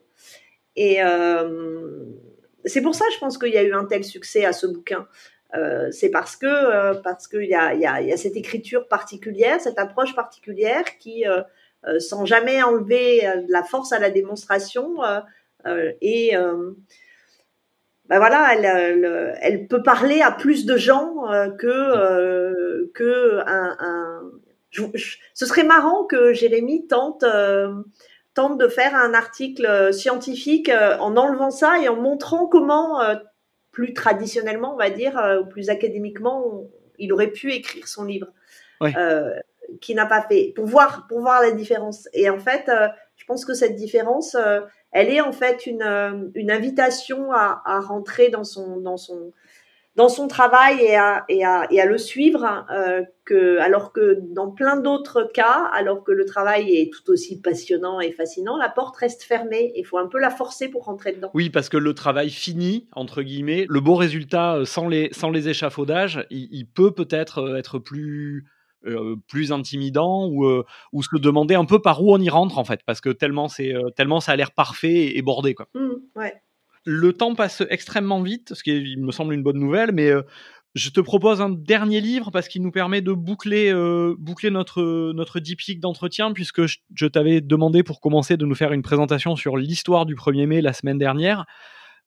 Et 0.77 0.99
c'est 2.65 2.83
pour 2.83 2.95
ça, 2.95 3.05
je 3.13 3.19
pense 3.19 3.39
qu'il 3.39 3.53
y 3.53 3.57
a 3.57 3.63
eu 3.63 3.73
un 3.73 3.85
tel 3.85 4.05
succès 4.05 4.45
à 4.45 4.53
ce 4.53 4.67
bouquin. 4.67 5.07
Euh, 5.55 5.91
c'est 5.91 6.11
parce 6.11 6.37
que 6.37 6.47
euh, 6.47 6.95
parce 6.95 7.29
qu'il 7.29 7.45
y 7.45 7.55
a, 7.55 7.75
y, 7.75 7.85
a, 7.87 8.17
cette 8.17 8.37
écriture 8.37 8.89
particulière, 8.89 9.61
cette 9.61 9.79
approche 9.79 10.15
particulière 10.15 10.85
qui, 10.99 11.27
euh, 11.27 11.43
sans 12.01 12.25
jamais 12.25 12.63
enlever 12.63 13.23
la 13.49 13.63
force 13.63 13.93
à 13.93 13.99
la 13.99 14.11
démonstration, 14.11 14.99
et 16.01 16.35
ben 18.09 18.19
voilà, 18.19 18.55
elle, 19.43 19.67
peut 19.69 19.83
parler 19.83 20.23
à 20.23 20.31
plus 20.31 20.65
de 20.65 20.77
gens 20.77 21.27
que 21.59 22.87
que 22.95 23.41
un, 23.47 23.77
un 23.79 24.23
ce 25.35 25.45
serait 25.45 25.65
marrant 25.65 26.05
que 26.05 26.33
Jérémy 26.33 26.87
tente 26.87 27.25
tente 28.35 28.59
de 28.59 28.69
faire 28.69 28.95
un 28.95 29.13
article 29.13 29.93
scientifique 29.93 30.71
en 31.01 31.17
enlevant 31.17 31.51
ça 31.51 31.79
et 31.83 31.89
en 31.89 31.97
montrant 31.97 32.47
comment 32.47 33.01
plus 33.73 33.95
traditionnellement, 33.95 34.75
on 34.75 34.77
va 34.77 34.91
dire, 34.91 35.19
euh, 35.19 35.41
ou 35.41 35.47
plus 35.47 35.71
académiquement, 35.71 36.63
il 36.99 37.13
aurait 37.13 37.31
pu 37.31 37.53
écrire 37.53 37.89
son 37.89 38.05
livre, 38.05 38.29
euh, 38.83 39.35
qui 39.81 39.95
n'a 39.95 40.07
pas 40.07 40.23
fait, 40.23 40.53
pour 40.55 40.67
voir, 40.67 41.07
pour 41.09 41.21
voir 41.21 41.41
la 41.41 41.51
différence. 41.51 42.09
Et 42.13 42.29
en 42.29 42.39
fait, 42.39 42.69
euh, 42.69 42.89
je 43.17 43.25
pense 43.25 43.45
que 43.45 43.55
cette 43.55 43.75
différence, 43.75 44.37
elle 44.93 45.09
est 45.09 45.21
en 45.21 45.33
fait 45.33 45.67
une, 45.67 46.31
une 46.35 46.51
invitation 46.51 47.33
à, 47.33 47.63
à, 47.65 47.81
rentrer 47.81 48.29
dans 48.29 48.45
son, 48.45 48.77
dans 48.77 48.97
son, 48.97 49.33
dans 49.95 50.09
son 50.09 50.27
travail 50.27 50.81
et 50.81 50.97
à, 50.97 51.25
et 51.29 51.45
à, 51.45 51.67
et 51.71 51.81
à 51.81 51.85
le 51.85 51.99
suivre, 51.99 52.67
euh, 52.71 53.03
que, 53.25 53.59
alors 53.59 53.93
que 53.93 54.19
dans 54.35 54.51
plein 54.51 54.77
d'autres 54.77 55.31
cas, 55.35 55.69
alors 55.73 56.03
que 56.03 56.13
le 56.13 56.25
travail 56.25 56.75
est 56.75 56.91
tout 56.91 57.11
aussi 57.11 57.41
passionnant 57.41 58.01
et 58.01 58.11
fascinant, 58.11 58.57
la 58.57 58.71
porte 58.71 58.97
reste 58.97 59.23
fermée. 59.23 59.73
Il 59.77 59.85
faut 59.85 59.99
un 59.99 60.07
peu 60.07 60.19
la 60.19 60.31
forcer 60.31 60.69
pour 60.69 60.85
rentrer 60.85 61.13
dedans. 61.13 61.31
Oui, 61.35 61.51
parce 61.51 61.69
que 61.69 61.77
le 61.77 61.93
travail 61.93 62.31
fini, 62.31 62.89
entre 62.93 63.23
guillemets, 63.23 63.67
le 63.69 63.81
beau 63.81 63.95
résultat 63.95 64.57
euh, 64.57 64.65
sans 64.65 64.89
les, 64.89 65.11
sans 65.13 65.31
les 65.31 65.49
échafaudages, 65.49 66.27
il, 66.31 66.67
peut 66.67 66.93
peut-être 66.93 67.39
euh, 67.39 67.57
être 67.57 67.79
plus... 67.79 68.47
plus 69.29 69.53
intimidant 69.53 70.27
ou, 70.27 70.45
ou 70.93 71.03
se 71.05 71.17
demander 71.17 71.55
un 71.55 71.65
peu 71.65 71.81
par 71.81 72.03
où 72.03 72.13
on 72.13 72.19
y 72.19 72.29
rentre 72.29 72.59
en 72.59 72.65
fait 72.65 72.81
parce 72.85 73.01
que 73.01 73.11
tellement 73.11 73.47
c'est 73.47 73.73
tellement 73.95 74.19
ça 74.19 74.33
a 74.33 74.37
l'air 74.37 74.51
parfait 74.51 75.17
et, 75.17 75.23
bordé 75.23 75.55
quoi. 75.55 75.69
Mmh, 75.75 75.91
ouais. 76.17 76.35
Le 76.85 77.13
temps 77.13 77.35
passe 77.35 77.63
extrêmement 77.71 78.23
vite, 78.23 78.55
ce 78.55 78.63
qui 78.63 78.97
me 78.97 79.13
semble 79.13 79.35
une 79.35 79.43
bonne 79.43 79.59
nouvelle, 79.59 79.93
mais 79.93 80.11
euh, 80.11 80.23
je 80.75 80.91
te 80.91 81.01
propose 81.01 81.41
un 81.41 81.51
dernier 81.51 82.01
livre 82.01 82.31
parce 82.31 82.49
qu'il 82.49 82.63
nous 82.63 82.71
permet 82.71 83.03
de 83.03 83.13
boucler, 83.13 83.73
euh, 83.73 84.15
boucler 84.19 84.51
notre, 84.51 85.13
notre 85.13 85.39
diptyque 85.39 85.81
d'entretien, 85.81 86.33
puisque 86.33 86.63
je, 86.67 87.07
t'avais 87.07 87.41
demandé 87.41 87.83
pour 87.83 88.01
commencer 88.01 88.37
de 88.37 88.47
nous 88.47 88.55
faire 88.55 88.73
une 88.73 88.83
présentation 88.83 89.37
sur 89.37 89.57
l'histoire 89.57 90.07
du 90.07 90.15
1er 90.15 90.47
mai 90.47 90.61
la 90.61 90.73
semaine 90.73 90.99
dernière. 90.99 91.45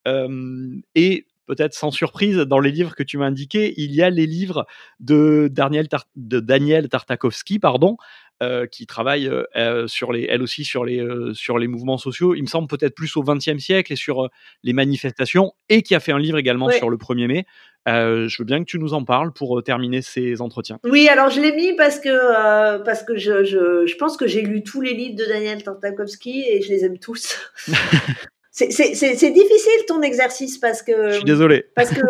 Euh, 0.08 0.76
et 0.96 1.26
peut-être 1.46 1.74
sans 1.74 1.92
surprise, 1.92 2.38
dans 2.38 2.60
les 2.60 2.72
livres 2.72 2.96
que 2.96 3.04
tu 3.04 3.18
m'as 3.18 3.28
indiqués, 3.28 3.74
il 3.78 3.94
y 3.94 4.02
a 4.02 4.10
les 4.10 4.26
livres 4.26 4.66
de 5.00 5.50
Daniel, 5.52 5.88
de 6.16 6.40
Daniel 6.40 6.90
Tartakovsky, 6.90 7.60
pardon, 7.60 7.98
euh, 8.44 8.68
qui 8.68 8.86
travaille 8.86 9.30
euh, 9.30 9.44
euh, 9.56 9.88
sur 9.88 10.12
les, 10.12 10.28
elle 10.30 10.42
aussi 10.42 10.66
sur 10.66 10.84
les, 10.84 11.02
sur 11.34 11.58
les 11.58 11.68
mouvements 11.68 11.98
sociaux. 11.98 12.36
Il 12.36 12.42
me 12.42 12.48
semble 12.48 12.68
peut-être 12.68 12.94
plus 12.94 13.16
au 13.16 13.24
XXe 13.24 13.60
siècle 13.60 13.94
et 13.94 13.96
sur 13.96 14.30
les 14.62 14.74
manifestations, 14.74 15.54
et 15.70 15.84
qui 15.84 15.96
a 15.96 16.02
fait 16.02 16.12
un 16.12 16.20
livre 16.20 16.38
également 16.38 16.70
sur 16.70 16.90
le 16.90 16.98
1er 16.98 17.28
mai. 17.28 17.46
je 17.88 18.38
veux 18.38 18.46
bien 18.46 18.60
que 18.60 18.66
tu 18.66 18.78
nous 18.78 18.94
en 18.94 19.06
parles 19.06 19.32
pour 19.32 19.64
terminer 19.64 20.02
ces 20.02 20.42
entretiens. 20.42 20.80
Oui, 20.84 21.08
alors 21.08 21.30
je 21.30 21.40
l'ai 21.40 21.54
mis 21.56 21.78
parce 21.78 21.98
que 22.00 22.84
parce 22.84 23.04
que 23.04 23.16
je, 23.16 23.46
je, 23.46 23.86
je 23.86 23.96
pense 23.96 24.18
que 24.18 24.28
j'ai 24.28 24.42
lu 24.42 24.64
tous 24.64 24.82
les 24.82 24.94
livres 24.94 25.16
de 25.16 25.24
Daniel 25.24 25.64
Tartakovsky 25.64 26.44
et 26.50 26.62
je 26.62 26.68
les 26.68 26.84
aime 26.84 27.00
tous. 27.00 27.40
c'est 28.56 29.32
difficile 29.32 29.86
ton 29.88 30.02
exercice 30.02 30.58
parce 30.58 30.82
que. 30.82 31.10
Je 31.10 31.16
suis 31.16 31.24
désolé. 31.24 31.66
Parce 31.76 31.90
que 31.90 32.02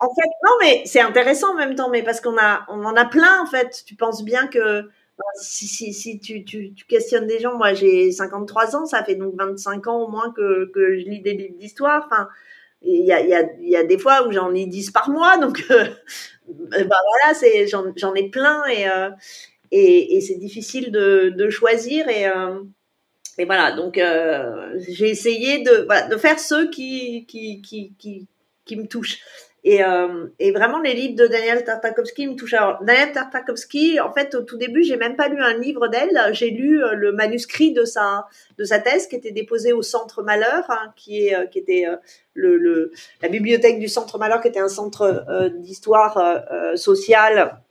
en 0.00 0.12
fait, 0.14 0.28
non, 0.44 0.50
mais 0.60 0.82
c'est 0.84 1.00
intéressant 1.00 1.52
en 1.52 1.54
même 1.54 1.76
temps, 1.76 1.88
mais 1.88 2.02
parce 2.02 2.20
qu'on 2.20 2.36
a, 2.36 2.64
on 2.68 2.84
en 2.84 2.96
a 2.96 3.04
plein 3.04 3.40
en 3.40 3.46
fait. 3.46 3.84
Tu 3.86 3.94
penses 3.94 4.24
bien 4.24 4.48
que 4.48 4.88
si, 5.40 5.68
si, 5.68 5.94
si 5.94 6.18
tu, 6.18 6.44
tu, 6.44 6.74
tu, 6.74 6.84
questionnes 6.86 7.28
des 7.28 7.38
gens, 7.38 7.56
moi 7.56 7.72
j'ai 7.72 8.10
53 8.10 8.74
ans, 8.74 8.84
ça 8.84 9.04
fait 9.04 9.14
donc 9.14 9.34
25 9.38 9.86
ans 9.86 10.02
au 10.02 10.08
moins 10.08 10.32
que, 10.32 10.70
que 10.72 10.98
je 10.98 11.04
lis 11.04 11.20
des 11.20 11.34
livres 11.34 11.56
d'histoire. 11.56 12.08
Enfin, 12.10 12.28
il 12.82 13.06
y 13.06 13.12
a, 13.12 13.20
y, 13.20 13.32
a, 13.32 13.44
y 13.60 13.76
a 13.76 13.84
des 13.84 13.98
fois 13.98 14.26
où 14.26 14.32
j'en 14.32 14.48
lis 14.48 14.66
10 14.66 14.90
par 14.90 15.08
mois, 15.08 15.36
donc 15.38 15.64
euh, 15.70 15.84
bah 16.48 16.66
voilà, 16.68 17.34
c'est, 17.34 17.68
j'en, 17.68 17.84
j'en 17.94 18.12
ai 18.14 18.28
plein 18.28 18.64
et, 18.66 18.88
euh, 18.88 19.10
et, 19.70 20.16
et 20.16 20.20
c'est 20.20 20.34
difficile 20.34 20.90
de, 20.90 21.32
de 21.36 21.48
choisir. 21.48 22.08
Et, 22.08 22.26
euh, 22.26 22.60
et 23.38 23.44
voilà, 23.44 23.72
donc 23.72 23.98
euh, 23.98 24.74
j'ai 24.88 25.08
essayé 25.08 25.62
de, 25.62 25.84
voilà, 25.86 26.06
de 26.08 26.16
faire 26.16 26.38
ceux 26.38 26.68
qui, 26.70 27.24
qui, 27.26 27.62
qui, 27.62 27.94
qui, 27.98 28.26
qui 28.64 28.76
me 28.76 28.86
touchent. 28.86 29.20
Et, 29.64 29.84
euh, 29.84 30.26
et 30.40 30.50
vraiment, 30.50 30.80
les 30.80 30.92
livres 30.92 31.14
de 31.14 31.28
Daniel 31.28 31.62
Tartakovsky 31.64 32.26
me 32.26 32.34
touchent. 32.34 32.54
Alors, 32.54 32.82
Daniel 32.82 33.12
Tartakovsky, 33.12 34.00
en 34.00 34.12
fait, 34.12 34.34
au 34.34 34.42
tout 34.42 34.56
début, 34.56 34.82
j'ai 34.82 34.96
même 34.96 35.14
pas 35.14 35.28
lu 35.28 35.40
un 35.40 35.56
livre 35.56 35.86
d'elle. 35.86 36.18
J'ai 36.32 36.50
lu 36.50 36.82
euh, 36.82 36.94
le 36.94 37.12
manuscrit 37.12 37.72
de 37.72 37.84
sa 37.84 38.26
de 38.58 38.64
sa 38.64 38.80
thèse 38.80 39.06
qui 39.06 39.14
était 39.14 39.30
déposé 39.30 39.72
au 39.72 39.82
Centre 39.82 40.22
Malheur, 40.22 40.64
hein, 40.68 40.92
qui 40.96 41.28
est 41.28 41.50
qui 41.50 41.60
était 41.60 41.86
le, 42.34 42.56
le, 42.56 42.90
la 43.22 43.28
bibliothèque 43.28 43.78
du 43.78 43.88
Centre 43.88 44.18
Malheur, 44.18 44.40
qui 44.40 44.48
était 44.48 44.58
un 44.58 44.68
centre 44.68 45.24
d'histoire 45.58 46.42
sociale 46.74 47.61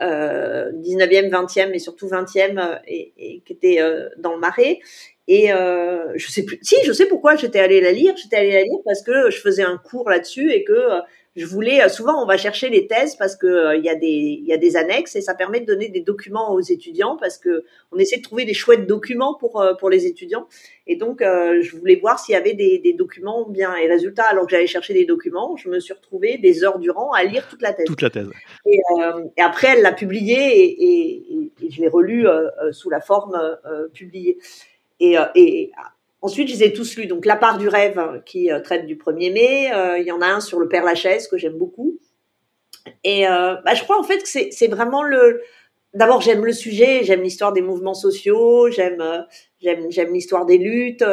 19e, 0.00 1.30
20e, 1.30 1.70
mais 1.70 1.78
surtout 1.78 2.08
20e, 2.08 2.80
et, 2.86 3.12
et 3.18 3.40
qui 3.44 3.52
était 3.52 3.78
dans 4.18 4.34
le 4.34 4.40
Marais. 4.40 4.80
Et 5.28 5.52
euh, 5.52 6.12
je 6.16 6.30
sais 6.30 6.44
plus. 6.44 6.58
Si, 6.62 6.76
je 6.84 6.92
sais 6.92 7.06
pourquoi 7.06 7.36
j'étais 7.36 7.60
allée 7.60 7.80
la 7.80 7.92
lire. 7.92 8.14
J'étais 8.16 8.36
allée 8.36 8.52
la 8.52 8.62
lire 8.62 8.78
parce 8.84 9.02
que 9.02 9.30
je 9.30 9.38
faisais 9.38 9.62
un 9.62 9.78
cours 9.78 10.10
là-dessus 10.10 10.52
et 10.52 10.64
que 10.64 10.72
euh, 10.72 11.00
je 11.36 11.46
voulais. 11.46 11.82
Euh, 11.82 11.88
souvent, 11.88 12.22
on 12.22 12.26
va 12.26 12.36
chercher 12.36 12.68
les 12.68 12.86
thèses 12.86 13.16
parce 13.16 13.36
que 13.36 13.46
euh, 13.46 13.76
il 13.76 13.84
y 13.84 13.88
a 13.88 13.94
des 13.94 14.06
il 14.06 14.46
y 14.46 14.52
a 14.52 14.56
des 14.56 14.76
annexes 14.76 15.16
et 15.16 15.20
ça 15.20 15.34
permet 15.34 15.60
de 15.60 15.66
donner 15.66 15.88
des 15.88 16.00
documents 16.00 16.52
aux 16.52 16.60
étudiants 16.60 17.16
parce 17.16 17.38
que 17.38 17.64
on 17.90 17.98
essaie 17.98 18.18
de 18.18 18.22
trouver 18.22 18.44
des 18.44 18.54
chouettes 18.54 18.86
documents 18.86 19.34
pour 19.34 19.64
pour 19.78 19.90
les 19.90 20.06
étudiants. 20.06 20.46
Et 20.86 20.96
donc, 20.96 21.20
je 21.20 21.76
voulais 21.76 21.94
voir 21.94 22.18
s'il 22.18 22.32
y 22.32 22.36
avait 22.36 22.54
des, 22.54 22.78
des 22.78 22.92
documents 22.92 23.48
bien. 23.48 23.76
Et 23.76 23.86
résultat, 23.86 24.24
alors 24.24 24.46
que 24.46 24.50
j'allais 24.50 24.66
chercher 24.66 24.94
des 24.94 25.04
documents, 25.04 25.56
je 25.56 25.68
me 25.68 25.78
suis 25.78 25.94
retrouvée 25.94 26.38
des 26.38 26.64
heures 26.64 26.80
durant 26.80 27.12
à 27.12 27.22
lire 27.22 27.48
toute 27.48 27.62
la 27.62 27.72
thèse. 27.72 27.86
Toute 27.86 28.02
la 28.02 28.10
thèse. 28.10 28.28
Et, 28.66 28.78
et 29.36 29.40
après, 29.40 29.68
elle 29.76 29.82
l'a 29.82 29.92
publiée 29.92 30.64
et, 30.64 30.84
et, 30.84 31.52
et, 31.62 31.70
je 31.70 31.80
l'ai 31.80 31.88
relue 31.88 32.26
sous 32.72 32.90
la 32.90 33.00
forme 33.00 33.38
publiée. 33.94 34.38
Et, 35.02 35.18
euh, 35.18 35.24
et 35.34 35.72
ensuite, 36.22 36.48
je 36.48 36.54
les 36.54 36.64
ai 36.64 36.72
tous 36.72 36.96
lus. 36.96 37.06
Donc, 37.06 37.26
La 37.26 37.36
part 37.36 37.58
du 37.58 37.68
rêve 37.68 37.98
hein, 37.98 38.20
qui 38.24 38.50
euh, 38.50 38.60
traite 38.60 38.86
du 38.86 38.96
1er 38.96 39.32
mai. 39.32 39.72
Euh, 39.72 39.98
il 39.98 40.06
y 40.06 40.12
en 40.12 40.20
a 40.20 40.26
un 40.26 40.40
sur 40.40 40.58
le 40.58 40.68
Père 40.68 40.84
Lachaise 40.84 41.28
que 41.28 41.36
j'aime 41.36 41.58
beaucoup. 41.58 41.98
Et 43.04 43.22
bah, 43.26 43.74
je 43.74 43.82
crois 43.84 43.96
en 43.96 44.02
fait 44.02 44.18
que 44.18 44.28
c'est 44.28 44.66
vraiment 44.66 45.04
le. 45.04 45.40
D'abord, 45.94 46.20
j'aime 46.20 46.44
le 46.44 46.52
sujet, 46.52 47.04
j'aime 47.04 47.22
l'histoire 47.22 47.52
des 47.52 47.60
mouvements 47.60 47.94
sociaux, 47.94 48.70
j'aime 48.70 49.24
j'aime 49.60 49.88
j'aime 49.90 50.12
l'histoire 50.12 50.46
des 50.46 50.58
luttes 50.58 51.04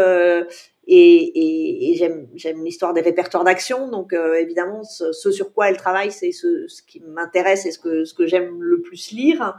et, 0.87 0.97
et, 0.97 1.91
et 1.91 1.95
j'aime 2.35 2.63
l'histoire 2.63 2.93
des 2.95 3.01
répertoires 3.01 3.43
d'action. 3.43 3.87
Donc 3.87 4.13
évidemment, 4.13 4.83
ce, 4.83 5.11
ce, 5.11 5.29
sur 5.29 5.53
quoi 5.53 5.69
elle 5.69 5.77
travaille, 5.77 6.11
c'est 6.11 6.31
ce, 6.31 6.65
ce 6.67 6.81
qui 6.81 7.01
m'intéresse 7.01 7.67
et 7.67 7.71
ce 7.71 7.77
que 7.77 8.03
ce 8.03 8.15
que 8.15 8.25
j'aime 8.25 8.59
le 8.63 8.81
plus 8.81 9.11
lire. 9.11 9.55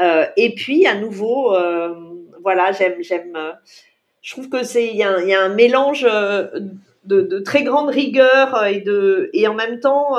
Euh, 0.00 0.26
et 0.36 0.54
puis 0.54 0.86
à 0.86 0.94
nouveau, 0.94 1.54
euh, 1.54 1.94
voilà, 2.42 2.72
j'aime, 2.72 3.02
j'aime. 3.02 3.36
Euh, 4.20 4.22
je 4.22 4.32
trouve 4.32 4.48
que 4.48 4.62
c'est 4.62 4.88
il 4.88 4.96
y, 4.96 5.02
a, 5.02 5.42
un 5.42 5.48
mélange 5.48 6.02
de, 6.02 7.22
de, 7.22 7.38
très 7.40 7.62
grande 7.62 7.88
rigueur 7.88 8.64
et 8.66 8.80
de 8.80 9.30
et 9.32 9.48
en 9.48 9.54
même 9.54 9.80
temps 9.80 10.16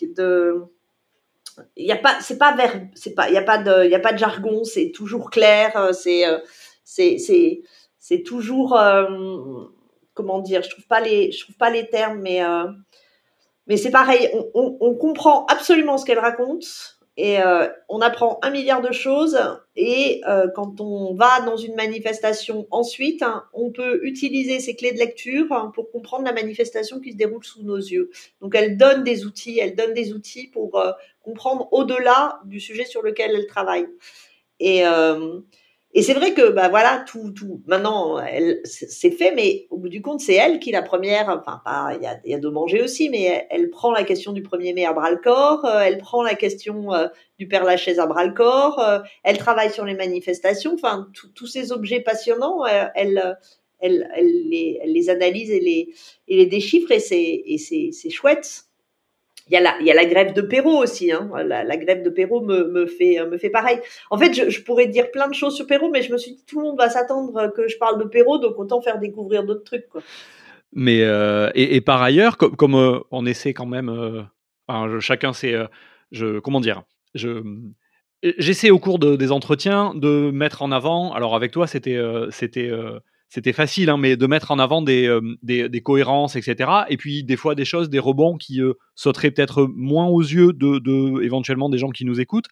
de 0.00 0.62
il 1.76 1.86
y 1.86 1.92
a 1.92 1.96
pas 1.96 2.20
c'est 2.20 2.38
pas 2.38 2.54
vers 2.54 2.80
c'est 2.94 3.14
pas 3.14 3.28
il 3.28 3.34
y 3.34 3.38
a 3.38 3.42
pas 3.42 3.58
de 3.58 3.84
il 3.84 3.90
y 3.90 3.94
a 3.94 4.00
pas 4.00 4.12
de 4.12 4.18
jargon 4.18 4.64
c'est 4.64 4.90
toujours 4.92 5.30
clair 5.30 5.90
c'est 5.92 6.24
c'est 6.84 7.18
c'est 7.18 7.62
c'est 7.98 8.22
toujours 8.22 8.78
comment 10.14 10.40
dire 10.40 10.62
je 10.62 10.70
trouve 10.70 10.86
pas 10.86 11.00
les 11.00 11.32
je 11.32 11.44
trouve 11.44 11.56
pas 11.56 11.70
les 11.70 11.88
termes 11.88 12.20
mais 12.20 12.42
mais 13.66 13.76
c'est 13.76 13.90
pareil 13.90 14.30
on, 14.54 14.94
comprend 14.94 15.46
absolument 15.46 15.98
ce 15.98 16.04
qu'elle 16.04 16.18
raconte 16.18 16.94
et 17.16 17.40
euh, 17.40 17.68
on 17.88 18.00
apprend 18.00 18.38
un 18.42 18.50
milliard 18.50 18.82
de 18.82 18.92
choses 18.92 19.38
et 19.76 20.20
euh, 20.28 20.46
quand 20.54 20.80
on 20.80 21.14
va 21.14 21.40
dans 21.40 21.56
une 21.56 21.74
manifestation 21.74 22.66
ensuite, 22.70 23.22
hein, 23.22 23.44
on 23.52 23.70
peut 23.70 24.04
utiliser 24.04 24.60
ces 24.60 24.76
clés 24.76 24.92
de 24.92 24.98
lecture 24.98 25.50
hein, 25.50 25.72
pour 25.74 25.90
comprendre 25.90 26.24
la 26.24 26.32
manifestation 26.32 27.00
qui 27.00 27.12
se 27.12 27.16
déroule 27.16 27.44
sous 27.44 27.62
nos 27.62 27.76
yeux. 27.76 28.10
Donc 28.40 28.54
elle 28.54 28.76
donne 28.76 29.02
des 29.02 29.24
outils, 29.24 29.58
elle 29.58 29.74
donne 29.74 29.92
des 29.92 30.12
outils 30.12 30.46
pour 30.46 30.78
euh, 30.78 30.92
comprendre 31.22 31.68
au-delà 31.72 32.40
du 32.44 32.60
sujet 32.60 32.84
sur 32.84 33.02
lequel 33.02 33.32
elle 33.34 33.46
travaille. 33.46 33.86
Et 34.60 34.84
et 35.96 36.02
c'est 36.02 36.14
vrai 36.14 36.34
que, 36.34 36.50
bah 36.50 36.68
voilà, 36.68 37.04
tout, 37.06 37.30
tout, 37.30 37.62
maintenant, 37.66 38.18
elle, 38.18 38.60
c'est 38.64 39.12
fait, 39.12 39.32
mais 39.32 39.68
au 39.70 39.76
bout 39.76 39.88
du 39.88 40.02
compte, 40.02 40.18
c'est 40.18 40.34
elle 40.34 40.58
qui 40.58 40.72
la 40.72 40.82
première, 40.82 41.28
enfin, 41.28 41.60
pas, 41.64 41.92
il 41.94 42.02
y 42.02 42.06
a, 42.06 42.18
y 42.24 42.34
a 42.34 42.38
de 42.40 42.48
manger 42.48 42.82
aussi, 42.82 43.08
mais 43.10 43.46
elle, 43.48 43.70
prend 43.70 43.92
la 43.92 44.02
question 44.02 44.32
du 44.32 44.42
premier 44.42 44.72
mai 44.72 44.84
à 44.86 44.92
bras 44.92 45.12
le 45.12 45.18
corps, 45.18 45.64
euh, 45.64 45.78
elle 45.78 45.98
prend 45.98 46.24
la 46.24 46.34
question 46.34 46.92
euh, 46.92 47.06
du 47.38 47.46
Père 47.46 47.62
Lachaise 47.62 48.00
à 48.00 48.06
bras 48.06 48.26
le 48.26 48.32
corps, 48.32 48.80
euh, 48.80 48.98
elle 49.22 49.38
travaille 49.38 49.70
sur 49.70 49.84
les 49.84 49.94
manifestations, 49.94 50.74
enfin, 50.74 51.08
tous 51.36 51.46
ces 51.46 51.70
objets 51.70 52.00
passionnants, 52.00 52.66
elle, 52.66 53.38
elle, 53.78 54.08
elle, 54.16 54.48
les, 54.50 54.80
elle 54.82 54.92
les 54.92 55.10
analyse 55.10 55.52
et 55.52 55.60
les, 55.60 55.94
et 56.26 56.36
les 56.38 56.46
déchiffre 56.46 56.90
et 56.90 56.98
c'est, 56.98 57.42
et 57.46 57.58
c'est, 57.58 57.90
c'est 57.92 58.10
chouette 58.10 58.64
il 59.48 59.52
y 59.52 59.56
a 59.90 59.94
la, 59.94 60.04
grève 60.06 60.32
de 60.32 60.40
Perrault 60.40 60.82
aussi. 60.82 61.12
Hein. 61.12 61.30
La, 61.44 61.76
grève 61.76 62.02
de 62.02 62.10
Perrault 62.10 62.40
me, 62.40 62.86
fait, 62.86 63.50
pareil. 63.50 63.78
En 64.10 64.16
fait, 64.16 64.32
je, 64.32 64.62
pourrais 64.62 64.86
dire 64.86 65.10
plein 65.10 65.28
de 65.28 65.34
choses 65.34 65.54
sur 65.54 65.66
Perrault, 65.66 65.90
mais 65.90 66.02
je 66.02 66.12
me 66.12 66.18
suis 66.18 66.32
dit 66.32 66.44
tout 66.46 66.58
le 66.58 66.64
monde 66.64 66.78
va 66.78 66.88
s'attendre 66.88 67.52
que 67.54 67.68
je 67.68 67.76
parle 67.76 67.98
de 67.98 68.04
Perrault, 68.04 68.38
donc 68.38 68.58
autant 68.58 68.80
faire 68.80 68.98
découvrir 68.98 69.44
d'autres 69.44 69.64
trucs. 69.64 69.88
Quoi. 69.88 70.02
Mais 70.74 71.02
euh, 71.02 71.50
et, 71.54 71.80
par 71.80 72.02
ailleurs, 72.02 72.36
comme, 72.36 72.74
euh, 72.74 72.98
on 73.10 73.26
essaie 73.26 73.54
quand 73.54 73.66
même, 73.66 73.88
euh, 73.88 75.00
chacun 75.00 75.32
je 75.32 76.38
comment 76.40 76.60
dire, 76.60 76.82
je 77.14 77.42
j'essaie 78.38 78.70
au 78.70 78.78
cours 78.78 78.98
de, 78.98 79.16
des 79.16 79.30
entretiens 79.30 79.94
de 79.94 80.30
mettre 80.32 80.62
en 80.62 80.72
avant. 80.72 81.12
Alors 81.12 81.36
avec 81.36 81.52
toi, 81.52 81.66
c'était 81.66 81.98
c'était 83.34 83.52
facile, 83.52 83.90
hein, 83.90 83.96
mais 83.96 84.16
de 84.16 84.26
mettre 84.28 84.52
en 84.52 84.60
avant 84.60 84.80
des, 84.80 85.08
euh, 85.08 85.20
des, 85.42 85.80
cohérences, 85.80 86.36
etc. 86.36 86.70
Et 86.88 86.96
puis 86.96 87.24
des 87.24 87.34
fois 87.34 87.56
des 87.56 87.64
choses, 87.64 87.90
des 87.90 87.98
rebonds 87.98 88.36
qui 88.36 88.62
euh, 88.62 88.74
sauteraient 88.94 89.32
peut-être 89.32 89.66
moins 89.74 90.06
aux 90.06 90.20
yeux 90.20 90.52
de, 90.52 91.20
éventuellement 91.20 91.68
des 91.68 91.78
gens 91.78 91.90
qui 91.90 92.04
nous 92.04 92.20
écoutent. 92.20 92.46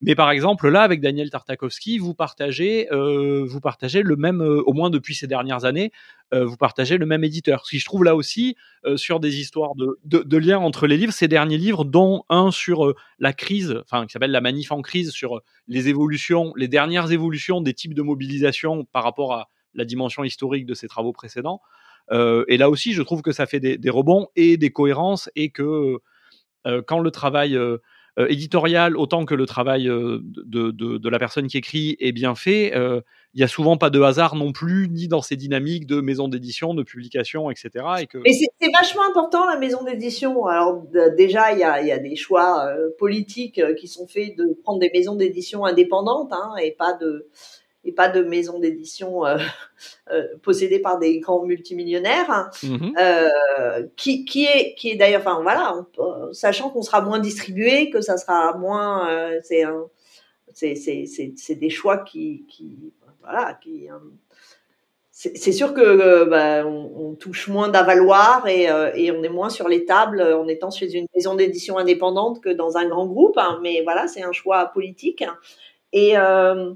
Mais 0.00 0.14
par 0.14 0.30
exemple, 0.30 0.68
là, 0.68 0.82
avec 0.82 1.00
Daniel 1.00 1.30
Tartakovsky, 1.30 1.98
vous 1.98 2.14
partagez, 2.14 2.86
euh, 2.92 3.44
vous 3.44 3.60
partagez 3.60 4.02
le 4.02 4.14
même, 4.14 4.40
au 4.40 4.72
moins 4.72 4.88
depuis 4.88 5.16
ces 5.16 5.26
dernières 5.26 5.64
années, 5.64 5.90
vous 6.32 6.56
partagez 6.56 6.96
le 6.96 7.06
même 7.06 7.24
éditeur. 7.24 7.66
Ce 7.66 7.70
qui 7.70 7.80
je 7.80 7.84
trouve 7.84 8.04
là 8.04 8.14
aussi 8.14 8.54
sur 8.94 9.18
des 9.18 9.40
histoires 9.40 9.74
de, 9.74 9.98
de, 10.04 10.20
de, 10.20 10.36
liens 10.38 10.60
entre 10.60 10.86
les 10.86 10.96
livres, 10.96 11.12
ces 11.12 11.26
derniers 11.26 11.58
livres, 11.58 11.84
dont 11.84 12.22
un 12.28 12.52
sur 12.52 12.94
la 13.18 13.32
crise, 13.32 13.82
enfin 13.82 14.06
qui 14.06 14.12
s'appelle 14.12 14.30
La 14.30 14.40
manif 14.40 14.70
en 14.70 14.80
crise, 14.80 15.10
sur 15.10 15.42
les 15.66 15.88
évolutions, 15.88 16.52
les 16.56 16.68
dernières 16.68 17.10
évolutions 17.10 17.60
des 17.60 17.74
types 17.74 17.94
de 17.94 18.02
mobilisation 18.02 18.84
par 18.92 19.02
rapport 19.02 19.34
à 19.34 19.48
la 19.74 19.84
dimension 19.84 20.24
historique 20.24 20.66
de 20.66 20.74
ses 20.74 20.88
travaux 20.88 21.12
précédents. 21.12 21.60
Euh, 22.12 22.44
et 22.48 22.56
là 22.56 22.70
aussi, 22.70 22.92
je 22.92 23.02
trouve 23.02 23.22
que 23.22 23.32
ça 23.32 23.46
fait 23.46 23.60
des, 23.60 23.90
rebonds 23.90 24.28
et 24.36 24.56
des 24.56 24.70
cohérences 24.70 25.30
et 25.36 25.50
que 25.50 25.98
euh, 26.66 26.82
quand 26.86 26.98
le 26.98 27.10
travail 27.10 27.56
euh, 27.56 27.78
éditorial, 28.28 28.96
autant 28.96 29.24
que 29.24 29.34
le 29.34 29.46
travail 29.46 29.84
de, 29.84 30.70
de, 30.70 31.08
la 31.08 31.18
personne 31.18 31.46
qui 31.46 31.56
écrit 31.56 31.96
est 32.00 32.12
bien 32.12 32.34
fait, 32.34 32.72
il 32.74 33.36
n'y 33.36 33.44
a 33.44 33.48
souvent 33.48 33.78
pas 33.78 33.88
de 33.88 34.00
hasard 34.00 34.34
non 34.34 34.52
plus, 34.52 34.88
ni 34.90 35.08
dans 35.08 35.22
ces 35.22 35.36
dynamiques 35.36 35.86
de 35.86 36.00
maison 36.00 36.28
d'édition, 36.28 36.74
de 36.74 36.82
publication, 36.82 37.50
etc. 37.50 37.70
Et 38.00 38.06
que... 38.06 38.18
Mais 38.18 38.32
c'est 38.32 38.72
vachement 38.72 39.08
important 39.08 39.46
la 39.46 39.58
maison 39.58 39.84
d'édition. 39.84 40.44
Alors 40.46 40.82
déjà, 41.16 41.52
il 41.52 41.58
y 41.58 41.86
y 41.86 41.92
a, 41.92 41.98
des 41.98 42.16
choix 42.16 42.68
politiques 42.98 43.62
qui 43.76 43.88
sont 43.88 44.06
faits 44.06 44.36
de 44.36 44.54
prendre 44.64 44.80
des 44.80 44.90
maisons 44.92 45.14
d'édition 45.14 45.64
indépendantes 45.64 46.32
hein, 46.32 46.56
et 46.62 46.72
pas 46.72 46.92
de 46.94 47.28
et 47.84 47.92
pas 47.92 48.08
de 48.08 48.22
maison 48.22 48.58
d'édition 48.58 49.24
euh, 49.24 49.38
euh, 50.12 50.26
possédée 50.42 50.78
par 50.78 50.98
des 50.98 51.18
grands 51.20 51.44
multimillionnaires, 51.44 52.50
mmh 52.62 52.90
euh, 53.00 53.86
qui, 53.96 54.24
qui 54.24 54.44
est, 54.44 54.74
qui 54.74 54.90
est 54.90 54.96
d'ailleurs, 54.96 55.20
enfin 55.20 55.40
voilà, 55.42 55.86
sachant 56.32 56.70
qu'on 56.70 56.82
sera 56.82 57.00
moins 57.00 57.18
distribué, 57.18 57.90
que 57.90 58.00
ça 58.00 58.16
sera 58.16 58.56
moins, 58.56 59.08
euh, 59.08 59.40
c'est 59.42 59.64
c'est 60.52 60.74
c'est 61.06 61.32
c'est 61.36 61.54
des 61.54 61.70
choix 61.70 61.98
qui 61.98 62.44
qui 62.48 62.92
voilà 63.22 63.58
qui 63.62 63.88
c'est 65.12 65.52
sûr 65.52 65.74
que 65.74 66.24
bah, 66.24 66.66
on, 66.66 67.10
on, 67.10 67.14
touche 67.14 67.48
moins 67.48 67.68
d'avaloir 67.68 68.48
et, 68.48 68.68
et 68.94 69.12
on 69.12 69.22
est 69.22 69.28
moins 69.28 69.50
sur 69.50 69.68
les 69.68 69.84
tables 69.84 70.22
en 70.22 70.48
étant 70.48 70.70
chez 70.70 70.94
une 70.94 71.06
maison 71.14 71.34
d'édition 71.34 71.76
indépendante 71.76 72.40
que 72.40 72.48
dans 72.48 72.78
un 72.78 72.88
grand 72.88 73.06
groupe, 73.06 73.36
hein, 73.36 73.60
mais 73.62 73.82
voilà, 73.82 74.08
c'est 74.08 74.22
un 74.22 74.32
choix 74.32 74.64
politique. 74.72 75.22
Et 75.92 76.16
euh, 76.16 76.72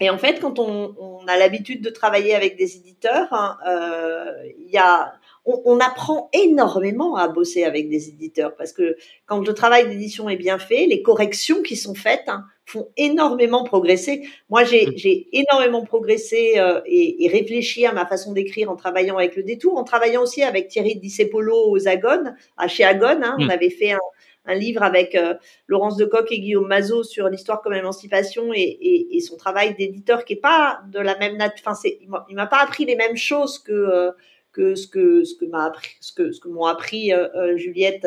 et 0.00 0.10
en 0.10 0.18
fait, 0.18 0.40
quand 0.40 0.58
on, 0.58 0.94
on 0.98 1.26
a 1.26 1.38
l'habitude 1.38 1.82
de 1.82 1.90
travailler 1.90 2.34
avec 2.34 2.56
des 2.56 2.76
éditeurs, 2.76 3.28
hein, 3.30 3.56
euh, 3.66 4.32
y 4.58 4.76
a, 4.76 5.14
on, 5.46 5.62
on, 5.64 5.80
apprend 5.80 6.28
énormément 6.34 7.16
à 7.16 7.28
bosser 7.28 7.64
avec 7.64 7.88
des 7.88 8.08
éditeurs 8.08 8.54
parce 8.56 8.72
que 8.72 8.96
quand 9.24 9.46
le 9.46 9.54
travail 9.54 9.88
d'édition 9.88 10.28
est 10.28 10.36
bien 10.36 10.58
fait, 10.58 10.86
les 10.86 11.02
corrections 11.02 11.62
qui 11.62 11.76
sont 11.76 11.94
faites 11.94 12.24
hein, 12.26 12.44
font 12.66 12.88
énormément 12.96 13.64
progresser. 13.64 14.28
Moi, 14.50 14.64
j'ai 14.64 14.86
mmh. 14.86 15.28
énormément 15.32 15.84
progressé 15.84 16.54
euh, 16.58 16.80
et, 16.84 17.24
et, 17.24 17.28
réfléchi 17.28 17.86
à 17.86 17.92
ma 17.92 18.06
façon 18.06 18.32
d'écrire 18.32 18.70
en 18.70 18.76
travaillant 18.76 19.16
avec 19.16 19.36
le 19.36 19.44
détour, 19.44 19.78
en 19.78 19.84
travaillant 19.84 20.22
aussi 20.22 20.42
avec 20.42 20.68
Thierry 20.68 20.96
Discepolo 20.96 21.70
aux 21.70 21.88
Agone, 21.88 22.36
à 22.56 22.68
chez 22.68 22.84
Agone. 22.84 23.22
Hein, 23.22 23.36
On 23.38 23.44
mmh. 23.44 23.50
avait 23.50 23.70
fait 23.70 23.92
un, 23.92 24.00
un 24.46 24.54
livre 24.54 24.82
avec 24.82 25.14
euh, 25.14 25.34
Laurence 25.66 25.96
Decoq 25.96 26.30
et 26.30 26.40
Guillaume 26.40 26.66
Mazot 26.66 27.02
sur 27.02 27.28
l'histoire 27.28 27.62
comme 27.62 27.74
émancipation 27.74 28.52
et, 28.54 29.18
son 29.26 29.36
travail 29.36 29.74
d'éditeur 29.74 30.24
qui 30.24 30.34
est 30.34 30.40
pas 30.40 30.80
de 30.92 31.00
la 31.00 31.16
même 31.18 31.36
nature. 31.36 31.64
Enfin, 31.66 31.88
il 32.28 32.36
m'a 32.36 32.46
pas 32.46 32.62
appris 32.62 32.84
les 32.84 32.96
mêmes 32.96 33.16
choses 33.16 33.58
que 33.58 33.72
euh, 33.72 34.10
que 34.52 34.74
ce 34.74 34.86
que 34.86 35.24
ce 35.24 35.34
que 35.34 35.44
m'a 35.46 35.64
appris, 35.64 35.96
ce 36.00 36.12
que 36.12 36.32
ce 36.32 36.40
que 36.40 36.48
m'ont 36.48 36.66
appris 36.66 37.12
Juliette. 37.56 38.06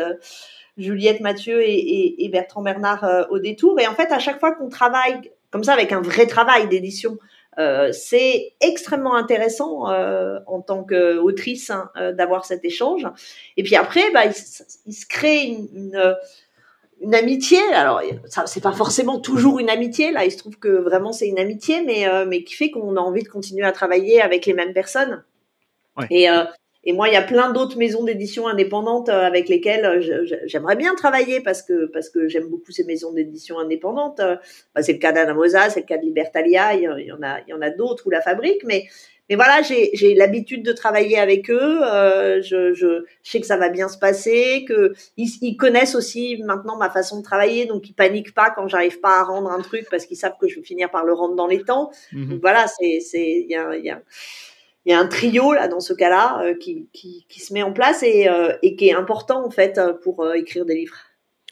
Juliette 0.78 1.20
Mathieu 1.20 1.62
et, 1.62 2.24
et 2.24 2.30
Bertrand 2.30 2.62
Bernard 2.62 3.28
au 3.32 3.40
détour. 3.40 3.78
Et 3.82 3.88
en 3.88 3.94
fait, 3.94 4.14
à 4.14 4.20
chaque 4.20 4.40
fois 4.40 4.54
qu'on 4.54 4.70
travaille 4.70 5.30
comme 5.52 5.64
ça 5.64 5.74
avec 5.74 5.92
un 5.92 6.00
vrai 6.00 6.26
travail 6.26 6.70
d'édition, 6.70 7.18
euh, 7.60 7.91
c'est 7.91 8.53
extrêmement 8.62 9.16
intéressant 9.16 9.89
euh, 9.89 10.39
en 10.47 10.62
tant 10.62 10.84
qu'autrice 10.84 11.70
hein, 11.70 11.89
euh, 11.97 12.14
d'avoir 12.14 12.45
cet 12.45 12.64
échange. 12.64 13.05
Et 13.57 13.64
puis 13.64 13.76
après, 13.76 14.12
bah, 14.12 14.22
il, 14.26 14.93
se 14.93 15.05
crée 15.05 15.43
une, 15.43 16.16
une, 17.01 17.16
amitié. 17.16 17.60
Alors, 17.74 18.01
ça, 18.26 18.45
c'est 18.47 18.62
pas 18.62 18.72
forcément 18.72 19.20
toujours 19.20 19.60
une 19.60 19.70
amitié. 19.70 20.12
Là, 20.12 20.24
il 20.24 20.32
se 20.32 20.38
trouve 20.38 20.57
que 20.57 20.70
vraiment 20.70 21.12
c'est 21.12 21.28
une 21.28 21.39
amitié, 21.39 21.82
mais 21.82 22.05
mais 22.26 22.43
qui 22.45 22.55
fait 22.55 22.72
qu'on 22.72 22.95
a 22.95 23.01
envie 23.01 23.24
de 23.24 23.28
continuer 23.30 23.66
à 23.66 23.74
travailler 23.74 24.22
avec 24.22 24.45
les 24.45 24.53
mêmes 24.53 24.74
personnes. 24.74 25.24
Ouais. 25.97 26.07
Et 26.12 26.30
et 26.86 26.94
moi, 26.94 27.10
il 27.10 27.14
y 27.14 27.18
a 27.18 27.22
plein 27.22 27.52
d'autres 27.52 27.78
maisons 27.78 28.04
d'édition 28.04 28.48
indépendantes 28.48 29.10
euh, 29.10 29.24
avec 29.24 29.50
lesquelles 29.50 29.86
euh, 29.86 30.26
j'aimerais 30.46 30.78
bien 30.78 30.96
travailler 30.96 31.42
parce 31.42 31.62
que 31.62 31.88
parce 31.88 32.10
que 32.10 32.30
j'aime 32.30 32.48
beaucoup 32.48 32.72
ces 32.72 32.86
maisons 32.86 33.12
d'édition 33.12 33.60
indépendantes. 33.60 34.22
Euh, 34.22 34.38
bah, 34.74 34.82
c'est 34.82 34.94
le 34.94 35.00
cas 35.00 35.12
d'Anamosa, 35.12 35.70
c'est 35.70 35.82
le 35.82 35.86
cas 35.86 35.98
de 35.98 36.04
Libertalia, 36.04 36.76
il 36.76 36.84
y 36.84 37.12
en 37.12 37.22
a 37.22 37.40
il 37.42 37.50
y 37.50 37.54
en 37.54 37.62
a 37.62 37.70
d'autres 37.70 38.08
ou 38.08 38.10
la 38.10 38.22
Fabrique, 38.22 38.64
mais 38.64 38.86
mais 39.30 39.36
voilà, 39.36 39.62
j'ai 39.62 40.16
l'habitude 40.16 40.66
de 40.66 40.72
travailler 40.72 41.20
avec 41.20 41.52
eux. 41.52 41.82
je, 42.42 42.74
je, 42.74 43.06
sais 43.22 43.40
que 43.40 43.46
ça 43.46 43.58
va 43.58 43.70
bien 43.70 43.88
se 43.88 44.00
passer, 44.00 44.66
que 44.68 44.94
ils, 45.18 45.56
connaissent 45.56 45.94
aussi 45.94 46.42
maintenant 46.44 46.78
ma 46.78 46.90
façon 46.90 47.20
de 47.20 47.24
travailler, 47.24 47.68
donc 47.68 47.88
ils 47.88 47.94
paniquent 47.94 48.34
pas 48.34 48.50
quand 48.50 48.68
j'arrive 48.68 49.00
pas 49.02 49.20
à 49.20 49.24
rendre 49.24 49.52
un 49.52 49.62
truc 49.62 49.86
parce 49.92 50.08
qu'ils 50.08 50.18
savent 50.18 50.34
que 50.42 50.48
je 50.48 50.56
vais 50.56 50.66
finir 50.66 50.90
par 50.90 51.06
le 51.06 51.14
rendre 51.14 51.36
dans 51.36 51.46
les 51.46 51.62
temps. 51.62 51.92
Mmh 52.12 52.30
donc 52.32 52.42
voilà, 52.42 52.66
c'est 52.66 53.02
c'est 53.02 53.44
il 53.48 53.52
y 53.52 53.56
a, 53.56 53.78
y 53.78 53.92
a 53.92 54.02
il 54.86 54.92
y 54.92 54.96
a 54.96 55.00
un 55.00 55.08
trio 55.08 55.54
là 55.54 55.68
dans 55.68 55.80
ce 55.80 55.94
cas-là 55.94 56.42
euh, 56.44 56.56
qui, 56.56 56.88
qui, 56.94 57.40
se 57.40 57.54
met 57.54 57.64
en 57.64 57.74
place 57.74 58.04
et, 58.04 58.28
euh, 58.28 58.56
et, 58.62 58.76
qui 58.76 58.88
est 58.88 58.94
important 58.94 59.46
en 59.46 59.50
fait 59.50 59.80
pour 60.04 60.24
euh, 60.24 60.34
écrire 60.34 60.66
des 60.66 60.76
livres. 60.76 60.96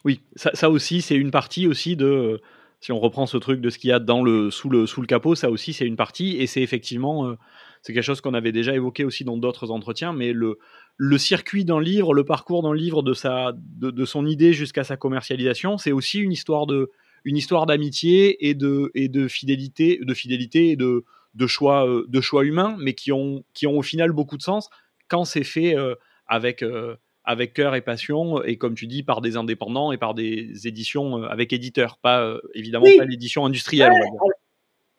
Oui, 0.06 0.22
ça, 0.36 0.70
aussi 0.70 1.02
c'est 1.02 1.16
une 1.16 1.32
partie 1.32 1.68
aussi 1.68 1.96
de 1.96 2.40
si 2.80 2.92
on 2.92 3.00
reprend 3.00 3.26
ce 3.26 3.38
truc 3.38 3.60
de 3.60 3.70
ce 3.70 3.80
qu'il 3.80 3.90
y 3.90 3.94
a 3.94 4.00
dans 4.00 4.24
le 4.24 4.52
sous 4.52 4.70
le 4.70 4.86
sous 4.86 5.02
le 5.02 5.08
capot, 5.08 5.36
ça 5.36 5.50
aussi 5.50 5.74
c'est 5.74 5.86
une 5.86 5.96
partie 5.96 6.38
et 6.38 6.48
c'est 6.48 6.62
effectivement 6.62 7.36
c'est 7.82 7.94
quelque 7.94 8.04
chose 8.04 8.22
qu'on 8.22 8.36
avait 8.36 8.52
déjà 8.52 8.76
évoqué 8.76 9.04
aussi 9.04 9.24
dans 9.24 9.38
d'autres 9.38 9.72
entretiens, 9.72 10.14
mais 10.14 10.32
le 10.34 10.60
le 10.96 11.18
circuit 11.18 11.66
d'un 11.66 11.82
livre, 11.82 12.14
le 12.14 12.24
parcours 12.24 12.64
d'un 12.64 12.76
livre 12.76 13.02
de 13.02 13.14
sa 13.14 13.54
de, 13.58 13.92
de 13.92 14.06
son 14.06 14.26
idée 14.26 14.54
jusqu'à 14.54 14.84
sa 14.84 14.96
commercialisation, 14.96 15.78
c'est 15.78 15.92
aussi 15.92 16.20
une 16.20 16.32
histoire 16.32 16.68
de 16.68 16.92
une 17.26 17.36
histoire 17.36 17.66
d'amitié 17.66 18.48
et 18.48 18.54
de 18.54 18.92
et 18.94 19.10
de 19.10 19.28
fidélité 19.28 20.00
de 20.02 20.14
fidélité 20.14 20.70
et 20.70 20.76
de 20.76 21.04
de 21.38 21.48
choix, 21.48 21.88
euh, 21.88 22.06
de 22.08 22.20
choix 22.20 22.44
humains, 22.44 22.76
mais 22.80 22.94
qui 22.94 23.12
ont, 23.12 23.44
qui 23.54 23.68
ont 23.68 23.78
au 23.78 23.84
final 23.84 24.12
beaucoup 24.12 24.38
de 24.38 24.42
sens 24.42 24.70
quand 25.08 25.24
c'est 25.24 25.44
fait 25.44 25.78
euh, 25.78 25.96
avec, 26.26 26.64
euh, 26.64 26.98
avec 27.24 27.54
cœur 27.54 27.76
et 27.76 27.82
passion, 27.82 28.44
et 28.44 28.58
comme 28.58 28.76
tu 28.76 28.88
dis, 28.88 29.04
par 29.04 29.22
des 29.22 29.38
indépendants 29.38 29.92
et 29.92 29.98
par 29.98 30.14
des 30.14 30.68
éditions 30.68 31.24
avec 31.24 31.54
éditeurs, 31.54 31.98
pas 32.02 32.38
évidemment 32.54 32.88
pas 32.98 33.06
l'édition 33.06 33.46
industrielle. 33.46 33.94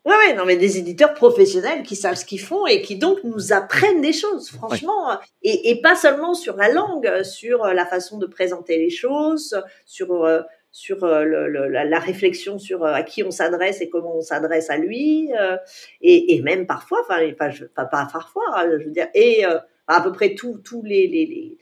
Oui, 0.05 0.15
ouais, 0.15 0.35
non, 0.35 0.47
mais 0.47 0.57
des 0.57 0.79
éditeurs 0.79 1.13
professionnels 1.13 1.83
qui 1.83 1.97
savent 1.97 2.15
ce 2.15 2.25
qu'ils 2.25 2.41
font 2.41 2.67
et 2.67 2.81
qui 2.81 2.97
donc 2.97 3.19
nous 3.25 3.53
apprennent 3.53 4.01
des 4.01 4.15
choses, 4.15 4.49
franchement, 4.49 5.19
et, 5.43 5.71
et, 5.71 5.83
pas 5.83 5.97
seulement 5.97 6.33
sur 6.33 6.57
la 6.57 6.73
langue, 6.73 7.23
sur 7.25 7.65
la 7.65 7.85
façon 7.85 8.17
de 8.17 8.27
présenter 8.27 8.79
les 8.79 8.91
choses, 8.91 9.61
sur 9.85 10.25
sur 10.71 11.05
euh, 11.05 11.25
le, 11.25 11.69
la, 11.69 11.99
réflexion 11.99 12.59
sur 12.59 12.85
euh, 12.85 12.93
à 12.93 13.03
qui 13.03 13.23
on 13.23 13.31
s'adresse 13.31 13.81
et 13.81 13.89
comment 13.89 14.17
on 14.17 14.21
s'adresse 14.21 14.71
à 14.71 14.77
lui, 14.77 15.31
euh, 15.39 15.57
et, 16.01 16.35
et, 16.35 16.43
même 16.43 16.67
parfois, 16.67 17.01
enfin 17.03 17.21
pas, 17.39 17.51
pas, 17.75 17.87
pas 17.87 18.09
parfois, 18.13 18.45
hein, 18.55 18.69
je 18.79 18.85
veux 18.85 18.91
dire, 18.91 19.09
et 19.15 19.45
à 19.87 20.01
peu 20.03 20.13
près 20.13 20.35
tous 20.35 20.61
les, 20.83 21.07
les, 21.07 21.27
les 21.27 21.59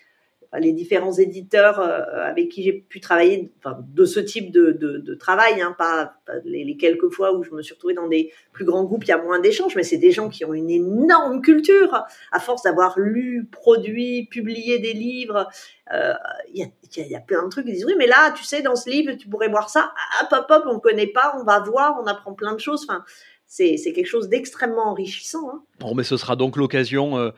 les 0.59 0.73
différents 0.73 1.13
éditeurs 1.13 1.81
euh, 1.81 2.03
avec 2.23 2.49
qui 2.49 2.63
j'ai 2.63 2.73
pu 2.73 3.01
travailler 3.01 3.53
de 3.65 4.05
ce 4.05 4.21
type 4.21 4.51
de, 4.51 4.73
de, 4.73 5.15
travail, 5.15 5.61
hein, 5.61 5.75
pas, 5.77 6.15
les, 6.45 6.77
quelques 6.77 7.11
fois 7.11 7.35
où 7.37 7.43
je 7.43 7.51
me 7.51 7.63
suis 7.63 7.75
retrouvée 7.75 7.95
dans 7.95 8.09
des 8.09 8.33
plus 8.53 8.65
grands 8.65 8.85
groupes, 8.85 9.05
il 9.05 9.09
y 9.09 9.13
a 9.13 9.23
moins 9.23 9.41
d'échanges, 9.41 9.77
mais 9.77 9.83
c'est 9.83 9.99
des 9.99 10.13
gens 10.13 10.29
qui 10.29 10.45
ont 10.45 10.55
une 10.55 10.71
énorme 10.71 11.41
culture, 11.41 12.05
à 12.33 12.41
force 12.41 12.63
d'avoir 12.63 12.99
lu, 12.99 13.49
produit, 13.51 14.27
publié 14.27 14.79
des 14.79 14.93
livres. 14.93 15.49
Euh, 15.93 16.15
il 16.53 16.69
y, 16.97 17.15
a, 17.15 17.21
plein 17.21 17.45
de 17.45 17.49
trucs 17.49 17.67
qui 17.67 17.73
disent 17.73 17.85
oui, 17.87 17.95
mais 17.99 18.07
là, 18.07 18.33
tu 18.33 18.45
sais, 18.45 18.63
dans 18.63 18.77
ce 18.77 18.91
livre, 18.91 19.13
tu 19.15 19.29
pourrais 19.29 19.49
voir 19.49 19.71
ça. 19.71 19.93
Hop, 20.23 20.29
hop, 20.33 20.47
hop, 20.51 20.65
on 20.67 20.79
connaît 20.81 21.07
pas, 21.07 21.37
on 21.39 21.45
va 21.45 21.61
voir, 21.61 21.99
on 22.03 22.07
apprend 22.07 22.35
plein 22.35 22.55
de 22.55 22.61
choses. 22.61 22.87
Enfin, 22.89 23.05
c'est 23.47 23.77
quelque 23.95 24.07
chose 24.07 24.29
d'extrêmement 24.29 24.87
enrichissant. 24.87 25.49
Hein. 25.51 25.63
Bon, 25.79 25.95
mais 25.95 26.03
ce 26.03 26.17
sera 26.17 26.37
donc 26.37 26.57
l'occasion. 26.57 27.19
Euh, 27.19 27.31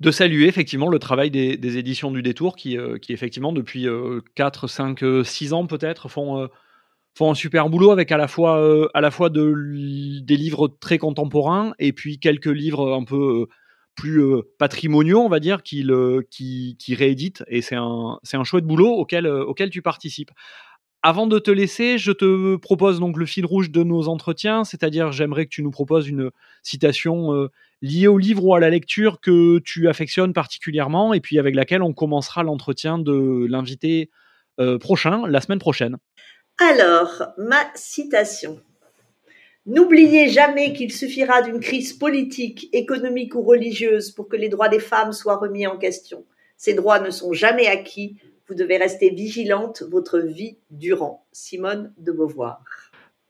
de 0.00 0.10
saluer 0.10 0.46
effectivement 0.46 0.88
le 0.88 0.98
travail 0.98 1.30
des, 1.30 1.78
éditions 1.78 2.10
du 2.10 2.22
Détour 2.22 2.56
qui, 2.56 2.76
euh, 2.76 2.98
qui 2.98 3.12
effectivement 3.12 3.52
depuis 3.52 3.86
4, 4.34 4.68
5, 4.68 5.04
6 5.24 5.52
ans 5.52 5.66
peut-être 5.66 6.08
font, 6.08 6.40
euh, 6.40 6.48
font 7.16 7.30
un 7.30 7.34
super 7.34 7.70
boulot 7.70 7.90
avec 7.90 8.12
à 8.12 8.16
la 8.16 8.28
fois, 8.28 8.60
euh, 8.60 8.88
à 8.94 9.00
la 9.00 9.10
fois 9.10 9.30
de, 9.30 10.20
des 10.22 10.36
livres 10.36 10.68
très 10.68 10.98
contemporains 10.98 11.72
et 11.78 11.92
puis 11.92 12.18
quelques 12.18 12.46
livres 12.46 12.94
un 12.94 13.04
peu 13.04 13.46
plus 13.94 14.22
patrimoniaux, 14.58 15.20
on 15.20 15.30
va 15.30 15.40
dire, 15.40 15.62
qui, 15.62 15.86
qui, 16.30 16.76
qui 16.78 16.94
rééditent 16.94 17.42
et 17.48 17.62
c'est 17.62 17.76
un, 17.76 18.18
un 18.30 18.44
chouette 18.44 18.66
boulot 18.66 18.90
auquel, 18.90 19.26
auquel 19.26 19.70
tu 19.70 19.80
participes. 19.80 20.30
Avant 21.08 21.28
de 21.28 21.38
te 21.38 21.52
laisser, 21.52 21.98
je 21.98 22.10
te 22.10 22.56
propose 22.56 22.98
donc 22.98 23.16
le 23.16 23.26
fil 23.26 23.46
rouge 23.46 23.70
de 23.70 23.84
nos 23.84 24.08
entretiens, 24.08 24.64
c'est-à-dire 24.64 25.12
j'aimerais 25.12 25.44
que 25.44 25.50
tu 25.50 25.62
nous 25.62 25.70
proposes 25.70 26.08
une 26.08 26.32
citation 26.64 27.48
liée 27.80 28.08
au 28.08 28.18
livre 28.18 28.44
ou 28.44 28.56
à 28.56 28.58
la 28.58 28.70
lecture 28.70 29.20
que 29.20 29.60
tu 29.60 29.88
affectionnes 29.88 30.32
particulièrement 30.32 31.14
et 31.14 31.20
puis 31.20 31.38
avec 31.38 31.54
laquelle 31.54 31.84
on 31.84 31.92
commencera 31.92 32.42
l'entretien 32.42 32.98
de 32.98 33.46
l'invité 33.48 34.10
euh, 34.58 34.78
prochain, 34.78 35.28
la 35.28 35.40
semaine 35.40 35.60
prochaine. 35.60 35.96
Alors, 36.58 37.22
ma 37.38 37.64
citation. 37.76 38.60
N'oubliez 39.64 40.28
jamais 40.28 40.72
qu'il 40.72 40.92
suffira 40.92 41.40
d'une 41.40 41.60
crise 41.60 41.92
politique, 41.92 42.68
économique 42.72 43.36
ou 43.36 43.42
religieuse 43.42 44.10
pour 44.10 44.28
que 44.28 44.36
les 44.36 44.48
droits 44.48 44.68
des 44.68 44.80
femmes 44.80 45.12
soient 45.12 45.36
remis 45.36 45.68
en 45.68 45.76
question. 45.76 46.24
Ces 46.56 46.74
droits 46.74 46.98
ne 46.98 47.10
sont 47.10 47.32
jamais 47.32 47.68
acquis. 47.68 48.16
Vous 48.48 48.54
devez 48.54 48.76
rester 48.76 49.10
vigilante 49.10 49.82
votre 49.90 50.20
vie 50.20 50.58
durant. 50.70 51.26
Simone 51.32 51.92
de 51.98 52.12
Beauvoir. 52.12 52.62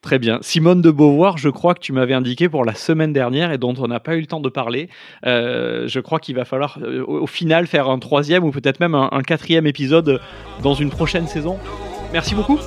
Très 0.03 0.19
bien. 0.19 0.41
Simone 0.43 0.83
de 0.83 0.91
Beauvoir, 0.91 1.39
je 1.39 1.49
crois 1.49 1.73
que 1.73 1.81
tu 1.81 1.95
m'avais 1.95 2.12
indiqué 2.12 2.51
pour 2.51 2.67
la 2.67 2.75
semaine 2.75 3.14
dernière 3.14 3.51
et 3.51 3.57
dont 3.57 3.73
on 3.79 3.89
n'a 3.89 3.99
pas 3.99 4.14
eu 4.14 4.21
le 4.21 4.27
temps 4.27 4.41
de 4.41 4.51
parler. 4.51 4.91
Euh, 5.25 5.89
je 5.89 6.01
crois 6.01 6.21
qu'il 6.21 6.37
va 6.37 6.45
falloir 6.45 6.79
euh, 6.83 7.03
au 7.07 7.27
final 7.27 7.67
faire 7.67 7.89
un 7.89 7.99
troisième 7.99 8.45
ou 8.45 8.51
peut-être 8.51 8.79
même 8.79 8.95
un, 8.95 9.23
quatrième 9.23 9.67
épisode 9.67 10.21
dans 10.62 10.75
une 10.75 10.91
prochaine 10.91 11.27
saison. 11.27 11.59
Merci 12.12 12.35
beaucoup. 12.35 12.59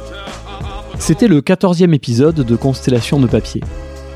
C'était 0.97 1.27
le 1.27 1.41
quatorzième 1.41 1.93
épisode 1.93 2.35
de 2.35 2.55
Constellation 2.55 3.19
de 3.19 3.27
papier. 3.27 3.61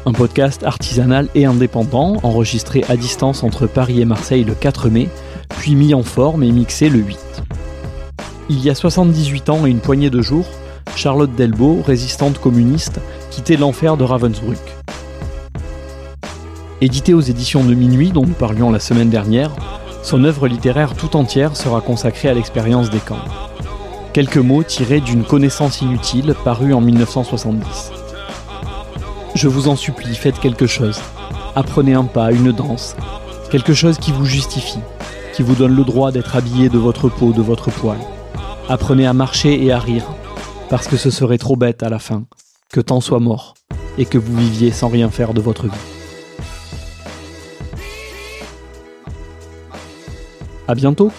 Un 0.07 0.11
podcast 0.11 0.63
artisanal 0.63 1.29
et 1.35 1.45
indépendant 1.45 2.17
enregistré 2.23 2.83
à 2.89 2.97
distance 2.97 3.43
entre 3.43 3.67
Paris 3.67 4.01
et 4.01 4.05
Marseille 4.05 4.43
le 4.43 4.55
4 4.55 4.89
mai, 4.89 5.07
puis 5.49 5.75
mis 5.75 5.93
en 5.93 6.03
forme 6.03 6.41
et 6.41 6.51
mixé 6.51 6.89
le 6.89 6.97
8. 6.97 7.19
Il 8.49 8.61
y 8.61 8.69
a 8.69 8.75
78 8.75 9.49
ans 9.49 9.65
et 9.65 9.69
une 9.69 9.79
poignée 9.79 10.09
de 10.09 10.21
jours, 10.21 10.45
Charlotte 10.97 11.33
Delbo, 11.33 11.81
résistante 11.81 12.39
communiste, 12.39 12.99
quittait 13.31 13.55
l'enfer 13.55 13.95
de 13.95 14.03
Ravensbrück. 14.03 14.59
Édité 16.81 17.13
aux 17.13 17.21
éditions 17.21 17.63
de 17.63 17.73
Minuit, 17.73 18.11
dont 18.11 18.25
nous 18.25 18.33
parlions 18.33 18.69
la 18.69 18.81
semaine 18.81 19.09
dernière, 19.09 19.51
son 20.03 20.25
œuvre 20.25 20.49
littéraire 20.49 20.93
tout 20.93 21.15
entière 21.15 21.55
sera 21.55 21.79
consacrée 21.79 22.27
à 22.27 22.33
l'expérience 22.33 22.89
des 22.89 22.99
camps. 22.99 23.23
Quelques 24.11 24.37
mots 24.37 24.63
tirés 24.63 24.99
d'une 24.99 25.23
connaissance 25.23 25.81
inutile 25.81 26.35
parue 26.43 26.73
en 26.73 26.81
1970. 26.81 27.91
Je 29.35 29.47
vous 29.47 29.69
en 29.69 29.77
supplie, 29.77 30.15
faites 30.15 30.39
quelque 30.39 30.67
chose. 30.67 30.99
Apprenez 31.55 31.93
un 31.93 32.03
pas, 32.03 32.33
une 32.33 32.51
danse. 32.51 32.97
Quelque 33.49 33.73
chose 33.73 33.97
qui 33.97 34.11
vous 34.11 34.25
justifie, 34.25 34.81
qui 35.33 35.43
vous 35.43 35.55
donne 35.55 35.75
le 35.75 35.85
droit 35.85 36.11
d'être 36.11 36.35
habillé 36.35 36.67
de 36.67 36.77
votre 36.77 37.07
peau, 37.07 37.31
de 37.31 37.41
votre 37.41 37.71
poil. 37.71 37.97
Apprenez 38.69 39.05
à 39.05 39.13
marcher 39.13 39.61
et 39.61 39.73
à 39.73 39.79
rire, 39.79 40.05
parce 40.69 40.87
que 40.87 40.95
ce 40.95 41.11
serait 41.11 41.37
trop 41.37 41.57
bête 41.57 41.83
à 41.83 41.89
la 41.89 41.99
fin, 41.99 42.23
que 42.71 42.79
tant 42.79 43.01
soit 43.01 43.19
mort, 43.19 43.55
et 43.97 44.05
que 44.05 44.17
vous 44.17 44.35
viviez 44.37 44.71
sans 44.71 44.87
rien 44.87 45.09
faire 45.09 45.33
de 45.33 45.41
votre 45.41 45.67
vie. 45.67 45.77
À 50.67 50.75
bientôt 50.75 51.11